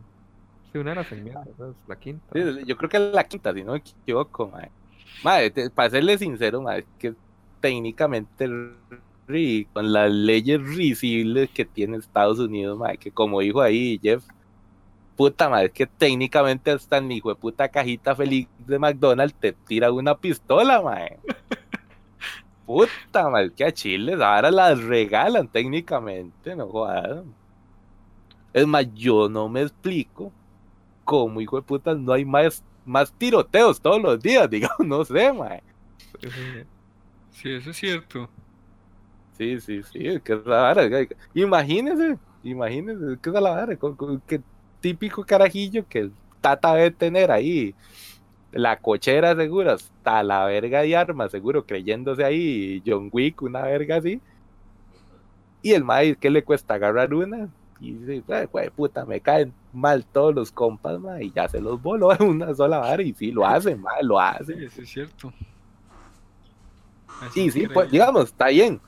[0.72, 2.26] Sí, una de las enmiendas, la quinta.
[2.32, 4.70] Sí, yo creo que es la quinta, si no me equivoco, mae.
[5.24, 7.14] Mae, te- para serle sincero, mae, es que
[7.60, 8.46] técnicamente
[9.28, 14.24] ri- con las leyes risibles que tiene Estados Unidos, mae, que como dijo ahí Jeff,
[15.16, 19.38] puta madre, es que técnicamente hasta en mi hijo de puta cajita feliz de McDonald's
[19.38, 21.18] te tira una pistola, mae.
[22.66, 27.24] Puta madre, que a Chile ahora las regalan técnicamente, no jodas.
[28.52, 30.32] Es más, yo no me explico
[31.04, 35.32] cómo hijo de puta no hay más, más tiroteos todos los días, digamos, no sé,
[35.32, 35.62] mae.
[37.32, 38.28] Sí, eso es cierto.
[39.38, 40.82] Sí, sí, sí, es que es la vara.
[41.34, 43.78] Imagínese, imagínese, que es la vara,
[44.26, 44.40] qué
[44.80, 47.74] típico carajillo que el tata debe tener ahí.
[48.52, 53.96] La cochera seguro, hasta la verga de armas, seguro, creyéndose ahí John Wick, una verga
[53.96, 54.20] así.
[55.62, 57.48] Y el mae, ¿qué le cuesta agarrar una?
[57.80, 61.80] Y dice, "Güey, puta, me caen mal todos los compas, ma, y ya se los
[61.80, 63.02] voló en una sola vara.
[63.02, 64.58] Y sí, lo hacen, ma, lo hacen.
[64.58, 65.32] Sí, eso es cierto.
[67.26, 68.80] Es Sí, sí, pues, digamos, está bien.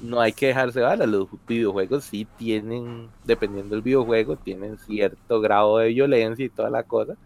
[0.00, 1.06] No hay que dejarse bala.
[1.06, 6.82] Los videojuegos sí tienen, dependiendo del videojuego, tienen cierto grado de violencia y toda la
[6.82, 7.16] cosa.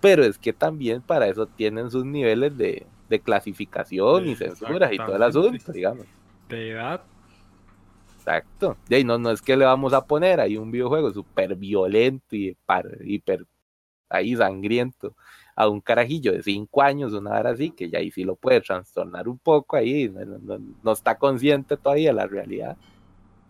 [0.00, 4.96] Pero es que también para eso tienen sus niveles de, de clasificación y censura y
[4.96, 6.06] todo el asunto, digamos.
[6.48, 7.02] De edad,
[8.28, 8.76] Exacto.
[8.90, 12.56] Y no, no es que le vamos a poner ahí un videojuego súper violento y
[13.04, 13.46] hiper
[14.10, 15.14] ahí sangriento
[15.56, 18.60] a un carajillo de 5 años, una hora así, que ya ahí sí lo puede
[18.60, 20.08] trastornar un poco ahí,
[20.82, 22.76] no, está consciente todavía de la realidad.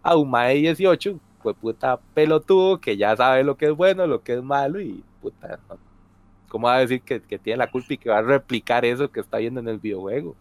[0.03, 4.07] A un mae de 18, pues puta pelotudo, que ya sabe lo que es bueno,
[4.07, 5.59] lo que es malo y puta,
[6.49, 9.21] ¿cómo va a decir que, tiene la culpa y que va a replicar eso que
[9.21, 10.37] está viendo en el videojuego?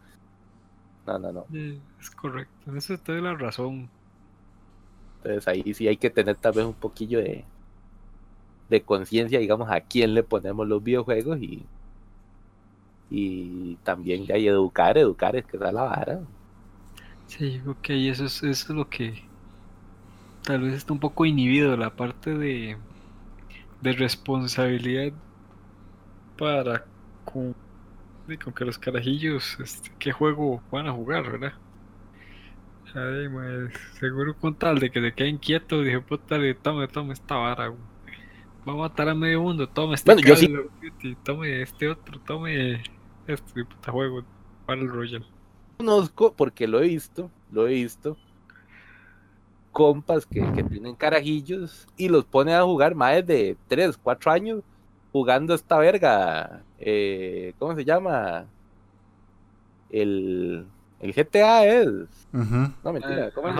[1.06, 1.46] No, no, no.
[1.54, 2.54] eh, es correcto.
[2.70, 3.90] En eso te doy la razón.
[5.30, 7.50] Entonces ahí sí hay que tener tal vez un poquillo de,
[8.70, 11.70] de conciencia, digamos, a quién le ponemos los videojuegos y,
[13.10, 16.28] y también hay educar, educar es que da la vara.
[17.28, 19.30] Sí, ok, eso es, eso es lo que
[20.42, 22.78] tal vez está un poco inhibido, la parte de,
[23.80, 25.14] de responsabilidad
[26.36, 26.88] para
[27.24, 27.54] con,
[28.28, 31.54] de- con que los carajillos, este, qué juego van a jugar, ¿verdad?
[32.96, 33.70] Ay, mae,
[34.00, 37.68] seguro con tal de que se queden quietos, dije, puta, le tome, tome esta vara,
[37.68, 37.82] güey.
[38.68, 40.50] Va a matar a medio mundo, tome este Bueno, yo sí-
[41.24, 42.82] tome este otro, tome
[43.28, 44.24] este puta juego,
[44.66, 45.26] Battle Royale.
[45.78, 48.18] Conozco, porque lo he visto, lo he visto,
[49.72, 54.64] compas que, que tienen carajillos y los ponen a jugar más de 3, 4 años
[55.12, 56.64] jugando esta verga.
[56.80, 58.46] eh, ¿Cómo se llama?
[59.90, 60.66] El,
[61.00, 62.28] el GTA es.
[62.32, 63.56] No, mentira, ¿cómo es?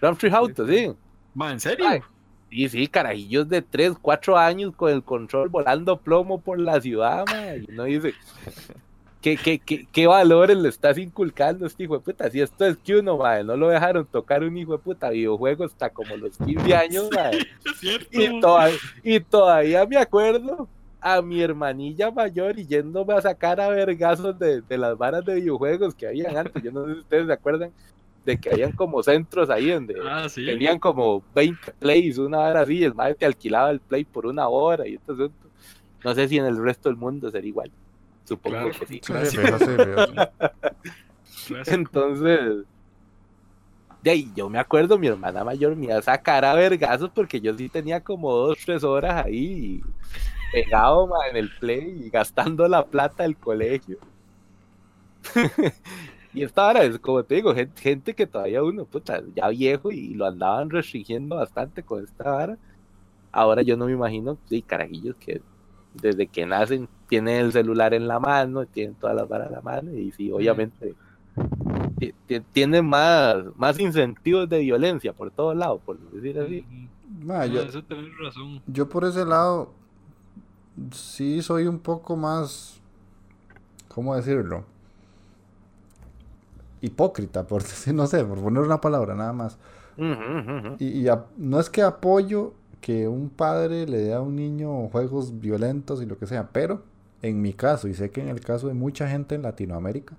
[0.00, 0.92] Theft Auto, sí.
[1.34, 1.86] Ma, ¿en serio?
[1.88, 2.00] Ay,
[2.48, 7.26] Sí, sí, carajillos de 3, 4 años con el control volando plomo por la ciudad,
[7.26, 8.14] ma, y uno dice,
[9.20, 12.30] ¿qué, qué, qué, qué valores le estás inculcando a este hijo de puta?
[12.30, 15.64] Si esto es que uno, ma, no lo dejaron tocar un hijo de puta videojuego
[15.64, 17.30] hasta como los 15 años, ma,
[17.64, 18.08] Es cierto.
[18.12, 18.70] y, toda-
[19.02, 20.70] y todavía me acuerdo
[21.14, 25.36] a mi hermanilla mayor y yéndome a sacar a vergazos de, de las varas de
[25.36, 27.70] videojuegos que habían antes, yo no sé si ustedes se acuerdan
[28.24, 30.44] de que habían como centros ahí donde Ah, sí.
[30.44, 34.48] tenían como 20 plays, una hora así, el madre te alquilaba el play por una
[34.48, 35.48] hora y este asunto.
[36.04, 37.70] No sé si en el resto del mundo sería igual.
[38.24, 38.70] Supongo Claro.
[38.78, 39.00] que sí.
[39.02, 40.14] Sí, sí, fijo, sí, fijo, sí.
[41.46, 41.74] Clásico.
[41.76, 42.64] Entonces,
[44.02, 47.40] de ahí yo me acuerdo, mi hermana mayor me iba a sacar a vergazos porque
[47.40, 49.80] yo sí tenía como dos, tres horas ahí
[50.52, 53.98] pegado ma, en el play y gastando la plata del colegio.
[56.32, 59.90] y esta hora es como te digo, gente, gente que todavía uno, puta, ya viejo
[59.90, 62.58] y lo andaban restringiendo bastante con esta vara.
[63.32, 65.42] Ahora yo no me imagino, sí, carajillos que
[65.94, 69.60] desde que nacen tienen el celular en la mano, tienen todas las varas en la
[69.62, 70.94] mano y sí, obviamente
[71.98, 76.64] ti- ti- tienen más, más incentivos de violencia por todos lados, por decir así.
[77.24, 78.62] Ma, yo, eso tenés razón.
[78.66, 79.72] yo por ese lado
[80.92, 82.80] sí soy un poco más,
[83.88, 84.64] ¿cómo decirlo?
[86.80, 89.58] Hipócrita, por decir, no sé, por poner una palabra nada más.
[90.78, 91.06] Y,
[91.38, 96.06] no es que apoyo que un padre le dé a un niño juegos violentos y
[96.06, 96.82] lo que sea, pero
[97.22, 100.14] en mi caso, y sé que en el caso de mucha gente en Latinoamérica,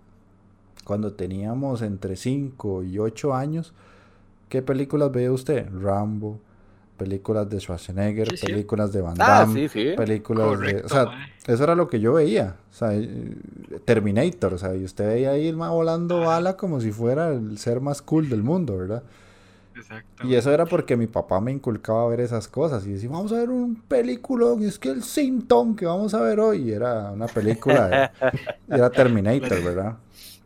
[0.84, 3.74] cuando teníamos entre 5 y 8 años,
[4.50, 5.70] ¿qué películas veía usted?
[5.80, 6.40] Rambo,
[6.98, 8.46] películas de Schwarzenegger, Sí, sí.
[8.48, 9.94] películas de Van Ah, Damme, sí, sí.
[9.96, 10.82] películas de...
[10.84, 12.56] O sea, eso era lo que yo veía.
[12.72, 13.36] O sea, eh,
[13.86, 17.58] Terminator, o sea, y usted veía ahí el ma volando bala como si fuera el
[17.58, 19.04] ser más cool del mundo, ¿verdad?
[19.76, 20.28] Exactamente.
[20.28, 22.86] Y eso era porque mi papá me inculcaba ver esas cosas.
[22.88, 24.64] Y decía, vamos a ver un peliculón.
[24.64, 27.88] Y es que el Sintón que vamos a ver hoy era una película.
[27.88, 28.10] de-
[28.76, 29.98] era Terminator, ¿verdad?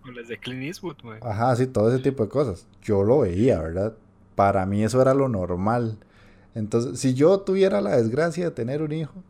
[0.06, 1.20] O las de Clint Eastwood, mae.
[1.22, 2.68] Ajá, sí, todo ese tipo de cosas.
[2.82, 3.94] Yo lo veía, ¿verdad?
[4.36, 5.98] Para mí eso era lo normal.
[6.56, 9.24] Entonces, si yo tuviera la desgracia de tener un hijo,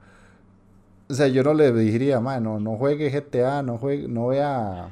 [1.10, 4.90] o sea, yo no le diría, mano, no juegue GTA, no juegue, no vea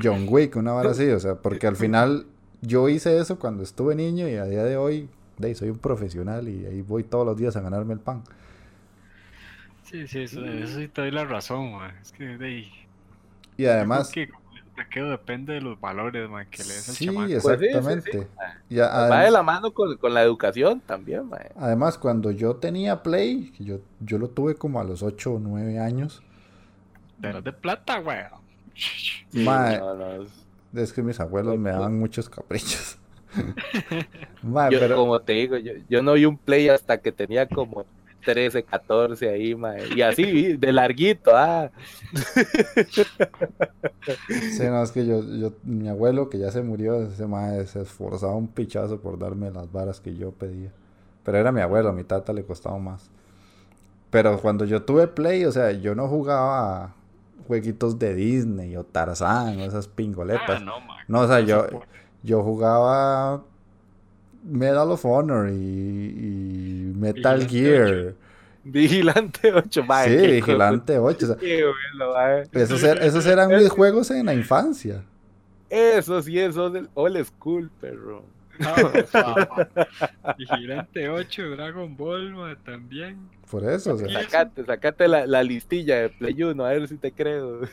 [0.00, 2.26] John Wick, una vara así, o sea, porque al final
[2.62, 5.08] yo hice eso cuando estuve niño y a día de hoy,
[5.38, 8.22] de ahí, soy un profesional y ahí voy todos los días a ganarme el pan.
[9.82, 11.80] Sí, sí, eso, eso sí te doy la razón.
[12.02, 12.72] Es que de ahí.
[13.56, 14.28] Y además, que
[14.78, 17.32] taqueo depende de los valores, mae, que le des al sí, chamaco.
[17.42, 17.76] Pues sí, sí, sí.
[17.76, 18.28] exactamente.
[18.70, 21.50] Y Va de la mano con, con la educación también, mae.
[21.56, 25.38] Además, cuando yo tenía Play, que yo, yo lo tuve como a los 8 o
[25.38, 26.22] 9 años,
[27.20, 28.18] Pero de plata, güey.
[29.32, 32.98] No, no, es- que mis abuelos me daban muchos caprichos.
[34.42, 37.46] Mae, Yo, pero, como te digo, yo, yo no vi un play hasta que tenía
[37.48, 37.84] como
[38.24, 39.94] 13, 14 ahí, mae.
[39.94, 41.70] Y así, de larguito, ah.
[44.52, 47.82] sí, no, es que yo, yo, mi abuelo que ya se murió, ese mae se
[47.82, 50.72] esforzaba un pichazo por darme las varas que yo pedía.
[51.24, 53.10] Pero era mi abuelo, a mi tata le costaba más.
[54.10, 56.94] Pero cuando yo tuve Play, o sea, yo no jugaba
[57.46, 60.60] jueguitos de Disney o Tarzán o esas pingoletas.
[60.60, 60.74] Ah, no.
[61.08, 61.66] No, o sea, yo,
[62.22, 63.42] yo jugaba
[64.44, 68.14] Medal of Honor y, y Metal Vigilante Gear.
[68.64, 70.08] Vigilante 8, mae.
[70.08, 71.24] Sí, qué Vigilante 8.
[71.24, 72.42] o sea, Qué bueno, mae.
[72.52, 75.02] esos, er- esos eran mis juegos en la infancia.
[75.70, 78.24] Eso sí, eso es el old school, perro.
[78.60, 78.74] Ah,
[79.12, 79.68] papá.
[80.36, 83.18] Vigilante 8, Dragon Ball, ma, también.
[83.50, 84.08] Por eso, o sea.
[84.22, 87.60] Sacate, sacate la, la listilla de Play 1, a ver si te creo.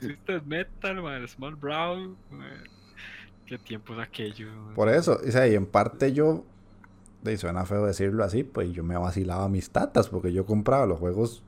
[0.00, 2.16] Twisted Metal, ma, el Small Brown.
[2.30, 2.46] ma.
[3.48, 4.50] Qué tiempos aquellos.
[4.74, 5.18] por eso.
[5.26, 6.44] O sea, y en parte yo,
[7.24, 10.84] y suena feo decirlo así, pues yo me vacilaba a mis tatas, porque yo compraba
[10.86, 11.42] los juegos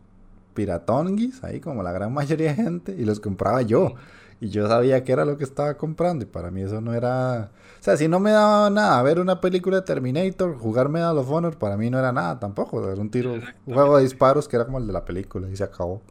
[0.54, 3.94] piratonguis, ahí como la gran mayoría de gente, y los compraba yo.
[4.40, 7.50] Y yo sabía que era lo que estaba comprando, y para mí eso no era...
[7.78, 11.30] O sea, si no me daba nada ver una película de Terminator, jugar Medal of
[11.30, 12.90] Honor, para mí no era nada tampoco.
[12.90, 15.56] Era un tiro, un juego de disparos que era como el de la película, y
[15.56, 16.02] se acabó.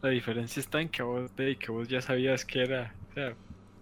[0.00, 2.94] La diferencia está en que vos, de, que vos ya sabías que era.
[3.10, 3.34] O sea,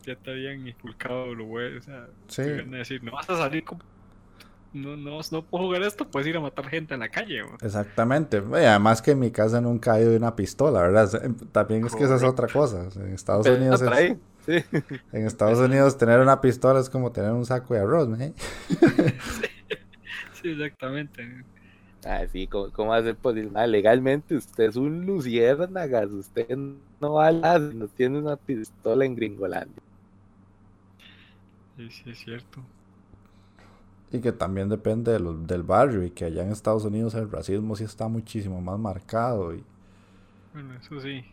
[0.07, 1.79] ya te habían inculcado lo bueno.
[1.79, 2.43] O sea, Sí.
[2.43, 3.79] te iban a decir, no vas a salir con.
[4.73, 7.43] No, no, no puedo jugar esto, puedes ir a matar gente en la calle.
[7.63, 8.43] Exactamente.
[8.51, 11.09] Y además que en mi casa nunca ha ido una pistola, ¿verdad?
[11.53, 12.89] También es que esa es otra cosa.
[12.97, 14.17] En Estados Pero Unidos es-
[14.47, 14.65] sí.
[15.13, 18.33] En Estados Unidos tener una pistola es como tener un saco de arroz, ¿eh?
[20.43, 21.45] Sí, exactamente.
[22.05, 23.51] Ah, sí, ¿cómo, cómo va a ser posible?
[23.55, 26.47] Ah, legalmente usted es un luciérnagas, usted
[27.01, 29.83] no va a la- no tiene una pistola en Gringolandia.
[31.77, 32.61] Sí, sí, es cierto.
[34.13, 37.31] Y que también depende de lo- del barrio y que allá en Estados Unidos el
[37.31, 39.65] racismo sí está muchísimo más marcado y,
[40.53, 41.25] Bueno, eso sí.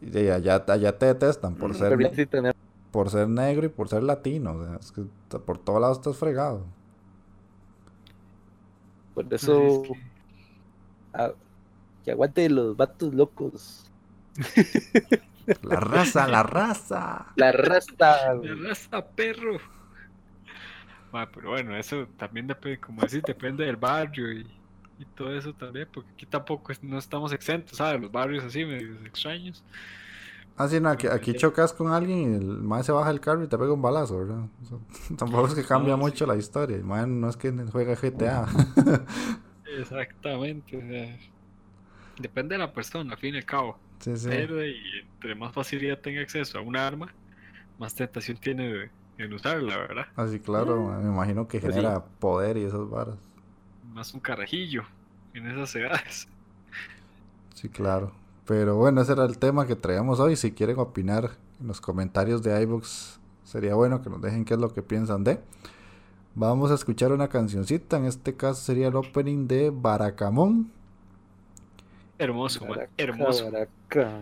[0.00, 2.54] y de allá, allá te detestan por ser, sí tener-
[2.90, 4.52] por ser negro y por ser latino.
[4.54, 5.02] o sea, es que
[5.38, 6.64] por todos lados estás fregado.
[9.14, 10.00] Por Pues eso, es que-
[11.14, 11.32] ah,
[12.04, 13.90] que aguante los vatos locos.
[15.62, 17.26] La raza, la raza.
[17.36, 18.34] La rasta.
[18.42, 19.58] ¡Me arrastra, perro!
[21.16, 24.54] Ma, pero bueno, eso también depende, como decís, depende del barrio y,
[24.98, 28.00] y todo eso también, porque aquí tampoco es- no estamos exentos, ¿sabes?
[28.00, 29.64] Los barrios así, medio extraños.
[30.58, 33.44] Ah, sí, no, aquí, aquí chocas con alguien y el mae se baja el carro
[33.44, 34.48] y te pega un balazo, ¿verdad?
[35.18, 36.26] Tampoco es que cambia No, mucho sí.
[36.26, 36.76] la historia.
[36.76, 38.46] El mae no es que juega GTA.
[39.64, 41.18] Exactamente, o sea,
[42.16, 43.82] depende de la persona, al fin y al cabo.
[44.00, 44.30] sí, sí.
[44.30, 44.76] Pero y
[45.12, 47.16] entre más facilidad tenga acceso a un arma,
[47.78, 50.06] más tentación tiene de, en usarla, ¿verdad?
[50.16, 51.80] Así, claro, mae, me imagino que Pues sí.
[51.80, 53.16] genera poder y esas varas.
[53.92, 54.82] Más un carajillo
[55.34, 56.28] en esas edades.
[57.54, 58.12] Sí, claro.
[58.46, 60.36] Pero bueno, ese era el tema que traíamos hoy.
[60.36, 61.30] Si quieren opinar
[61.60, 65.24] en los comentarios de iVoox, sería bueno que nos dejen qué es lo que piensan
[65.24, 65.40] de.
[66.34, 67.96] Vamos a escuchar una cancioncita.
[67.96, 70.70] En este caso sería el opening de Baracamón.
[72.18, 72.66] Hermoso,
[72.96, 73.50] hermoso.
[73.50, 74.20] baraca.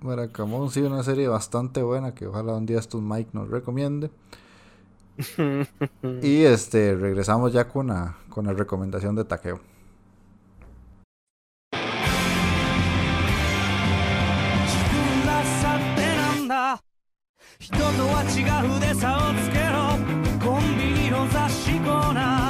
[0.00, 4.10] Baracamón, sí, una serie bastante buena que ojalá un día estos Mike nos recomiende.
[6.22, 9.60] Y este, regresamos ya con la, con la recomendación de Takeo.
[14.96, 16.82] 分らしさってなんだ
[17.58, 18.44] 人とは違
[18.76, 19.96] うで差をつけろ
[20.44, 22.49] コンビニの雑誌コーナ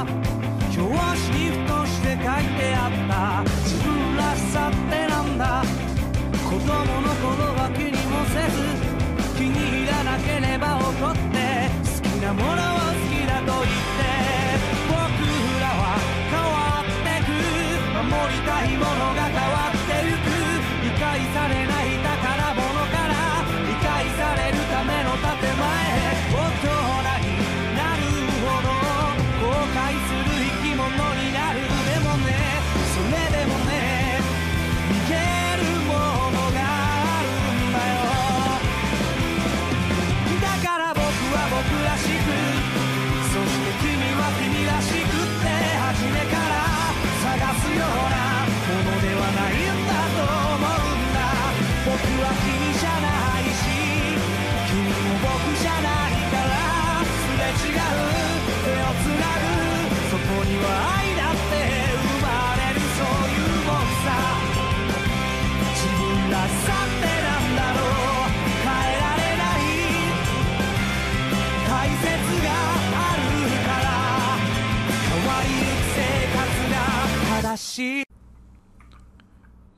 [10.62, 14.06] ば怒って好きなものを好きだと言って
[14.86, 14.94] 僕
[15.60, 15.98] らは
[16.30, 17.34] 変わってく
[17.98, 19.71] 守りたいものが変わって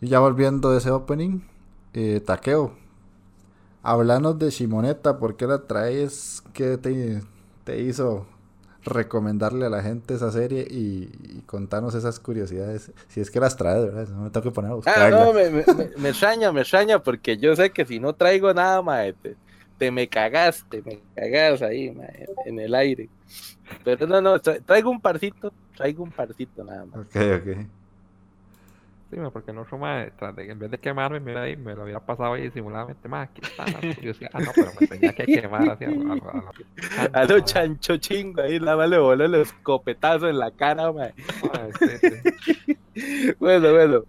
[0.01, 1.41] Y ya volviendo de ese opening,
[1.95, 2.73] eh, Takeo,
[3.83, 6.43] hablanos de Shimoneta, ¿por qué la traes?
[6.53, 7.23] ¿Qué te,
[7.65, 8.27] te hizo
[8.85, 12.93] recomendarle a la gente esa serie y, y contarnos esas curiosidades?
[13.09, 14.09] Si es que las traes, ¿verdad?
[14.09, 15.11] No me tengo que poner a Ah, buscarlas.
[15.11, 18.83] no, me, me, me- extraña, me extraña, porque yo sé que si no traigo nada,
[18.83, 19.39] mae, te,
[19.79, 23.11] te me cagaste, me cagas ahí, mae, en el aire.
[23.83, 27.01] Pero no, no, tra- traigo un parcito, traigo un parcito nada más.
[27.01, 27.67] Ok, ok.
[29.11, 29.65] Sí, porque no
[30.33, 33.43] de- en vez de quemarme, mira ahí, me lo hubiera pasado ahí disimuladamente, más aquí
[33.45, 34.31] está la curiosidad.
[34.33, 37.25] Ah, no, pero me tenía que quemar así a, lo- a, lo- a lo- A
[37.25, 40.91] lo chancho chingo ahí, nada más le voló el escopetazo en la cara,
[41.79, 41.87] sí,
[42.95, 43.35] sí.
[43.39, 44.05] Bueno, bueno.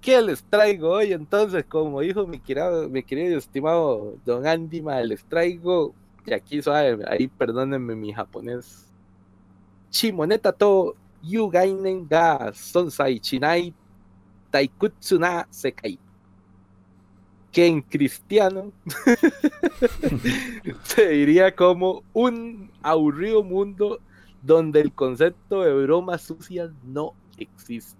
[0.00, 1.64] ¿Qué les traigo hoy entonces?
[1.66, 5.94] Como dijo mi querido, mi querido y estimado Don Andy, mae, les traigo,
[6.24, 8.89] y aquí suave, ahí perdónenme mi japonés.
[9.90, 13.74] Chimoneta to Yugainen ga Sonsai Chinai
[14.50, 15.98] Taikutsu na Sekai.
[17.52, 18.72] Que en cristiano
[20.84, 23.98] se diría como un aburrido mundo
[24.40, 27.98] donde el concepto de bromas sucias no existe.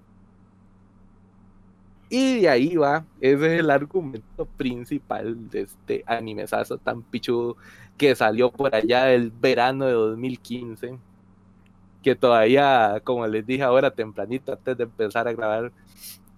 [2.12, 7.56] Y de ahí va, ese es el argumento principal de este animezazo tan pichudo
[7.96, 10.98] que salió por allá del verano de 2015.
[12.02, 15.72] Que todavía, como les dije ahora tempranito, antes de empezar a grabar,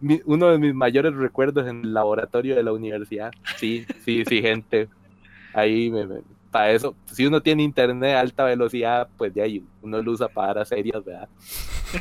[0.01, 3.31] mi- uno de mis mayores recuerdos en el laboratorio de la universidad.
[3.57, 4.89] Sí, sí, sí, gente.
[5.53, 9.65] Ahí, me, me- para eso, si uno tiene internet a alta velocidad, pues de ahí
[9.81, 11.29] uno lo usa para series, ¿verdad?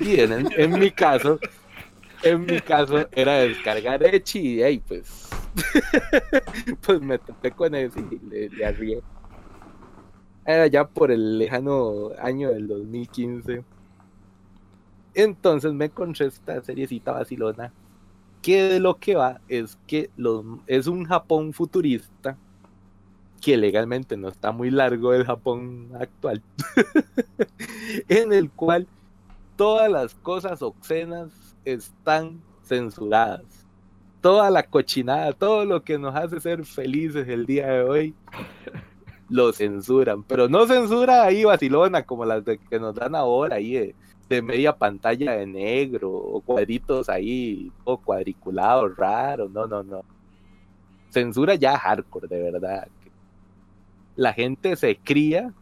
[0.02, 1.40] Y en, en mi caso,
[2.24, 5.30] en mi caso era descargar Echi y ahí pues,
[6.86, 9.02] pues me topé con eso y le, le arrié.
[10.46, 13.64] Era ya por el lejano año del 2015.
[15.14, 17.72] Entonces me encontré esta seriecita vacilona
[18.42, 20.10] que de lo que va es que
[20.68, 22.38] es un Japón futurista
[23.42, 26.42] que legalmente no está muy largo del Japón actual,
[28.08, 28.88] en el cual
[29.56, 31.32] todas las cosas obscenas
[31.66, 33.44] están censuradas.
[34.22, 38.16] Toda la cochinada, todo lo que nos hace ser felices el día de hoy,
[39.32, 40.24] lo censuran.
[40.24, 43.94] Pero no censura ahí vacilona como las que nos dan ahora ahí
[44.30, 49.50] de, media pantalla de negro o cuadritos ahí o cuadriculados raros.
[49.52, 50.04] No, no, no.
[51.10, 52.88] Censura ya hardcore, de verdad.
[54.16, 55.54] La gente se cría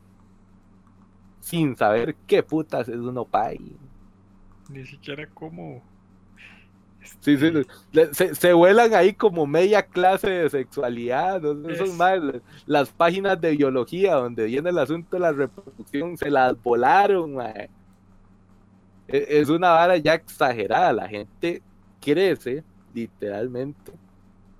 [1.40, 3.60] sin saber qué putas es un opai.
[4.70, 5.82] Ni siquiera como.
[7.22, 7.52] Sí, sí,
[8.14, 11.56] se, se vuelan ahí como media clase de sexualidad, ¿no?
[11.96, 12.20] Más,
[12.66, 17.72] las páginas de biología donde viene el asunto de la reproducción, se las volaron, mae.
[19.08, 21.64] E- Es una vara ya exagerada, la gente
[22.00, 24.00] crece, literalmente,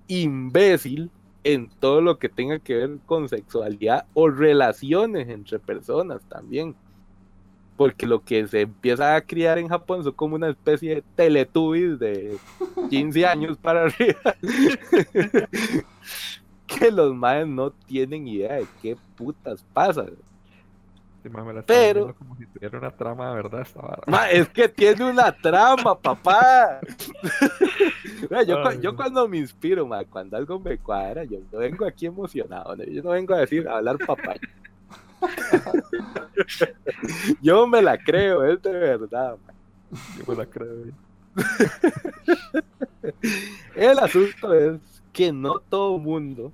[0.08, 1.12] imbécil
[1.44, 6.76] en todo lo que tenga que ver con sexualidad o relaciones entre personas también.
[7.80, 11.98] Porque lo que se empieza a criar en Japón son como una especie de teletubbies
[11.98, 12.36] de
[12.90, 14.36] 15 años para arriba.
[16.66, 20.04] que los madres no tienen idea de qué putas pasa.
[21.22, 23.80] Sí, ma, me la estaba Pero- viendo como si tuviera una trama de verdad esta
[23.80, 24.02] vara.
[24.06, 26.80] Ma, es que tiene una trama, papá.
[28.46, 32.76] Yo, Ay, cuando me inspiro, ma, cuando algo me cuadra, yo no vengo aquí emocionado,
[32.76, 32.84] ¿no?
[32.84, 34.34] yo no vengo a decir, a hablar papá.
[37.42, 39.36] yo me la creo, es de verdad.
[40.18, 40.84] Yo me la creo.
[40.86, 40.92] eh.
[43.74, 44.80] El asunto es
[45.12, 46.52] que no todo mundo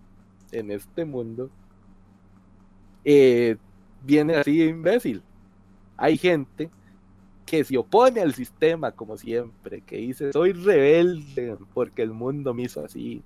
[0.52, 1.50] en este mundo
[3.04, 3.56] eh,
[4.02, 5.22] viene así de imbécil.
[5.96, 6.70] Hay gente
[7.44, 12.64] que se opone al sistema como siempre, que dice soy rebelde porque el mundo me
[12.64, 13.22] hizo así.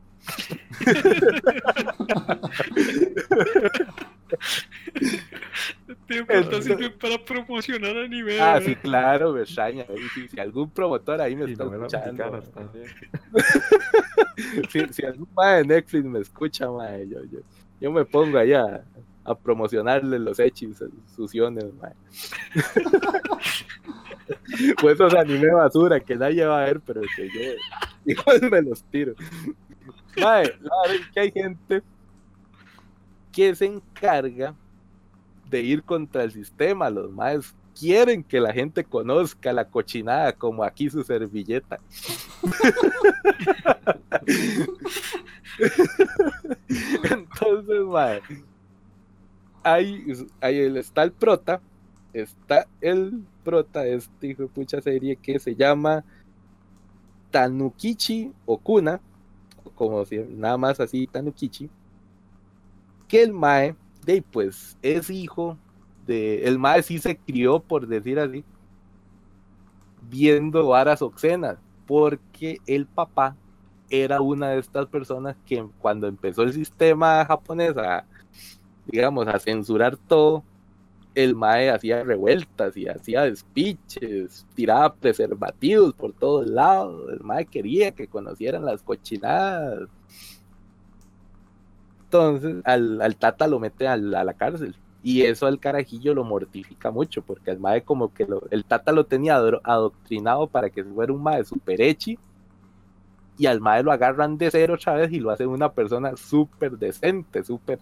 [6.07, 8.41] Pero está sirve para promocionar anime.
[8.41, 8.67] Ah, ¿verdad?
[8.67, 9.85] sí, claro, me extraña.
[9.89, 12.87] ahí sí, si algún promotor ahí me Y está escuchando, también.
[14.71, 17.41] si, si algún mae de Netflix me escucha, mae, yo, yo,
[17.81, 18.85] yo me pongo allá
[19.25, 20.83] a promocionarle los hechis,
[21.15, 21.93] suciones, mae.
[24.83, 27.41] o esos anime basura que nadie va a ver, pero que yo
[28.05, 29.15] igual me los tiro.
[30.16, 31.82] Es que hay gente
[33.32, 34.55] que se encarga
[35.49, 40.65] de ir contra el sistema, los maes quieren que la gente conozca la cochinada como
[40.65, 41.78] aquí su servilleta.
[47.11, 48.20] Entonces, mae,
[49.62, 50.05] ahí,
[50.41, 51.61] ahí está el prota,
[52.12, 56.05] está el prota de este hijo de pucha serie que se llama
[57.31, 59.01] Tanukichi Okuna,
[59.74, 61.70] como si nada más así Tanukichi,
[63.09, 63.74] que el Mae,
[64.05, 65.59] de pues, es hijo
[66.07, 66.47] de.
[66.47, 68.45] El Mae sí se crió, por decir así,
[70.09, 73.37] viendo varas obscenas, porque el papá
[73.91, 78.05] era una de estas personas que cuando empezó el sistema japonés a,
[78.87, 80.45] digamos, a censurar todo,
[81.25, 87.11] el Mae hacía revueltas y hacía despiches, tiraba preservativos por todos lados.
[87.13, 89.89] El Mae quería que conocieran las cochinadas.
[92.05, 94.75] Entonces, al, Tata lo mete a la cárcel.
[95.03, 99.05] Y eso al carajillo lo mortifica mucho, porque el Mae como que el Tata lo
[99.05, 102.19] tenía adoctrinado para que fuera un Mae super echi.
[103.39, 106.73] Y al Mae lo agarran de cero otra vez y lo hacen una persona súper
[106.73, 107.79] decente, súper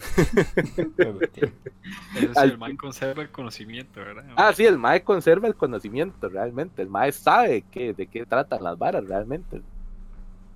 [2.14, 4.24] Eso Al el man conserva el conocimiento, ¿verdad?
[4.36, 6.82] Ah, sí, el MAE conserva el conocimiento realmente.
[6.82, 9.60] El MAE sabe que, de qué tratan las varas realmente.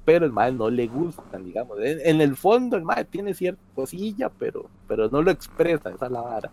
[0.05, 1.79] Pero el MAE no le gustan, digamos.
[1.81, 6.07] En, en el fondo el MAE tiene cierta cosilla, pero, pero no lo expresa, esa
[6.07, 6.51] es la vara.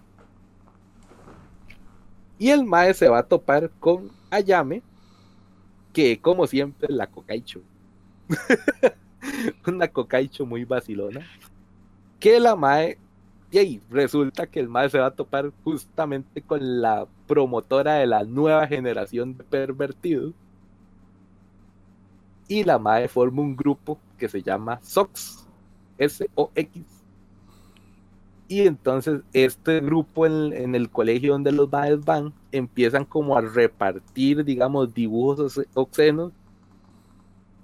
[2.40, 4.82] Y el MAE se va a topar con Ayame,
[5.94, 7.62] que como siempre es la cocaicho.
[9.68, 11.22] Una cocaicho muy vacilona.
[12.22, 12.98] Que la MAE
[13.52, 18.08] y ahí resulta que el MAE se va a topar justamente con la promotora de
[18.08, 20.34] la nueva generación de pervertidos.
[22.48, 25.46] Y la MAE forma un grupo que se llama SOX.
[25.98, 26.84] S-O-X.
[28.48, 34.44] Y entonces este grupo en, el colegio donde los MAEs van empiezan como a repartir,
[34.46, 36.32] digamos, dibujos obsce- obscenos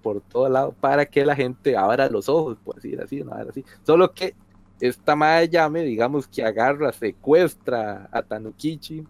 [0.01, 3.65] por todo lado para que la gente abra los ojos, por decir así, vara así.
[3.83, 4.35] Solo que
[4.79, 9.07] esta madre llame, digamos que agarra, secuestra a Tanukichi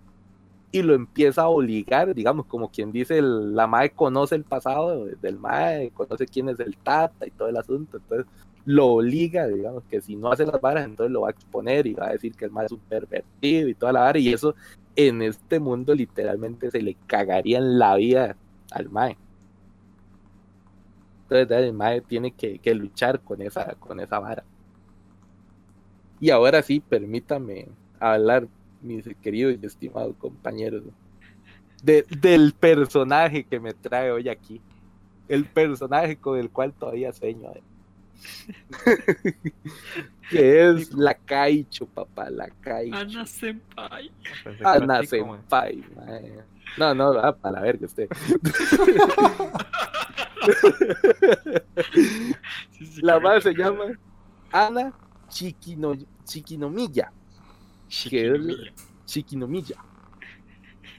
[0.72, 5.06] y lo empieza a obligar, digamos, como quien dice, el- la madre conoce el pasado
[5.06, 8.28] de- del madre, conoce quién es el tata y todo el asunto, entonces
[8.66, 11.94] lo obliga, digamos, que si no hace las varas, entonces lo va a exponer y
[11.94, 14.56] va a decir que el madre es un pervertido y toda la vara, y eso
[14.96, 18.36] en este mundo literalmente se le cagaría en la vida
[18.72, 19.18] al mae.
[21.30, 24.44] Entonces el mae tiene que, que luchar con esa, con esa vara.
[26.20, 27.68] Y ahora sí, permítame
[28.00, 28.48] hablar,
[28.82, 30.84] mis queridos y estimados compañeros,
[31.84, 34.62] de- del personaje que me trae hoy aquí.
[35.28, 37.50] El personaje con el cual todavía sueño.
[37.54, 37.62] eh.
[40.32, 42.96] que es la Kaicho, papá, la Kaicho.
[42.96, 44.10] Ana Senpai.
[44.44, 45.06] Que Ana man.
[45.06, 45.84] Senpai.
[46.78, 48.08] No, no, ah, para la verga usted.
[52.72, 53.86] Sí, sí, La madre se llama
[54.52, 54.94] Ana
[55.30, 55.94] Chiquino,
[56.24, 57.12] Chiquinomilla.
[58.10, 58.74] que es la- Chiquinomiya.
[59.06, 59.86] Chiquinomilla.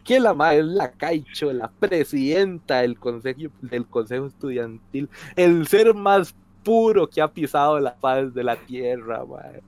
[0.05, 5.95] Que la madre es la Caicho, la presidenta del consejo, del consejo estudiantil, el ser
[5.95, 6.35] más
[6.65, 9.63] puro que ha pisado la faz de la tierra, madre.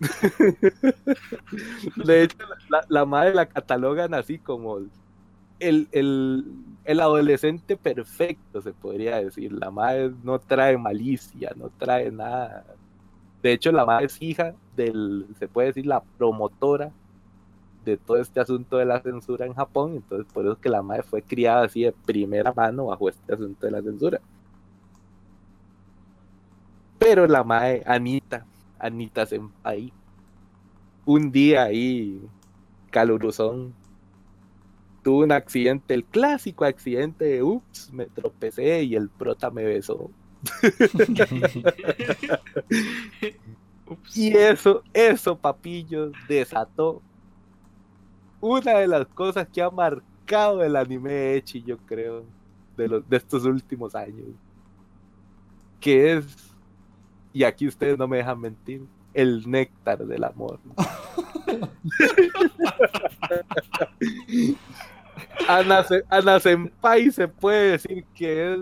[1.96, 2.38] De hecho,
[2.68, 4.78] la, la madre la catalogan así como
[5.60, 6.44] el, el,
[6.84, 9.52] el adolescente perfecto, se podría decir.
[9.52, 12.64] La madre no trae malicia, no trae nada.
[13.44, 16.90] De hecho, la madre es hija del, se puede decir, la promotora
[17.84, 19.96] de todo este asunto de la censura en Japón.
[19.96, 23.34] Entonces, por eso es que la madre fue criada así de primera mano bajo este
[23.34, 24.18] asunto de la censura.
[26.98, 28.46] Pero la madre, Anita,
[28.78, 29.92] Anita Senpai,
[31.04, 32.26] un día ahí,
[32.90, 33.74] calurosón,
[35.02, 40.10] tuvo un accidente, el clásico accidente de ups, me tropecé y el prota me besó.
[44.14, 47.02] Y eso, eso, papillos, desató
[48.40, 52.24] una de las cosas que ha marcado el anime Echi, yo creo,
[52.76, 54.26] de, los, de estos últimos años.
[55.80, 56.54] Que es,
[57.32, 60.60] y aquí ustedes no me dejan mentir, el néctar del amor.
[66.10, 68.60] Ana Senpai se puede decir que es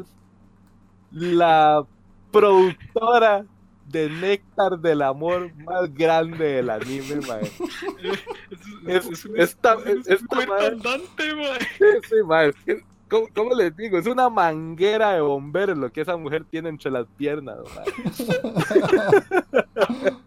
[1.12, 1.84] la
[2.30, 3.44] productora
[3.89, 7.51] de néctar del amor más grande del anime, mae.
[8.86, 10.78] Es, Es- esta- es esta mae.
[12.09, 12.55] Sí, mae,
[13.10, 13.98] ¿cómo, cómo les digo?
[13.98, 17.84] Es una manguera de bomberos lo que esa mujer tiene entre las piernas, mae.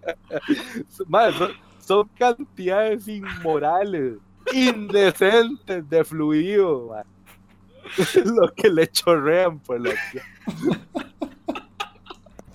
[1.08, 4.16] Mae, son, son cantidades inmorales,
[4.54, 7.04] indecentes de fluido, mae.
[8.26, 9.92] lo que le chorrean por la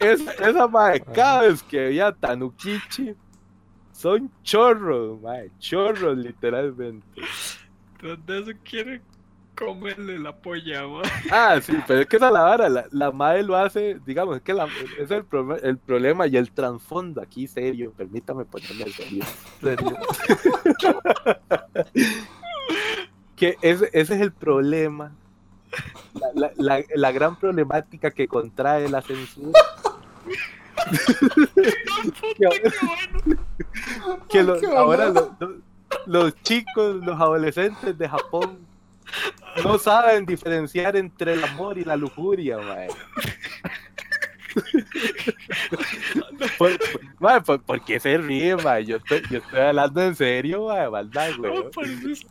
[0.00, 3.14] es, esa madre, cada vez que veía a Tanukichi,
[3.92, 7.06] son chorros, mae, chorros literalmente.
[7.98, 9.02] Tras de eso quiere
[9.60, 11.02] Comerle la polla, man.
[11.30, 14.36] Ah, sí, pero es que esa es la vara, la, la madre lo hace, digamos,
[14.36, 14.66] es que la-
[14.98, 19.22] es el, pro- el problema y el trasfondo aquí serio, permítame ponerme serio.
[19.60, 19.98] serio.
[23.40, 25.12] que ese, ese es el problema,
[26.12, 29.58] la, la- la- la gran problemática que contrae la censura.
[32.36, 32.70] que ahora,
[34.28, 35.36] que lo- Qué ahora boludo.
[35.40, 35.56] lo- lo-
[36.06, 38.58] los chicos, los adolescentes de Japón
[39.64, 42.88] no saben diferenciar entre el amor y la lujuria, mae.
[46.58, 46.78] Por,
[47.18, 48.84] por- por- ¿por qué se ríe, mae?
[48.84, 51.52] Yo estoy, yo estoy hablando en serio, mae, maldad, güey.
[51.62, 52.26] No, parece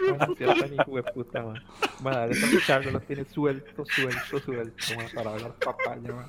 [0.00, 1.42] Bueno, si es tan hijo de puta.
[1.42, 1.54] Man,
[2.02, 6.26] dale para escucharlo, los tiene suelto, suelto, suelto, man, para hablar papaya.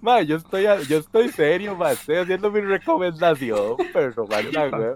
[0.00, 1.94] Mae, yo estoy, yo estoy serio, mae.
[1.94, 4.94] Estoy haciendo mi recomendación, pero maldad, güey.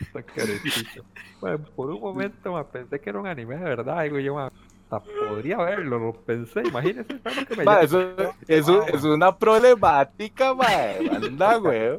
[0.00, 1.04] Está carecito.
[1.40, 4.50] Man, por un momento, man, pensé que era un anime de verdad, digo yo, man,
[4.90, 8.14] hasta podría verlo, lo pensé, lo que me eso,
[8.48, 10.54] eso es una problemática.
[10.54, 11.98] Manda, güey.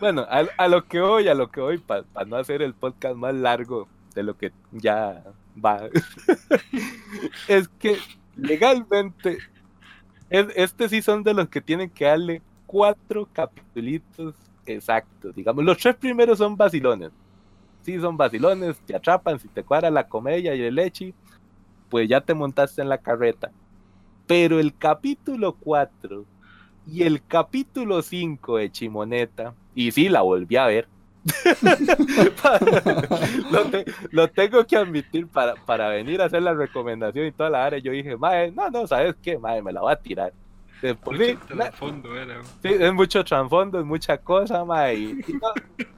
[0.00, 3.14] Bueno, a, a lo que voy, a lo que voy, para no hacer el podcast
[3.16, 5.22] más largo de lo que ya
[5.64, 5.88] va,
[7.48, 7.98] es que
[8.36, 9.38] legalmente,
[10.28, 12.42] es- este sí son de los que tienen que darle
[12.72, 14.34] cuatro capitulitos
[14.66, 15.34] exactos.
[15.34, 17.10] Digamos, los tres primeros son vacilones.
[17.82, 21.14] Sí, son vacilones, te atrapan, si te cuadra la comedia y el leche,
[21.90, 23.52] pues ya te montaste en la carreta.
[24.26, 26.26] Pero el capítulo 4
[26.86, 30.88] y el capítulo 5 de Chimoneta, y sí, la volví a ver.
[33.50, 37.50] lo, te- lo tengo que admitir para, para venir a hacer la recomendación y toda
[37.50, 37.78] la área.
[37.78, 39.38] Yo dije, mae, no, no, ¿sabes qué?
[39.38, 40.32] Mae, me la voy a tirar.
[40.82, 42.42] De por sí, na- fondo era.
[42.60, 45.48] Sí, es mucho trasfondo, es mucha cosa, ma, y, y no,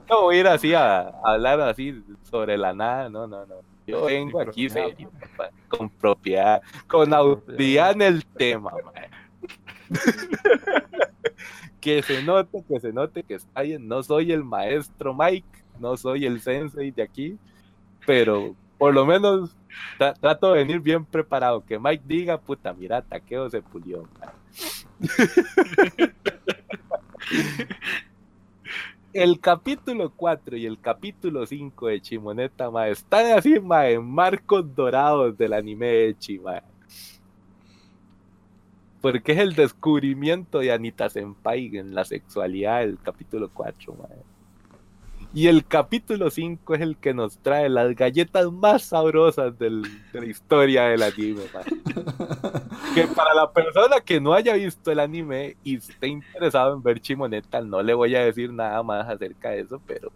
[0.09, 3.55] no voy a ir así a, a hablar así sobre la nada, no, no, no.
[3.87, 8.91] Yo vengo aquí serio, papá, con propiedad, con autoridad en el tema, ma.
[11.79, 15.47] que se note, que se note que está bien, no soy el maestro Mike,
[15.79, 17.37] no soy el sensei de aquí,
[18.05, 19.55] pero por lo menos
[19.99, 24.07] tra- trato de venir bien preparado, que Mike diga, puta, mira, taqueo se pulió,
[29.13, 34.73] el capítulo 4 y el capítulo 5 de Chimoneta, ma, están así, ma, en marcos
[34.75, 36.61] dorados del anime de Chi, ma.
[39.01, 44.07] Porque es el descubrimiento de Anita Senpai en la sexualidad del capítulo 4, ma.
[45.35, 49.83] Y el capítulo 5 es el que nos trae las galletas más sabrosas del-
[50.13, 51.41] de la historia del anime,
[52.95, 57.01] que para la persona que no haya visto el anime y esté interesado en ver
[57.01, 60.09] Chimoneta, no le voy a decir nada más acerca de eso, pero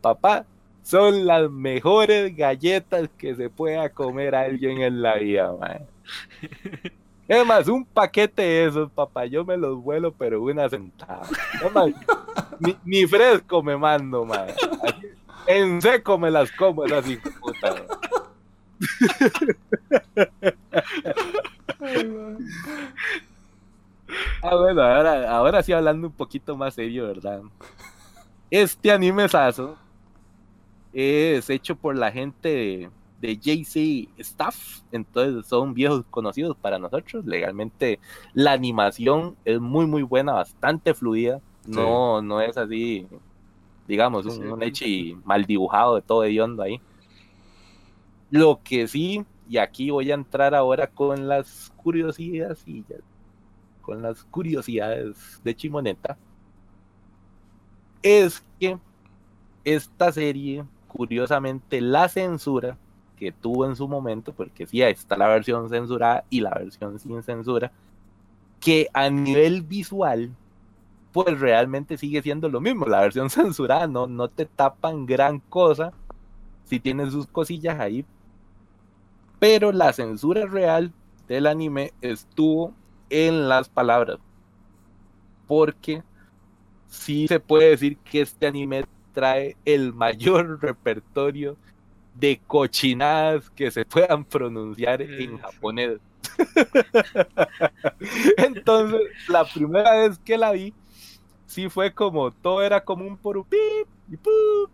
[0.00, 0.46] papá,
[0.84, 5.80] son las mejores galletas que se pueda comer alguien en la vida, man.
[7.30, 11.22] Es más, un paquete de esos, papá, yo me los vuelo, pero una sentada.
[11.64, 11.86] Es más,
[12.58, 14.48] ni, ni fresco me mando, man.
[14.82, 15.06] Así,
[15.46, 17.74] en seco me las como, esas hijas puta.
[24.42, 27.42] Ah, bueno, ahora, ahora sí hablando un poquito más serio, ¿verdad?
[28.50, 29.76] Este anime sazo
[30.92, 32.90] es hecho por la gente de,
[33.20, 37.24] de JC Staff, entonces son viejos conocidos para nosotros.
[37.26, 38.00] Legalmente
[38.32, 41.40] la animación es muy muy buena, bastante fluida.
[41.66, 43.06] No, no es así,
[43.86, 44.40] digamos, un, Sí.
[44.40, 46.80] un echi mal dibujado de todo hediondo ahí.
[48.30, 52.84] Lo que sí, y aquí voy a entrar ahora con las curiosidades y
[53.82, 56.16] con las curiosidades de Chimoneta,
[58.02, 58.78] es que
[59.64, 62.78] esta serie, curiosamente, la censura
[63.20, 67.22] que tuvo en su momento, porque sí, está la versión censurada y la versión sin
[67.22, 67.70] censura,
[68.60, 70.30] que a nivel visual,
[71.12, 72.86] pues realmente sigue siendo lo mismo.
[72.86, 75.92] La versión censurada no, no te tapan gran cosa,
[76.64, 78.06] si tienen sus cosillas ahí,
[79.38, 80.92] pero la censura real
[81.28, 82.72] del anime estuvo
[83.10, 84.18] en las palabras.
[85.46, 86.02] Porque
[86.88, 91.58] sí se puede decir que este anime trae el mayor repertorio
[92.14, 95.38] de cochinadas que se puedan pronunciar en Eso.
[95.38, 95.98] japonés.
[98.36, 100.74] Entonces, la primera vez que la vi,
[101.46, 104.70] sí fue como, todo era como un por pip y pup,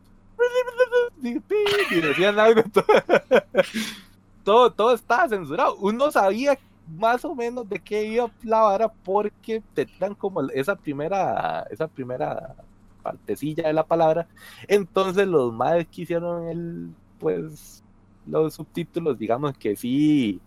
[1.20, 2.62] y decían algo.
[2.72, 2.84] Todo,
[4.44, 5.76] todo, todo estaba censurado.
[5.76, 10.76] Uno sabía más o menos de qué iba la vara porque te dan como esa
[10.76, 12.54] primera, esa primera
[13.02, 14.28] partecilla de la palabra.
[14.68, 17.84] Entonces los madres que hicieron el, pues,
[18.26, 20.40] los subtítulos, digamos que sí,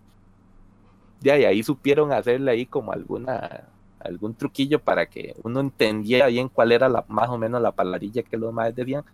[1.20, 3.68] de ahí, ahí supieron hacerle ahí como alguna,
[4.00, 8.22] algún truquillo para que uno entendiera bien cuál era la, más o menos la palabrilla
[8.22, 9.04] que los madres decían.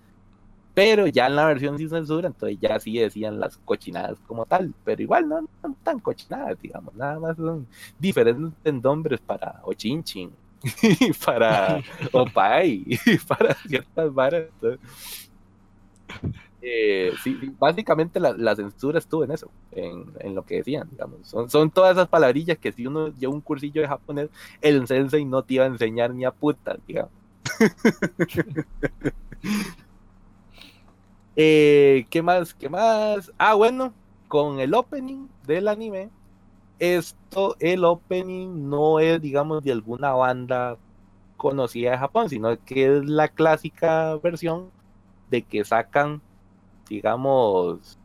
[0.74, 4.74] Pero ya en la versión sin censura, entonces ya sí decían las cochinadas como tal,
[4.85, 7.66] pero igual no, no tan cochinadas, digamos, nada más son
[7.99, 10.31] diferentes nombres para Ochinchin,
[10.83, 14.45] y para Opay, y para ciertas varas.
[14.53, 14.81] entonces,
[16.68, 17.12] eh,
[17.60, 21.20] básicamente la, la censura estuvo en eso, en, lo que decían, digamos.
[21.22, 24.30] Son, son todas esas palabrillas que si uno lleva un cursillo de japonés,
[24.60, 27.12] el sensei no te iba a enseñar ni a puta, digamos.
[31.38, 32.55] Eh, ¿Qué más?
[32.55, 33.30] ¿Qué más?
[33.36, 33.93] Ah, bueno,
[34.26, 36.09] con el opening del anime,
[36.78, 40.78] esto, el opening no es, digamos, de alguna banda
[41.36, 44.70] conocida de Japón, sino que es la clásica versión
[45.30, 46.22] de que sacan,
[46.89, 47.99] digamos,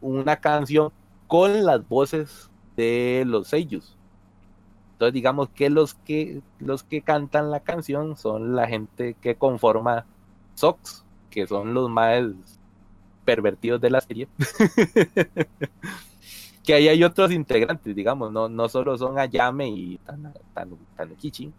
[0.00, 0.92] una canción
[1.26, 3.96] con las voces de los seiyus.
[4.94, 10.06] Entonces, digamos que los que los que cantan la canción son la gente que conforma
[10.54, 12.22] SOX, que son los más
[13.24, 14.28] pervertidos de la serie.
[16.62, 21.52] que ahí hay otros integrantes, digamos, no, no solo son Ayame y Tana- Tanu- Tanukichi,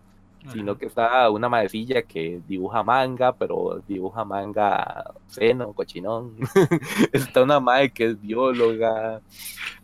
[0.51, 6.35] sino que está una maecilla que dibuja manga, pero dibuja manga seno, cochinón.
[7.13, 9.21] está una madre que es bióloga.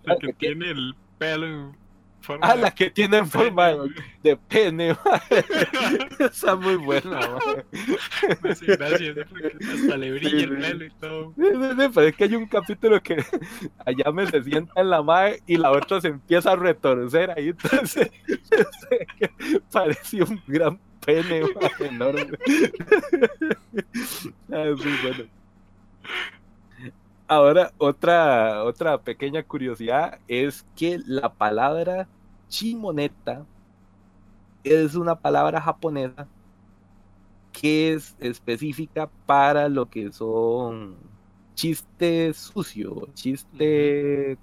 [0.04, 1.74] La que tiene el pelo
[2.30, 3.72] forma Ah, de la que tiene forma
[4.22, 4.96] de pene.
[6.20, 7.64] Está muy buena, hasta
[9.98, 11.34] le brilla el pelo y todo.
[11.36, 13.16] Pero es que hay un capítulo que
[13.86, 17.48] allá me se sienta en la madre y la otra se empieza a retorcer ahí,
[17.50, 18.12] entonces
[19.72, 21.42] parece un gran pene
[21.80, 22.38] enorme.
[24.52, 25.24] Ah, es muy bueno.
[27.28, 32.08] Ahora, otra, otra pequeña curiosidad es que la palabra
[32.50, 33.46] chimoneta
[34.64, 36.28] es una palabra japonesa
[37.52, 40.98] que es específica para lo que son
[41.56, 44.38] chiste sucio, chiste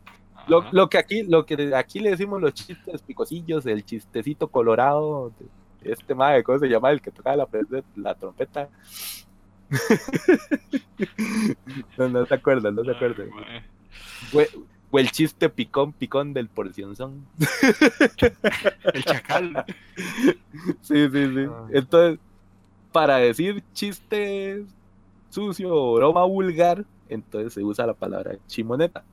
[0.48, 5.32] lo, lo que aquí lo que aquí le decimos los chistes picosillos, el chistecito colorado,
[5.82, 6.90] este madre, ¿cómo se llama?
[6.90, 7.48] El que tocaba la,
[7.96, 8.68] la trompeta.
[11.98, 13.28] no, no se acuerdan, no se acuerdan.
[14.90, 17.26] O, el chiste picón, picón del porcionzón.
[18.94, 19.64] El chacal.
[20.80, 21.46] Sí, sí, sí.
[21.50, 21.66] Ah.
[21.72, 22.20] Entonces,
[22.92, 24.64] para decir chiste
[25.28, 29.04] sucio o broma vulgar, entonces se usa la palabra chimoneta.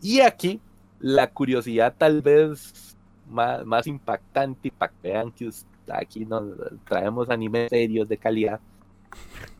[0.00, 0.60] Y aquí,
[0.98, 2.96] la curiosidad tal vez
[3.28, 5.50] más, más impactante y para que vean que
[5.92, 6.44] aquí nos
[6.84, 8.60] traemos animes serios de calidad,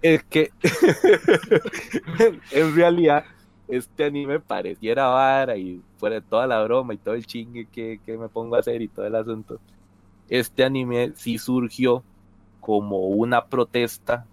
[0.01, 0.51] es que
[2.53, 3.25] en realidad
[3.71, 8.01] este anime pareciera vara y fuera de toda la broma y todo el chingue que,
[8.05, 9.61] que me pongo a hacer y todo el asunto
[10.31, 12.05] este anime sí surgió
[12.61, 14.27] como una protesta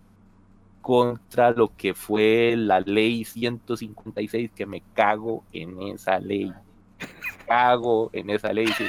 [0.82, 6.54] contra lo que fue la ley 156, que me cago en esa ley.
[7.48, 8.68] Cago en esa ley.
[8.68, 8.86] Si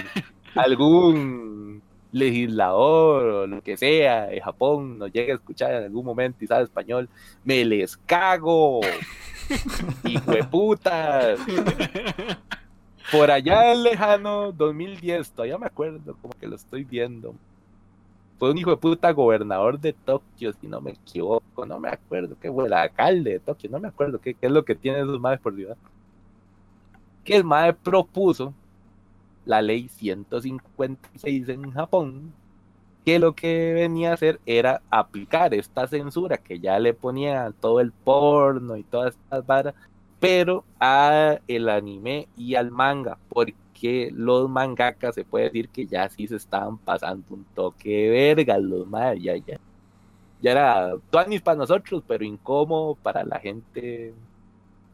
[0.55, 6.45] algún legislador o lo que sea de Japón nos llega a escuchar en algún momento
[6.45, 7.09] y sabe español,
[7.43, 8.81] me les cago.
[10.05, 11.37] Hijo de puta.
[13.11, 17.35] Por allá en lejano 2010, todavía me acuerdo, como que lo estoy viendo.
[18.39, 22.37] Fue un hijo de puta gobernador de Tokio, si no me equivoco, no me acuerdo
[22.41, 25.03] qué fue el alcalde de Tokio, no me acuerdo qué, qué es lo que tienen
[25.03, 25.77] esos madres por ciudad.
[27.25, 28.55] Que el madre propuso
[29.45, 32.33] la ley 156 en Japón,
[33.09, 37.81] que lo que venía a hacer era aplicar esta censura que ya le ponía todo
[37.81, 39.75] el porno y todas estas varas
[40.21, 46.07] pero a el anime y al manga, porque los mangakas se puede decir que ya
[46.11, 49.59] sí se estaban pasando un toque de verga, los madres, ya, ya.
[50.43, 54.13] Ya era tuanis para nosotros, pero incómodo para la gente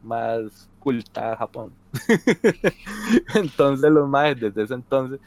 [0.03, 1.73] más culta de Japón.
[3.35, 5.19] entonces los madres desde ese entonces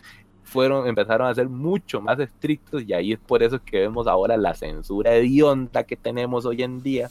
[0.48, 4.36] fueron, empezaron a ser mucho más estrictos y ahí es por eso que vemos ahora
[4.36, 7.10] la censura hedionda que tenemos hoy en día.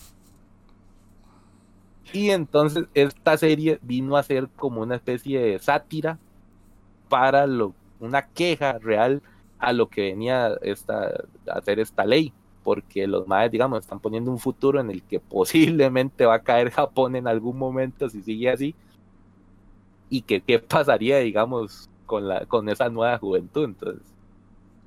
[2.14, 6.20] Y entonces esta serie vino a ser como una especie de sátira
[7.10, 9.22] para lo, una queja real
[9.60, 11.08] a lo que venía esta,
[11.48, 12.34] a hacer esta ley,
[12.64, 16.72] porque los madres, digamos, están poniendo un futuro en el que posiblemente va a caer
[16.72, 18.76] Japón en algún momento si sigue así.
[20.10, 23.66] y que qué pasaría, digamos, con, la, con esa nueva juventud.
[23.66, 24.04] Entonces,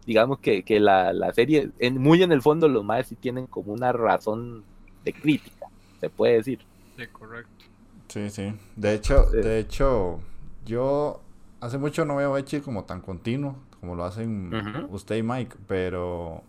[0.07, 3.47] digamos que, que la, la serie, en, muy en el fondo, los más sí tienen
[3.47, 4.65] como una razón
[5.05, 5.67] de crítica,
[6.01, 6.67] se puede decir.
[6.97, 7.65] Sí, correcto.
[8.09, 8.53] Sí, sí.
[8.77, 9.39] De hecho, Sí.
[9.39, 10.21] de hecho,
[10.67, 11.21] yo
[11.61, 14.95] hace mucho no veo Echi como tan continuo, como lo hacen Ujú.
[14.95, 16.43] usted y Mike, pero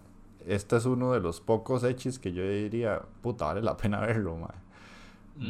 [0.48, 4.38] este es uno de los pocos Echis que yo diría, puta, vale la pena verlo,
[4.38, 4.56] mae.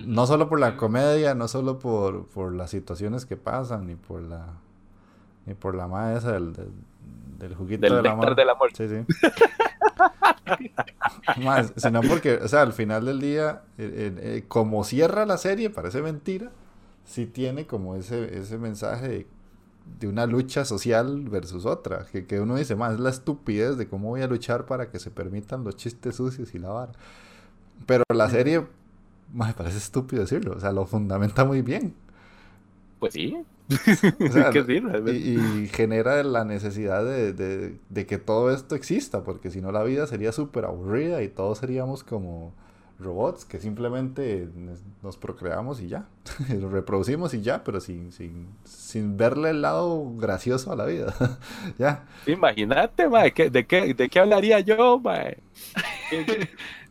[0.06, 4.22] No solo por la comedia, no solo por, por las situaciones que pasan, ni por
[4.22, 4.48] la
[5.46, 6.72] ni por la madre esa del, del,
[7.40, 8.36] del juguito Del néctar amor.
[8.36, 8.70] del amor.
[8.74, 9.06] Sí, sí.
[11.44, 15.38] Más, sino porque, o sea, al final del día, eh, eh, eh, como cierra la
[15.38, 16.52] serie, parece mentira,
[17.06, 19.28] sí tiene como ese, ese mensaje de,
[20.00, 23.88] de una lucha social versus otra, que, que uno dice, más es la estupidez de
[23.88, 26.92] cómo voy a luchar para que se permitan los chistes sucios y la vara.
[27.86, 28.66] Pero la serie,
[29.34, 31.94] me parece estúpido decirlo, o sea, lo fundamenta muy bien.
[33.02, 33.36] Pues sí.
[34.26, 35.14] O sea, que sí, y, realmente.
[35.14, 39.84] y genera la necesidad de, de- de que todo esto exista, porque si no la
[39.84, 42.54] vida sería súper aburrida y todos seríamos como
[43.00, 44.48] robots que simplemente
[45.02, 46.08] nos- procreamos y ya,
[46.60, 51.16] nos reproducimos y ya, pero sin, sin, sin verle el lado gracioso a la vida.
[51.80, 55.38] ya, Imagínate, mae, ¿qué- de, qué, ¿de qué hablaría yo, mae?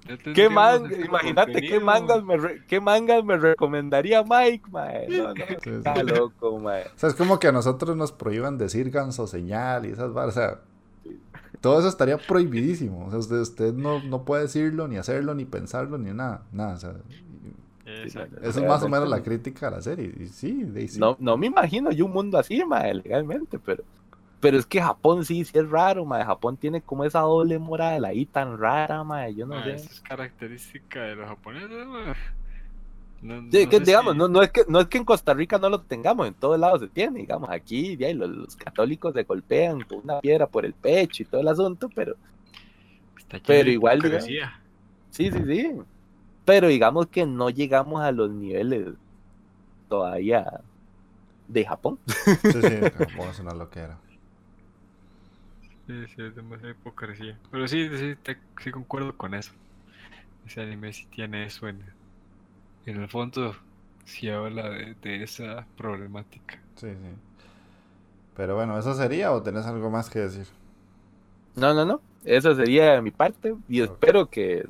[0.07, 4.23] ¿Qué, Ya qué tendríamos man- este imagínate qué mangas, me re- qué mangas me recomendaría
[4.23, 5.09] Mike, mae.
[5.09, 5.71] No, no, sí.
[5.71, 6.85] está loco, mae.
[6.87, 10.37] o sea, es como que a nosotros nos prohíban decir ganso señal y esas varas,
[10.37, 10.61] o sea,
[11.61, 15.45] todo eso estaría prohibidísimo, o sea, usted, usted no, no puede decirlo, ni hacerlo, ni
[15.45, 16.95] pensarlo, ni nada, nada, o sea,
[18.05, 18.37] Exacto.
[18.43, 20.15] Eso es más o menos la crítica a la serie.
[20.21, 21.01] Y sí, sí.
[21.01, 23.83] No, no me imagino yo un mundo así, mae, legalmente, pero.
[24.41, 26.25] Pero es que Japón sí, sí es raro, mae.
[26.25, 29.35] Japón tiene como esa doble moral ahí tan rara, mae.
[29.35, 29.75] Yo no sé.
[29.75, 32.17] Esa es característica de los japoneses, ma.
[33.23, 35.35] No, Sí, no que, digamos, si- no, no, es que, no es que en Costa
[35.35, 38.57] Rica no lo tengamos, en todos lados se tiene, digamos, aquí ya, y los, los
[38.57, 42.17] católicos se golpean con una piedra por el pecho y todo el asunto, pero
[43.47, 44.53] pero igual, hipocresía.
[45.11, 45.73] sí, sí, sí.
[46.45, 48.89] Pero digamos que no llegamos a los niveles
[49.89, 50.47] todavía
[51.49, 52.01] de Japón.
[52.47, 53.99] Sí, sí, Japón es una loquera.
[55.91, 57.37] Sí, sí, es demasiada hipocresía.
[57.51, 59.51] Pero sí, sí, te- sí concuerdo con eso.
[60.47, 61.85] Ese anime sí tiene eso en,
[62.87, 63.57] en el fondo,
[64.05, 66.61] sí habla de, de esa problemática.
[66.77, 67.41] Sí, sí.
[68.37, 70.47] Pero bueno, ¿eso sería o tenés algo más que decir?
[71.57, 72.01] No, no, no.
[72.25, 74.67] Esa sería mi parte y espero que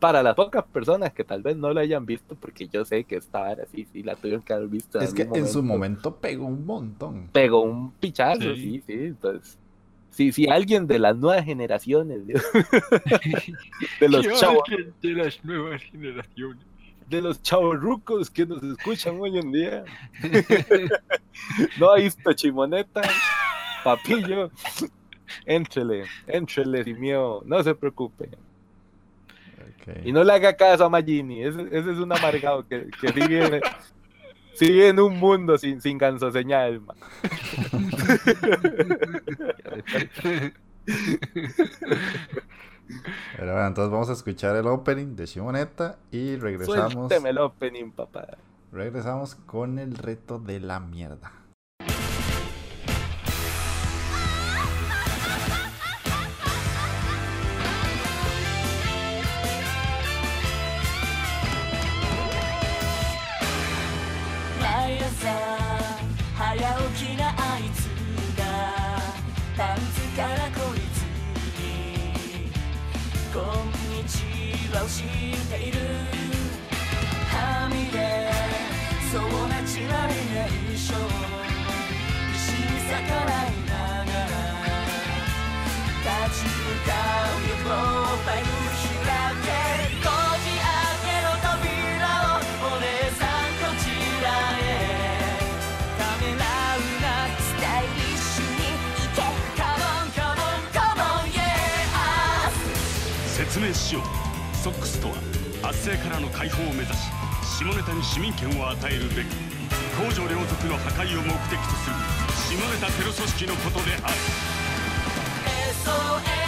[0.00, 3.16] para las pocas personas que tal vez no lo hayan visto, porque yo sé que
[3.16, 5.00] esta vara sí, sí la tuvieron que haber visto.
[5.00, 7.28] Es que en su momento pegó un montón.
[7.32, 8.56] pegó un pichazo, Sí.
[8.56, 8.92] sí, sí.
[8.92, 9.58] Entonces,
[10.14, 12.34] si, si alguien de las nuevas generaciones, de,
[14.00, 14.62] de los Yo, chavos,
[15.02, 16.64] de- las nuevas generaciones.
[17.08, 19.84] de los chavos rucos que nos escuchan hoy en día,
[21.78, 23.02] no ha visto Chimoneta,
[23.82, 24.50] papillo,
[25.46, 28.28] éntrele, éntrele sin miedo, no se preocupe.
[30.02, 33.44] Y no le haga caso a Magini, ese, ese es un amargado que, que sigue,
[33.44, 33.60] en,
[34.54, 36.94] sigue en un mundo sin, sin ganso señal, ma.
[43.36, 46.92] Pero bueno, entonces vamos a escuchar el opening de Shimoneta y regresamos.
[46.92, 48.26] Suélteme el opening, papá.
[48.72, 51.32] Regresamos con el reto de la mierda.
[74.84, 74.90] は
[75.40, 75.43] を
[105.74, 107.10] 圧政からの解放を目指し
[107.42, 109.28] 下ネタに市民権を与えるべく
[109.98, 111.96] 公女両族の破壊を目的とする
[112.58, 114.14] 下ネタテロ組織のことである。
[115.84, 116.43] SOS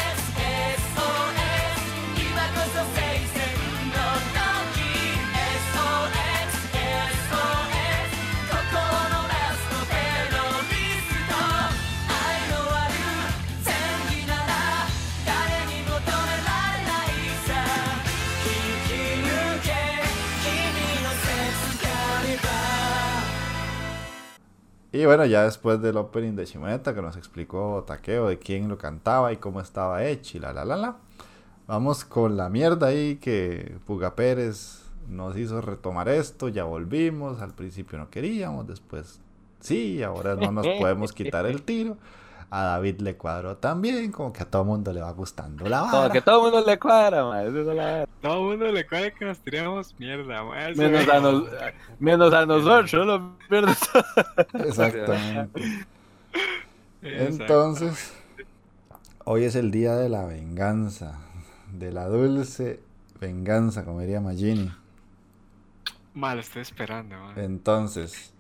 [24.97, 28.79] Y bueno, ya después del opening de Shimoneta que nos explicó Takeo de quién lo
[28.79, 30.97] cantaba y cómo estaba hecho y la la la la.
[31.67, 37.53] Vamos con la mierda ahí que Puga Pérez nos hizo retomar esto, ya volvimos, al
[37.53, 39.21] principio no queríamos, después
[39.61, 41.99] sí, ahora no nos podemos quitar el tiro.
[42.49, 45.93] A David le cuadró también, como que a todo mundo le va gustando la Como
[46.03, 46.13] vara.
[46.13, 47.43] que todo el mundo le cuadra, ma.
[47.43, 50.69] Esa es la- Todo el mundo le cuadra que nos tiramos mierda, ma.
[50.69, 51.49] Eso Menos a, nos-
[51.99, 53.21] menos a nosotros, los
[53.51, 53.79] mierdas.
[54.55, 55.87] Exactamente.
[57.03, 58.15] Entonces,
[59.25, 61.19] hoy es el día de la venganza,
[61.73, 62.81] de la dulce
[63.21, 64.73] venganza, como diría Magini.
[66.15, 67.35] Ma, lo estoy esperando, ma.
[67.37, 68.33] Entonces,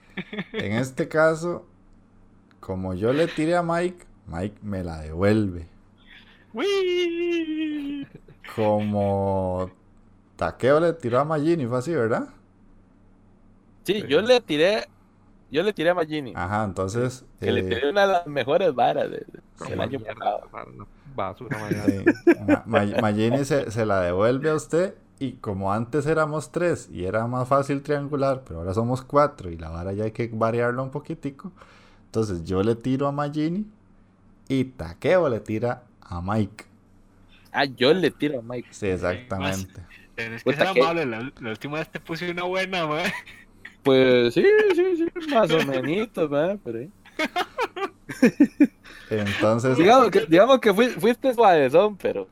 [0.52, 1.66] en este caso,
[2.66, 5.68] como yo le tiré a Mike, Mike me la devuelve.
[6.52, 8.06] ¡Wii!
[8.56, 9.70] Como
[10.34, 12.28] Takeo le tiró a Magini, fue así, ¿verdad?
[13.84, 14.88] Sí, yo le tiré.
[15.50, 16.32] Yo le tiré a Magini.
[16.34, 17.24] Ajá, entonces.
[17.38, 20.40] Que le eh, tiré una de las mejores varas de- de- Como del año pasado.
[21.14, 21.56] basura.
[21.86, 22.04] Sí.
[22.66, 27.26] Ma- Magini se, se la devuelve a usted y como antes éramos tres y era
[27.28, 30.90] más fácil triangular, pero ahora somos cuatro y la vara ya hay que variarla un
[30.90, 31.52] poquitico.
[32.06, 33.66] Entonces yo le tiro a Magini
[34.48, 36.64] y Takeo le tira a Mike.
[37.52, 38.68] Ah, yo le tiro a Mike.
[38.70, 39.82] Sí, exactamente.
[40.14, 41.06] Tienes que ser que- amable.
[41.06, 43.02] La, la última vez te puse una buena, ma.
[43.82, 46.58] Pues sí, sí, sí, más o menos, ¿verdad?
[46.64, 46.90] Pero, eh.
[49.10, 52.28] Entonces, digamos que, digamos que fui- fuiste suavezón, pero.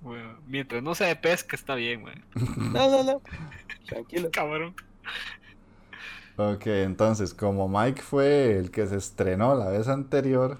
[0.00, 2.12] Bueno, mientras no sea de pesca, está bien, ma.
[2.56, 3.22] No, no, no.
[3.86, 4.30] Tranquilo.
[4.32, 4.74] Cabrón.
[6.36, 10.58] Ok, entonces como Mike fue el que se estrenó la vez anterior,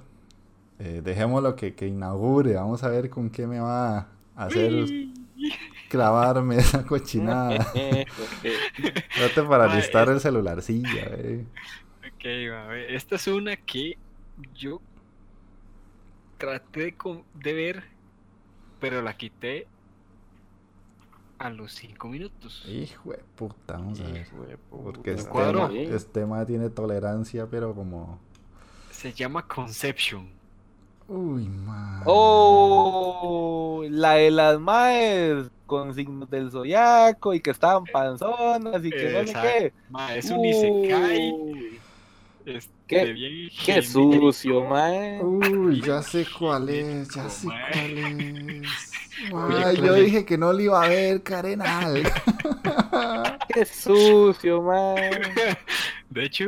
[0.79, 2.55] eh, dejémoslo que, que inaugure.
[2.55, 4.73] Vamos a ver con qué me va a hacer
[5.89, 7.67] clavarme esa cochinada.
[9.15, 11.45] Trate para listar el celularcillo, eh.
[12.07, 13.99] Ok, va, a ver, Esta es una que
[14.55, 14.81] yo
[16.39, 17.85] traté de, de ver,
[18.81, 19.67] pero la quité
[21.39, 22.65] a los 5 minutos.
[22.67, 24.23] Hijo de puta, vamos a ver.
[24.27, 25.69] Hijo Porque este cuadro.
[25.69, 28.19] ma, este ma tiene tolerancia, pero como.
[28.91, 30.29] Se llama Conception.
[31.09, 32.03] Uy, ma.
[32.07, 39.13] Oh, la de las maes con signos del zodiaco y que estaban panzonas y que
[39.13, 39.73] no sé qué.
[39.91, 41.33] Ma, es un Isekai.
[41.33, 41.79] Uy,
[42.45, 45.21] Este, Qué- bien Qué sucio, mae.
[45.23, 48.93] Uy, ya sé cuál es, ya sé cuál es.
[49.33, 52.03] Oye, yo dije que no le iba a ver, Carenal.
[53.55, 55.11] Qué sucio, mae.
[56.11, 56.47] De hecho,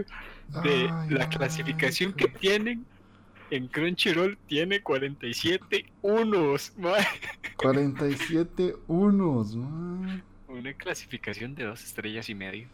[0.62, 2.84] de Ay, la clasificación que tienen
[3.50, 6.72] en Crunchyroll tiene 47 unos.
[6.76, 6.94] ma.
[7.56, 10.20] 47 unos, ma.
[10.48, 12.68] Una clasificación de dos estrellas y medio.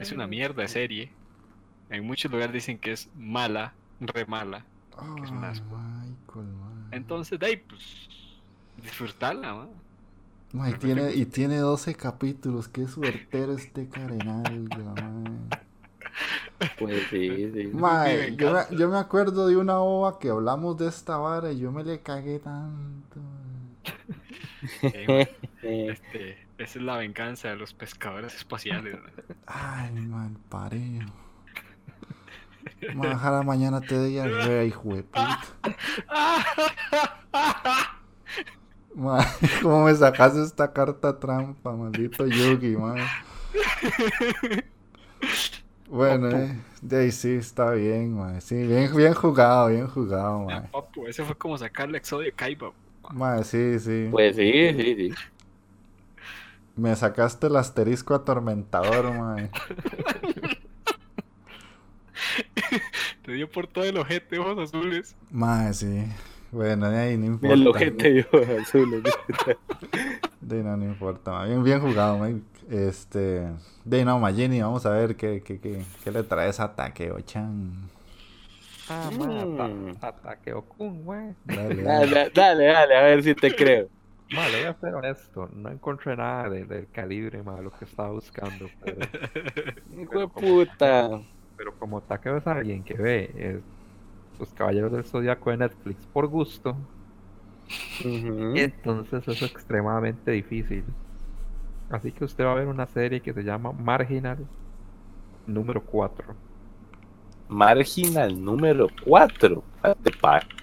[0.00, 1.10] Es una mierda de serie.
[1.90, 4.64] En muchos lugares dicen que es mala, re mala.
[5.22, 5.76] es un Ay, asco.
[5.76, 6.46] Michael.
[6.92, 8.03] Entonces, de ahí, pues,
[8.84, 9.68] disfrutarla, ¿no?
[10.52, 15.58] Ma, y tiene, y tiene 12 capítulos, qué suertero este Carenal, ma.
[16.78, 18.72] Pues sí, yo, me, venganza.
[18.72, 22.00] yo me acuerdo de una ova que hablamos de esta vara y yo me le
[22.00, 23.20] cagué tanto.
[24.82, 25.28] Eh,
[25.62, 28.96] este, esa es la venganza de los pescadores espaciales.
[29.46, 31.06] Ay, mal pareo.
[32.94, 34.82] Ma, ojalá mañana te dé diarrea, hijo
[38.94, 39.16] de puta.
[39.16, 39.26] Ma,
[39.62, 42.98] ¿cómo me sacas esta carta trampa, maldito Yugi, man?
[45.88, 48.40] Bueno, eh, de ahí sí, está bien, ma.
[48.40, 50.70] Sí, bien, bien jugado, bien jugado, Ah, ma.
[50.70, 52.72] papu, ese fue como sacarle Exodio Kaiba.
[53.12, 54.08] Ma, sí, sí.
[54.10, 55.14] Pues sí, sí, sí.
[56.76, 59.50] Me sacaste el asterisco atormentador, mae.
[63.22, 65.16] Te dio por todo el ojete, ojos azules.
[65.30, 66.04] Mae, sí.
[66.54, 67.54] Bueno, de ahí no importa.
[67.54, 69.02] El ojete ojos azules.
[70.40, 71.44] De ahí no, no importa.
[71.44, 72.36] Bien, bien jugado, mae.
[72.70, 73.48] Este.
[73.84, 77.20] De ahí no, Magini, vamos a ver qué, qué, qué, qué le traes a Takeo
[77.22, 77.72] Chan.
[78.88, 79.56] Ah, Mm.
[79.96, 81.34] mata, ataque Okun, güey.
[81.44, 82.06] Dale, dale.
[82.14, 83.88] Dale, dale, dale, a ver si te creo.
[84.34, 85.48] Vale, voy a ser honesto.
[85.54, 88.66] No encontré nada de- del calibre, ma, lo que estaba buscando.
[88.84, 88.98] Pero,
[90.02, 91.20] Hijo de puta.
[91.56, 93.60] pero como Takeo es alguien que ve
[94.38, 96.76] Los Caballeros del Zodiaco de Netflix por gusto,
[98.04, 98.52] Ujú.
[98.56, 100.84] entonces es extremadamente difícil.
[101.90, 104.38] Así que usted va a ver una serie que se llama Marginal
[105.46, 106.34] número 4.
[107.48, 109.62] Marginal número 4.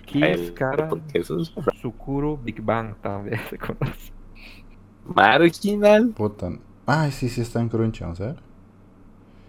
[0.06, 4.12] Kiss Cara Porque eso es Sukuro Big Bang también se conoce.
[5.06, 6.50] marginal Puta.
[6.86, 8.36] Ay, sí, sí está en Crunchy, vamos a ver.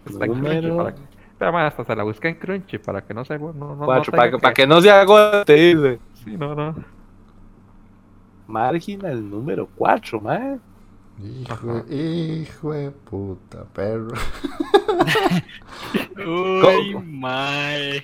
[0.05, 0.77] Está en Crunchy número.
[0.77, 0.95] para-
[1.43, 3.83] Pero mae, hasta se la busca en Crunchy para que no se no, no, no
[3.85, 5.99] Cuatro, tenga para, que, para que no se agote, dice.
[6.23, 6.73] Sí, no, no.
[8.47, 10.57] Marginal número 4, mae.
[11.21, 14.13] Hijo, hijo de puta, perro.
[16.25, 18.01] Uy, mae.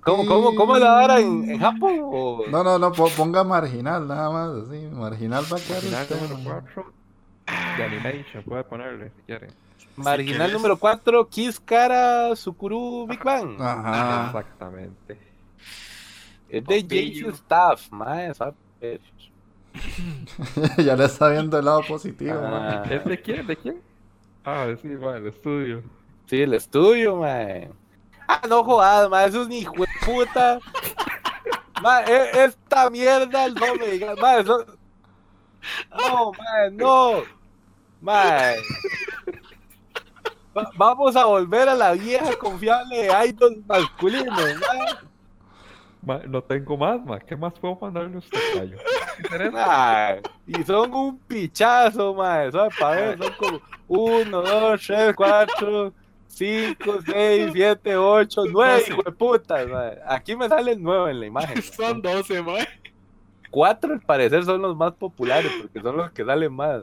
[0.00, 2.00] ¿Cómo, cómo, cómo la vara en, en Japón?
[2.02, 6.16] o- No, no, no, po- ponga marginal, nada más, así, marginal va a quedar usted,
[6.16, 6.64] número man.
[6.74, 6.92] 4
[7.76, 9.48] de animation, puede ponerle si quiere.
[10.02, 13.60] Marginal número 4, Kiss Kara Sukuru Big Bang.
[13.60, 14.26] Ajá.
[14.26, 15.18] Exactamente.
[16.48, 16.82] Es de.
[16.82, 18.34] JC Staff, mae.
[18.34, 18.54] ¿sabes?
[20.78, 22.82] ya le está viendo el lado positivo, man.
[22.84, 23.46] Ah, ¿Es de quién?
[23.46, 23.80] ¿De quién?
[24.44, 25.82] Ah, sí, mae, el estudio.
[26.26, 27.70] sí, el estudio, mae.
[28.26, 29.28] Ah, no jodas, mae.
[29.28, 30.58] Eso es ni hijo de puta.
[31.82, 34.40] Mae, e- esta mierda no me digas, mae.
[34.42, 34.66] Eso...
[35.98, 37.22] No, mae, no.
[38.02, 38.56] Mae.
[40.64, 44.38] Va- vamos a volver a la vieja confiable de idols masculinos.
[46.02, 47.20] Ma, no tengo más, ma.
[47.20, 48.78] ¿Qué más puedo mandarle a usted, Cayo?
[49.54, 52.50] Ay, y son un pichazo, mae.
[52.50, 52.74] ¿Sabes?
[52.78, 55.92] Para ver, son como 1, 2, 3, 4,
[56.28, 59.98] 5, 6, 7, 8, 9, hijo de puta, mae.
[60.06, 61.62] Aquí me sale el 9 en la imagen.
[61.62, 62.66] Son 12, mae.
[63.50, 66.82] 4 al parecer son los más populares porque son los que salen más.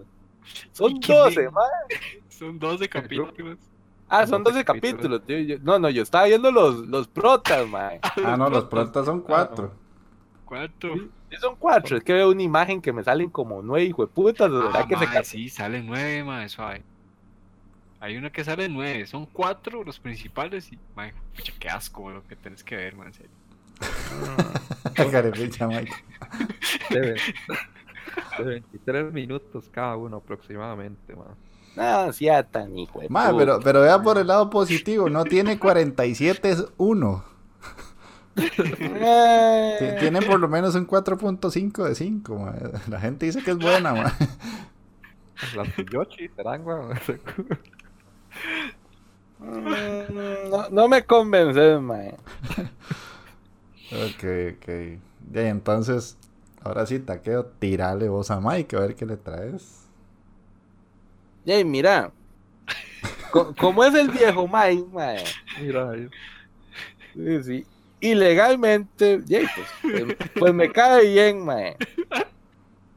[0.74, 2.22] Son ¿Y qué 12, me- mae.
[2.38, 3.58] Son 12 capítulos.
[4.10, 5.40] Ah, son 12 12 capítulos, tío.
[5.40, 8.00] Yo- no, no, yo estaba viendo los, los protas, mae.
[8.26, 9.74] Ah, no, los prontas son cuatro.
[10.46, 10.96] Cuatro.
[11.30, 11.98] Sí, son 4.
[11.98, 14.48] Es que veo una imagen que me salen como 9, hijo de puta.
[14.48, 16.84] ¿Verdad Ah, que se mae, ca- sí, salen nueve, mae, suave.
[18.00, 22.26] Hay una que sale nueve, son cuatro los principales y, mae, pucha, qué asco lo
[22.28, 23.32] que tenés que ver, man, en serio.
[25.12, 25.68] Carepicha.
[25.68, 27.22] De, ve-
[28.38, 31.26] de 23 minutos cada uno aproximadamente, ma.
[31.78, 33.38] No, sea tan hijo de Ma, puta.
[33.38, 37.24] pero, pero vea por el lado positivo, no tiene 47, es 1.
[38.36, 42.54] Eh, Tiene por lo menos un 4.5 de 5, ma.
[42.88, 44.14] La gente dice que es buena, ma.
[45.56, 46.90] Las Yoshi serán, weón.
[49.40, 52.16] Mm, No, no me convences, mae.
[53.92, 54.24] Ok,
[54.58, 54.70] ok.
[55.34, 56.18] Y entonces,
[56.64, 59.87] ahora sí, taqueo, tirale vos a Mike a ver qué le traes.
[61.48, 62.12] Ey, mira.
[63.32, 65.24] Co- como es el viejo Mike, mae.
[65.62, 65.94] Mira.
[67.16, 67.66] Sí, sí.
[68.00, 71.76] Ilegalmente, yey, pues, pues, pues me cae bien, mae.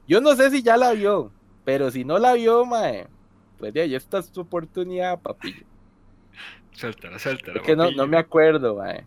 [0.06, 1.31] Yo no sé si ya la vio,
[1.64, 3.06] pero si no la vio, mae,
[3.59, 5.64] pues ya, ya esta es tu oportunidad, papillo.
[6.72, 7.60] Suéltala, suéltala.
[7.60, 9.06] Es que no, no me acuerdo, mae.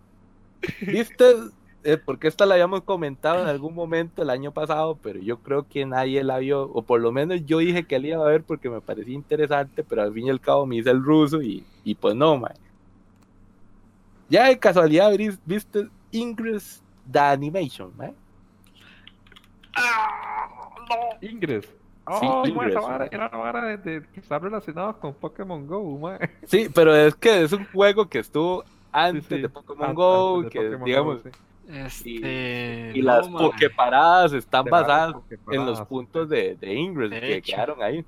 [0.81, 1.35] ¿Viste?
[1.85, 5.67] Eh, porque esta la habíamos comentado en algún momento el año pasado, pero yo creo
[5.67, 8.43] que nadie la vio, o por lo menos yo dije que la iba a ver
[8.43, 11.65] porque me parecía interesante, pero al fin y al cabo me hice el ruso y,
[11.83, 12.53] y pues no, mae.
[14.29, 16.81] Ya de casualidad vis- viste Ingress
[17.11, 18.13] The Animation, mae.
[21.21, 21.65] Ingress.
[21.65, 21.71] Sí,
[22.05, 25.65] Oh, ma, esa Ingress, vara era una vara de, de- que está relacionada con Pokémon
[25.65, 26.19] Go, ma.
[26.45, 29.95] Sí, pero es que es un juego que estuvo antes Sí, sí, de Pokémon antes-
[29.95, 31.37] Go, de que Pokémon digamos, Go, sí.
[31.73, 32.91] Este.
[32.93, 33.43] y no, las mae.
[33.43, 35.15] Poképaradas están basadas
[35.51, 37.53] en los puntos de, de Ingress De que hecho.
[37.55, 38.05] quedaron ahí.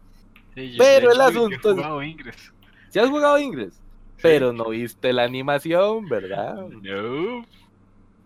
[0.53, 1.71] Sí, yo- pero el asunto
[2.01, 2.53] es-.
[2.89, 3.81] Si has jugado Ingress,
[4.21, 6.55] pero no viste la animación, ¿verdad?
[6.69, 7.45] No.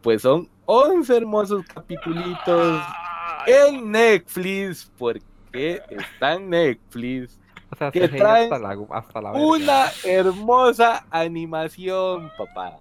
[0.02, 2.82] Pues son 11 hermosos capitulitos
[3.46, 7.40] Ay, en Netflix, porque está en Netflix.
[7.72, 9.46] O sea, que traen hasta la, hasta la verga.
[9.48, 12.78] Una hermosa animación, papá.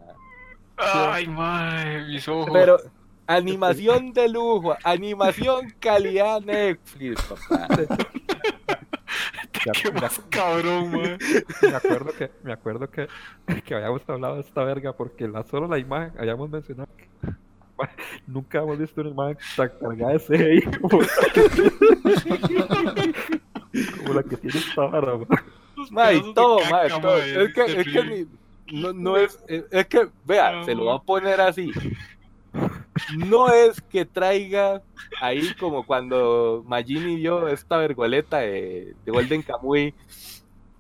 [0.79, 2.51] Ay, mae, mis ojos.
[2.53, 2.79] Pero
[3.27, 7.69] animación de lujo, animación calidad Netflix, papá.
[7.77, 11.19] Ya- Qué ya- más cabrón, mae.
[11.63, 13.09] me acuerdo que me acuerdo que,
[13.65, 17.09] que habíamos hablado de esta verga porque la solo la imagen habíamos mencionado que
[18.27, 20.99] nunca hemos visto una imagen tan cargada de CGI como,
[24.01, 25.27] como la que tiene esta vara ma.
[25.77, 27.19] Los Ma, y pedazos de todo, caca, ma, todo.
[27.19, 28.25] mae, Es que, es que terrible.
[28.25, 28.38] ni-
[28.73, 31.71] no, no es, es, es que, vea, se lo voy a poner así.
[33.17, 34.83] No es que traiga
[35.21, 39.95] ahí como cuando Magini vio esta vergoleta de, de Golden Kamuy.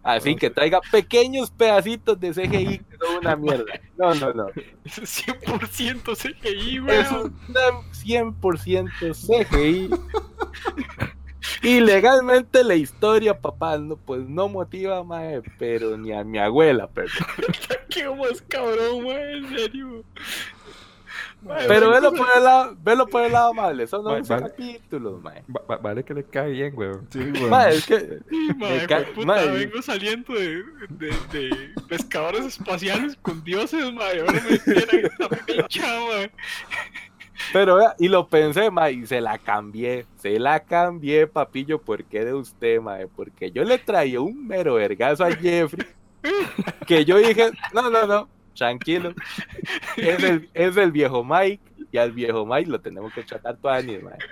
[0.03, 3.65] Así que traiga pequeños pedacitos de CGI que son una mierda.
[3.97, 4.47] No, no, no.
[4.85, 7.37] Es 100% CGI, Es weón.
[7.49, 9.91] un 100% CGI.
[11.63, 16.89] Y legalmente la historia, papá, no, pues no motiva, mae, pero ni a mi abuela,
[16.93, 17.09] pero.
[17.91, 20.05] Qué más cabrón, mae, en serio.
[21.69, 24.47] Pero velo por el lado, velo por el lado amable, son Mae, 11 vale.
[24.51, 25.45] capítulos, mae.
[25.49, 27.07] Va- va- vale que le cae bien, weón.
[27.13, 27.49] Sí, weón.
[27.51, 28.19] Mae, es que
[28.57, 29.49] Mae, puta, mae.
[29.49, 34.19] vengo saliendo de, de, de pescadores espaciales con dioses, mae.
[34.21, 36.31] Ahora me tiran esta pincha, mae.
[37.53, 40.07] Pero y lo pensé, mae, y se la cambié.
[40.17, 41.81] Se la cambié, papillo.
[41.81, 43.07] ¿Por qué de usted, mae?
[43.07, 45.87] Porque yo le traía un mero vergazo a Jeffrey.
[46.87, 49.15] Que yo dije, no, no, no, tranquilo.
[49.97, 51.68] Es el, es el viejo Mike.
[51.91, 54.19] Y al viejo Mike lo tenemos que tratar tuanis, mae.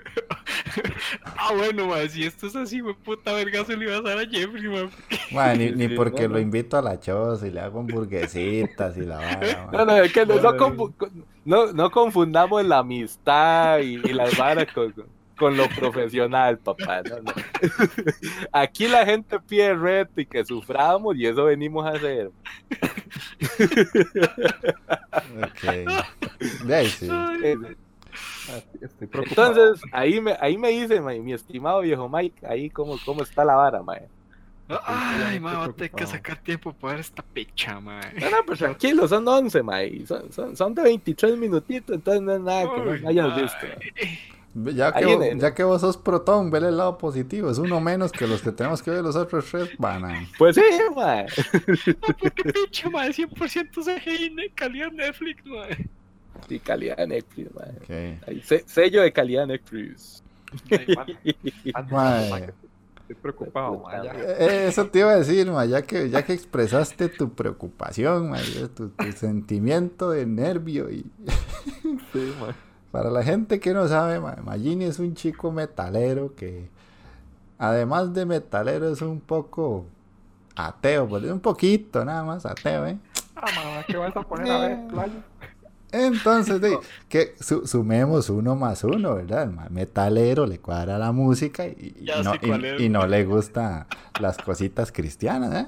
[1.38, 4.26] Ah, bueno, mae, si esto es así, wey, puta vergazo le iba a dar a
[4.26, 4.90] Jeffrey, mae.
[5.32, 9.16] Mae, ni, ni porque lo invito a la choza y le hago hamburguesitas y la
[9.16, 13.94] vara, No, no, es que no, no confu- con- no- no confundamos la amistad y,
[14.04, 15.06] y las varas con, con
[15.38, 17.02] lo profesional, papá.
[17.02, 17.32] no, no.
[18.52, 22.30] Aquí la gente pide reto y que suframos y eso venimos a hacer.
[25.42, 26.64] Ok.
[26.64, 27.08] De ahí sí.
[28.80, 29.48] Estoy preocupado.
[29.52, 33.54] Entonces, ahí me, ahí me dice, mi estimado viejo Mike, ahí cómo, cómo está la
[33.56, 34.08] vara, mae.
[34.68, 38.14] Ay, mae, va a tener que sacar tiempo para ver esta pecha, mae.
[38.20, 40.06] No, no, pues tranquilo, son 11, mae.
[40.06, 43.42] Son, son, son de 23 minutitos, entonces no es nada que Uy, no hayas mae.
[43.42, 43.66] visto.
[44.74, 47.50] Ya que, vos, ya que vos sos protón, vele el lado positivo.
[47.50, 49.68] Es uno menos que los que tenemos que ver los otros tres.
[49.78, 50.26] Van a...
[50.38, 50.62] Pues sí,
[50.96, 51.26] mae.
[52.00, 55.88] Porque pinche, mae, 100% CGI, calidad Netflix, mae.
[56.48, 57.70] Sí, calidad de Netflix, mae.
[58.16, 58.28] Ok.
[58.28, 60.22] Ahí, se- sello de calidad Netflix.
[61.90, 62.52] Mae.
[63.08, 64.12] Estoy preocupado, ya.
[64.14, 68.38] Eh, Eso te iba a decir, ma, ya que, ya que expresaste tu preocupación, ma,
[68.74, 70.90] tu, tu sentimiento de nervio.
[70.90, 71.04] y
[72.12, 72.52] Sí, mae.
[72.96, 76.70] Para la gente que no sabe, ma, Magini es un chico metalero que,
[77.58, 79.84] además de metalero, es un poco
[80.54, 82.96] ateo, pues, un poquito nada más ateo, ¿eh?
[83.36, 85.12] Ah, mae, ¿qué vas a poner a ver, playa?
[85.92, 86.62] Entonces,
[87.10, 89.42] que su- sumemos uno más uno, ¿verdad?
[89.42, 91.94] El metalero le cuadra la música y,
[92.24, 92.32] no,
[92.78, 93.88] y- y le gusta
[94.22, 95.66] las cositas cristianas, ¿eh?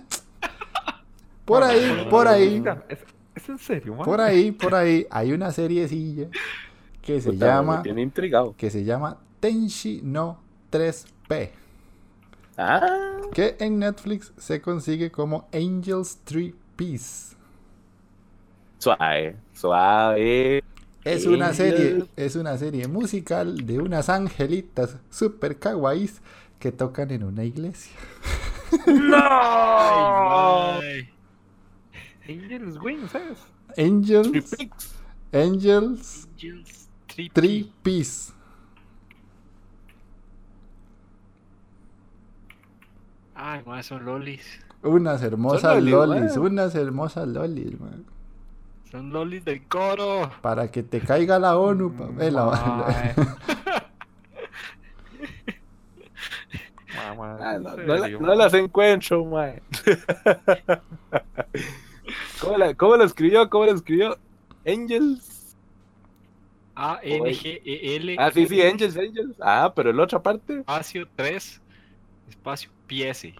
[1.45, 3.01] Por ahí, por ahí, ¿Es,
[3.35, 4.05] es en serio, mae?
[4.07, 6.29] por ahí, por ahí, hay una seriecilla
[7.09, 8.55] que se Puta, llama, Me tiene intrigado.
[8.56, 10.39] que se llama Tenshi no
[10.70, 11.51] 3P,
[12.59, 17.35] Ah, que en Netflix se consigue como Angels 3 Piece.
[18.78, 20.62] suave, suave.
[21.05, 26.20] Es una serie, es una serie musical de unas angelitas super kawaiis
[26.59, 27.93] que tocan en una iglesia.
[29.80, 31.09] Ay,
[32.28, 33.39] Angels Wings, ¿sabes?
[33.78, 34.55] Angels.
[35.32, 36.28] Angels.
[36.36, 36.78] Angels
[37.19, 37.32] Trip.
[37.32, 38.32] 3 Piece.
[43.35, 44.61] Ay, mae, son lolis.
[44.85, 46.47] Unas hermosas lolis, lolis, man.
[46.47, 48.05] unas hermosas lolis, man.
[48.90, 50.31] Son lolis del coro.
[50.43, 53.15] Para que te caiga la ONU, pa- eh, la- Ah,
[57.55, 57.62] ¿en
[58.20, 59.61] no, la- las encuentro, mae.
[62.40, 63.49] ¿Cómo, la- ¿Cómo lo escribió?
[63.51, 64.16] ¿Cómo lo escribió?
[64.66, 65.38] Angels.
[66.79, 68.17] A-N-G-E-L.
[68.19, 69.37] Ah, sí, sí, Angels, Angels.
[69.41, 70.61] Ah, pero la otra parte.
[70.61, 71.61] Espacio 3.
[72.29, 73.35] Espacio PS.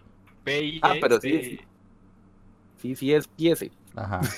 [0.45, 1.61] p i Ah, pero sí, sí.
[2.83, 3.71] Sí, sí, es piese.
[3.95, 4.21] Ajá.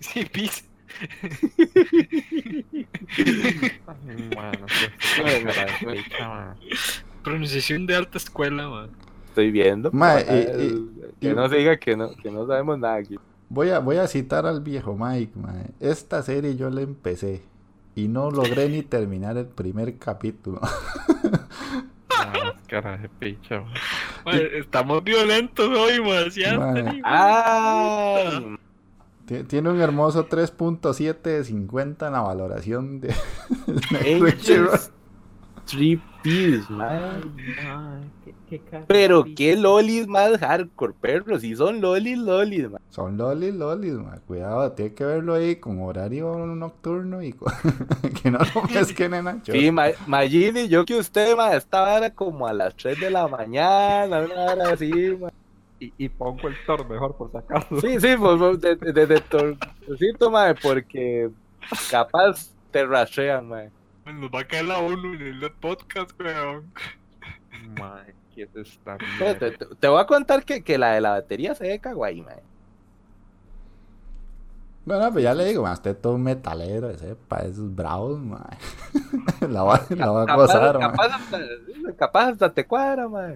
[0.00, 0.26] Sí,
[4.36, 4.52] mae.
[7.22, 8.90] Pronunciación de alta escuela, man.
[9.28, 9.90] Estoy viendo.
[9.92, 10.90] Mae, Ah, y- y-
[11.20, 13.16] que no se diga que no, que no sabemos nada aquí.
[13.48, 15.66] Voy a, voy a citar al viejo Mike, mae.
[15.80, 17.42] Esta serie yo la empecé
[17.94, 20.60] y no logré ni terminar el primer capítulo.
[23.18, 23.60] Picha.
[24.24, 26.30] Man, estamos violentos hoy, man.
[26.78, 28.40] Anthony, Ah,
[29.26, 33.14] Ti- Tiene un hermoso 3.7 de 50 en la valoración de
[34.00, 34.90] Angels
[35.72, 37.34] Three Piece, man.
[37.64, 41.38] Mae, qué- qué cara de Pero qué lolis más hardcore, perro.
[41.40, 42.80] Si son lolis, lolis, man.
[42.90, 44.20] Son lolis, lolis, mae.
[44.20, 47.50] Cuidado, tiene que verlo ahí con horario nocturno y con-
[48.22, 49.52] que no lo pesquen en ancho.
[49.52, 53.26] Sí, ma Magini, yo que usted, ma, esta hora como a las 3 de la
[53.26, 55.30] mañana, una hora así, ma.
[55.80, 57.80] Y, y pongo el Thor mejor por si acaso.
[57.80, 60.30] Sí, sí, pues, pues, de, de, de, torcito,
[60.62, 61.30] porque
[61.90, 63.62] capaz te rastrean, ma.
[64.04, 66.72] Man, nos va a caer la ONU en el podcast, weón.
[67.78, 69.38] Mae, ¿qué es esta Te, mierda?
[69.58, 72.32] te- te voy a contar que, que la de la batería se ve kawaii, ma.
[74.84, 78.58] Bueno, pues ya le digo, mae, usted es todo un metalero, sepa, esos bravos, mae.
[79.48, 81.38] la, va, la va a Capaz, capaz, hasta,
[81.96, 83.28] capaz hasta te cuadra, ma.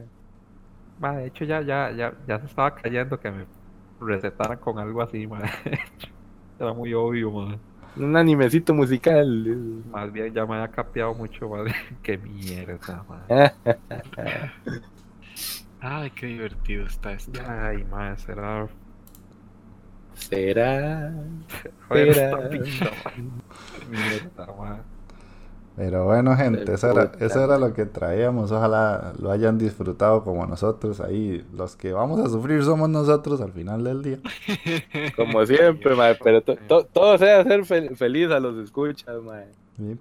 [0.98, 3.46] Mae, de hecho ya, ya, ya, ya se estaba cayendo que me
[4.00, 5.42] recetaran con algo así, mae.
[6.58, 7.58] Era muy obvio, mae.
[7.96, 9.82] Un animecito musical.
[9.90, 11.74] Más bien ya me había capeado mucho, madre.
[12.02, 13.54] Qué mierda, madre.
[15.80, 17.40] Ay, qué divertido está esto.
[17.46, 18.68] Ay, madre, será.
[20.14, 21.12] Será.
[21.88, 22.26] Joder, Será.
[22.30, 23.22] esta pincha, madre.
[23.88, 24.82] Mierda, madre.
[25.76, 28.50] Pero bueno, gente, eso era, eso era lo que traíamos.
[28.50, 31.00] Ojalá lo hayan disfrutado como nosotros.
[31.00, 34.18] Ahí, los que vamos a sufrir somos nosotros al final del día.
[35.16, 39.46] Como siempre, mae, pero to- to- todo sea hacer fel- feliz a los escuchas, mae.
[39.76, 39.98] ¿sí?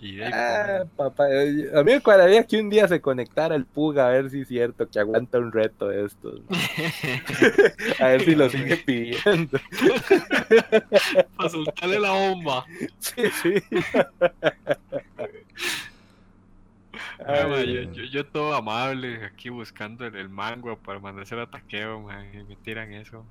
[0.00, 4.10] Y Ah, papá, a mí me cuadraría que un día se conectara el Puga a
[4.10, 6.40] ver si es cierto que aguanta un reto de estos.
[8.00, 9.58] a ver si lo sigue pidiendo.
[11.36, 12.64] Para soltarle la bomba.
[13.00, 13.54] Sí, sí.
[17.26, 21.40] Ay, Ay, yo, yo, yo todo amable aquí buscando el, el mango para mandarse el
[21.40, 23.24] ataqueo, y me tiran eso.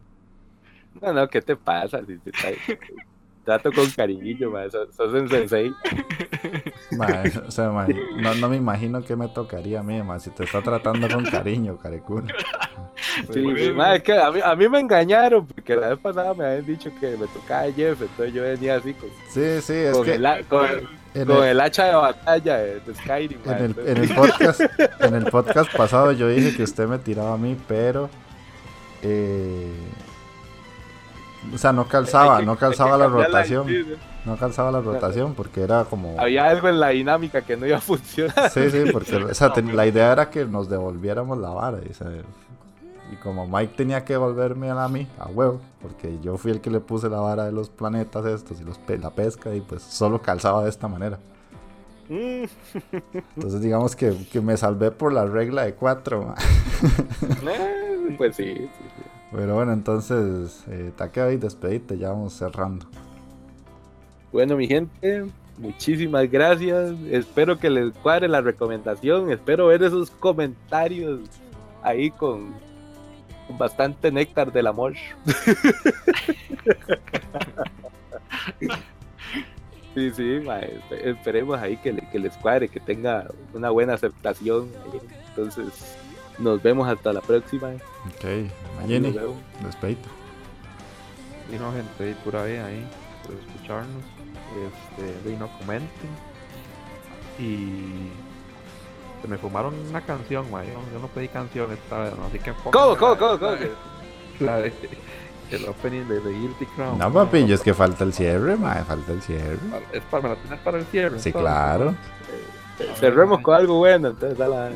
[1.02, 2.02] No, no, ¿qué te pasa?
[2.06, 2.32] Si te
[3.48, 4.70] trato con cariño, mae.
[4.70, 5.74] Sos, un sensei.
[7.48, 11.08] O sea, no, no me imagino qué me tocaría a mí, si te está tratando
[11.08, 12.34] con cariño, carecuna.
[13.32, 16.46] Sí, sí, es que a mí, a mí me engañaron porque la vez pasada me
[16.46, 20.04] habían dicho que me tocaba Jeff, entonces yo venía así con, Sí, sí, es con
[20.04, 20.68] que el, con,
[21.26, 23.40] con el, hacha de batalla de, de Skyrim.
[23.46, 24.62] el, en el podcast,
[25.00, 28.10] en el podcast pasado yo dije que usted me tiraba a mí, pero
[29.04, 29.72] eh,
[31.54, 33.68] o sea, no calzaba, que- no calzaba la rotación,
[34.26, 37.78] no calzaba la rotación porque era como Había algo en la dinámica que no iba
[37.78, 38.50] a funcionar.
[38.50, 41.80] Sí, sí, porque o sea, ten- la idea era que nos devolviéramos la vara.
[41.86, 42.08] Y, o sea,
[43.12, 46.70] y como Mike tenía que devolverme a mí, a huevo, porque yo fui el que
[46.70, 50.22] le puse la vara de los planetas estos y los la pesca, y pues solo
[50.22, 51.18] calzaba de esta manera.
[52.10, 52.44] Mm,
[53.36, 56.34] Entonces, digamos que, que me salvé por la regla de cuatro.
[57.48, 59.04] eh, pues sí, sí, sí.
[59.32, 62.86] Pero bueno, entonces, eh, taqueo y despedite, ya vamos cerrando.
[64.32, 65.26] Bueno, mi gente,
[65.58, 66.94] muchísimas gracias.
[67.10, 69.32] Espero que les cuadre la recomendación.
[69.32, 71.20] Espero ver esos comentarios
[71.84, 72.54] ahí con,
[73.48, 74.94] con bastante néctar del amor.
[79.96, 83.96] Sí, sí, ma, espe- esperemos ahí que, le- que les cuadre, que tenga una buena
[83.96, 84.70] aceptación.
[85.30, 85.98] Entonces,
[86.40, 87.68] nos vemos hasta la próxima.
[87.70, 88.24] Ok,
[88.88, 89.14] vemos.
[89.64, 90.08] despedite.
[91.52, 92.86] Y no, gente, y pura vida ahí
[93.26, 94.04] por escucharnos.
[94.98, 96.10] Este, y no comenten.
[97.40, 98.10] Y
[99.22, 100.64] se me fumaron una canción, ma.
[100.64, 102.26] Yo, yo no pedí canción esta vez, ¿no?
[102.26, 103.52] así que ¿Cómo, cómo, la- cómo, cómo?
[104.40, 104.74] La de
[105.52, 106.98] el opening de The Guilty Crown.
[106.98, 109.58] No, papi, yo es que falta el cierre, ma, falta el cierre.
[109.92, 111.20] Es para, ¿Me la tienes para el cierre?
[111.20, 111.42] Sí, entonces?
[111.52, 111.96] claro.
[113.00, 114.76] Cerremos con algo bueno, entonces dale.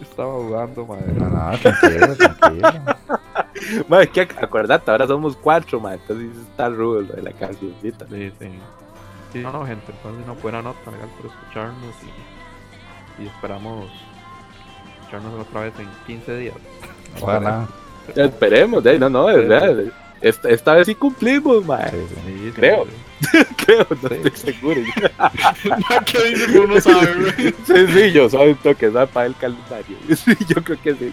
[0.00, 1.12] Estaba jugando, madre.
[1.14, 2.68] No, no, tranquilo, tranquilo.
[3.88, 7.32] Ma, es que ac- acordate, ahora somos cuatro, ma, entonces está rudo lo de la
[7.32, 8.06] cancioncita.
[8.08, 8.50] Sí, sí.
[9.32, 11.94] Sí, no, no, gente, entonces una buena nota, legal por escucharnos
[13.18, 13.90] y, y esperamos
[15.00, 16.54] escucharnos otra vez en 15 días.
[17.20, 17.66] Ojalá.
[18.14, 19.92] Ya Esperemos, de, no, no, es verdad.
[20.20, 21.88] Esta, esta vez sí cumplimos, ma.
[21.88, 22.14] Sí, sí.
[22.26, 22.86] Sí, sí, Creo.
[23.64, 24.80] Creo, no estoy seguro.
[26.06, 27.14] ¿Qué dice que uno sabe,
[27.66, 28.12] güey?
[28.12, 28.90] Yo soy un toque.
[28.90, 29.96] Para el calendario.
[30.16, 31.12] Sí, yo creo que sí.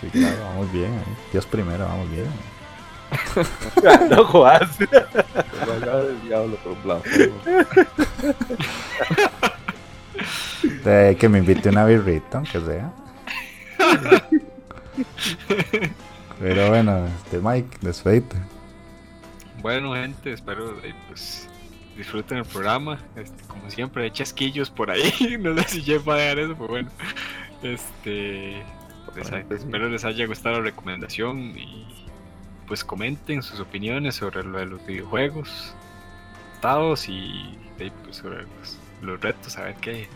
[0.00, 0.92] Sí, claro, vamos bien.
[0.92, 1.16] ahí.
[1.32, 2.26] Dios primero, vamos bien.
[4.10, 4.68] No jodas.
[5.62, 7.02] Ojalá el diablo por.
[10.84, 12.92] De que me invite una birrita, aunque sea.
[16.40, 18.36] Pero bueno, este Mike, despedite.
[19.66, 21.48] Bueno, gente, espero eh, pues
[21.96, 23.00] disfruten el programa.
[23.16, 25.12] Este, como siempre, hay chasquillos por ahí.
[25.40, 26.88] No sé si a dejar eso, pero bueno.
[27.64, 28.62] Este,
[29.16, 29.34] les- sí.
[29.50, 31.84] espero les haya gustado la recomendación y
[32.68, 35.74] pues comenten sus opiniones sobre lo de los videojuegos,
[36.54, 37.58] estados y
[38.04, 40.06] pues, sobre los, los retos, a ver qué,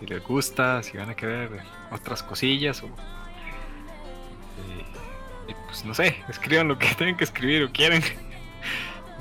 [0.00, 1.50] si les gusta, si van a querer
[1.90, 2.88] otras cosillas o
[5.66, 8.02] pues no sé, escriban lo que tengan que escribir o quieren.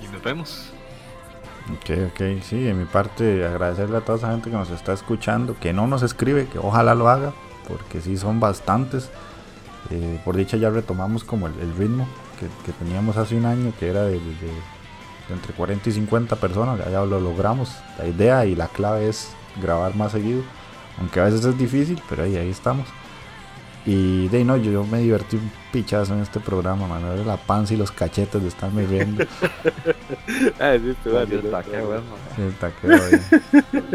[0.02, 0.74] Y nos vemos.
[1.72, 5.56] Ok, ok, sí, de mi parte agradecerle a toda esa gente que nos está escuchando,
[5.60, 7.34] que no nos escribe, que ojalá lo haga,
[7.68, 9.10] porque sí son bastantes.
[9.90, 12.08] Eh, por dicha ya retomamos como el, ritmo
[12.40, 14.20] que, teníamos hace un año, que era de,
[15.30, 17.72] entre 40 y 50 personas, ya, ya lo logramos.
[17.98, 20.44] La idea y la clave es grabar más seguido,
[21.00, 22.88] aunque a veces es difícil, pero ahí, ahí estamos.
[23.86, 27.26] Y de no, yo, yo me divertí un pichazo en este programa, man, me duele
[27.26, 29.26] la panza y los cachetes de estarme riendo.
[30.60, 31.38] Ah, sí, vale,
[31.82, 32.02] bueno.
[32.36, 32.42] Sí.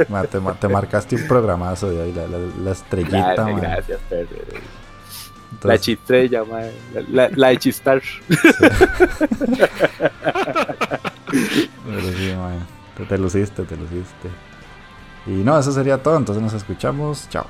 [0.09, 3.35] Ma, te, ma- te marcaste un programazo de ahí, la, la- la estrellita.
[3.35, 3.61] Gracias, ma.
[3.61, 4.01] gracias.
[5.53, 6.73] Entonces, chistrella, mae.
[6.95, 8.03] La, la, la de chistar.
[11.29, 12.59] pero sí, mae,
[12.97, 14.29] te, te luciste, te luciste.
[15.27, 16.17] Y no, eso sería todo.
[16.17, 17.29] Entonces nos escuchamos.
[17.31, 17.47] Chao.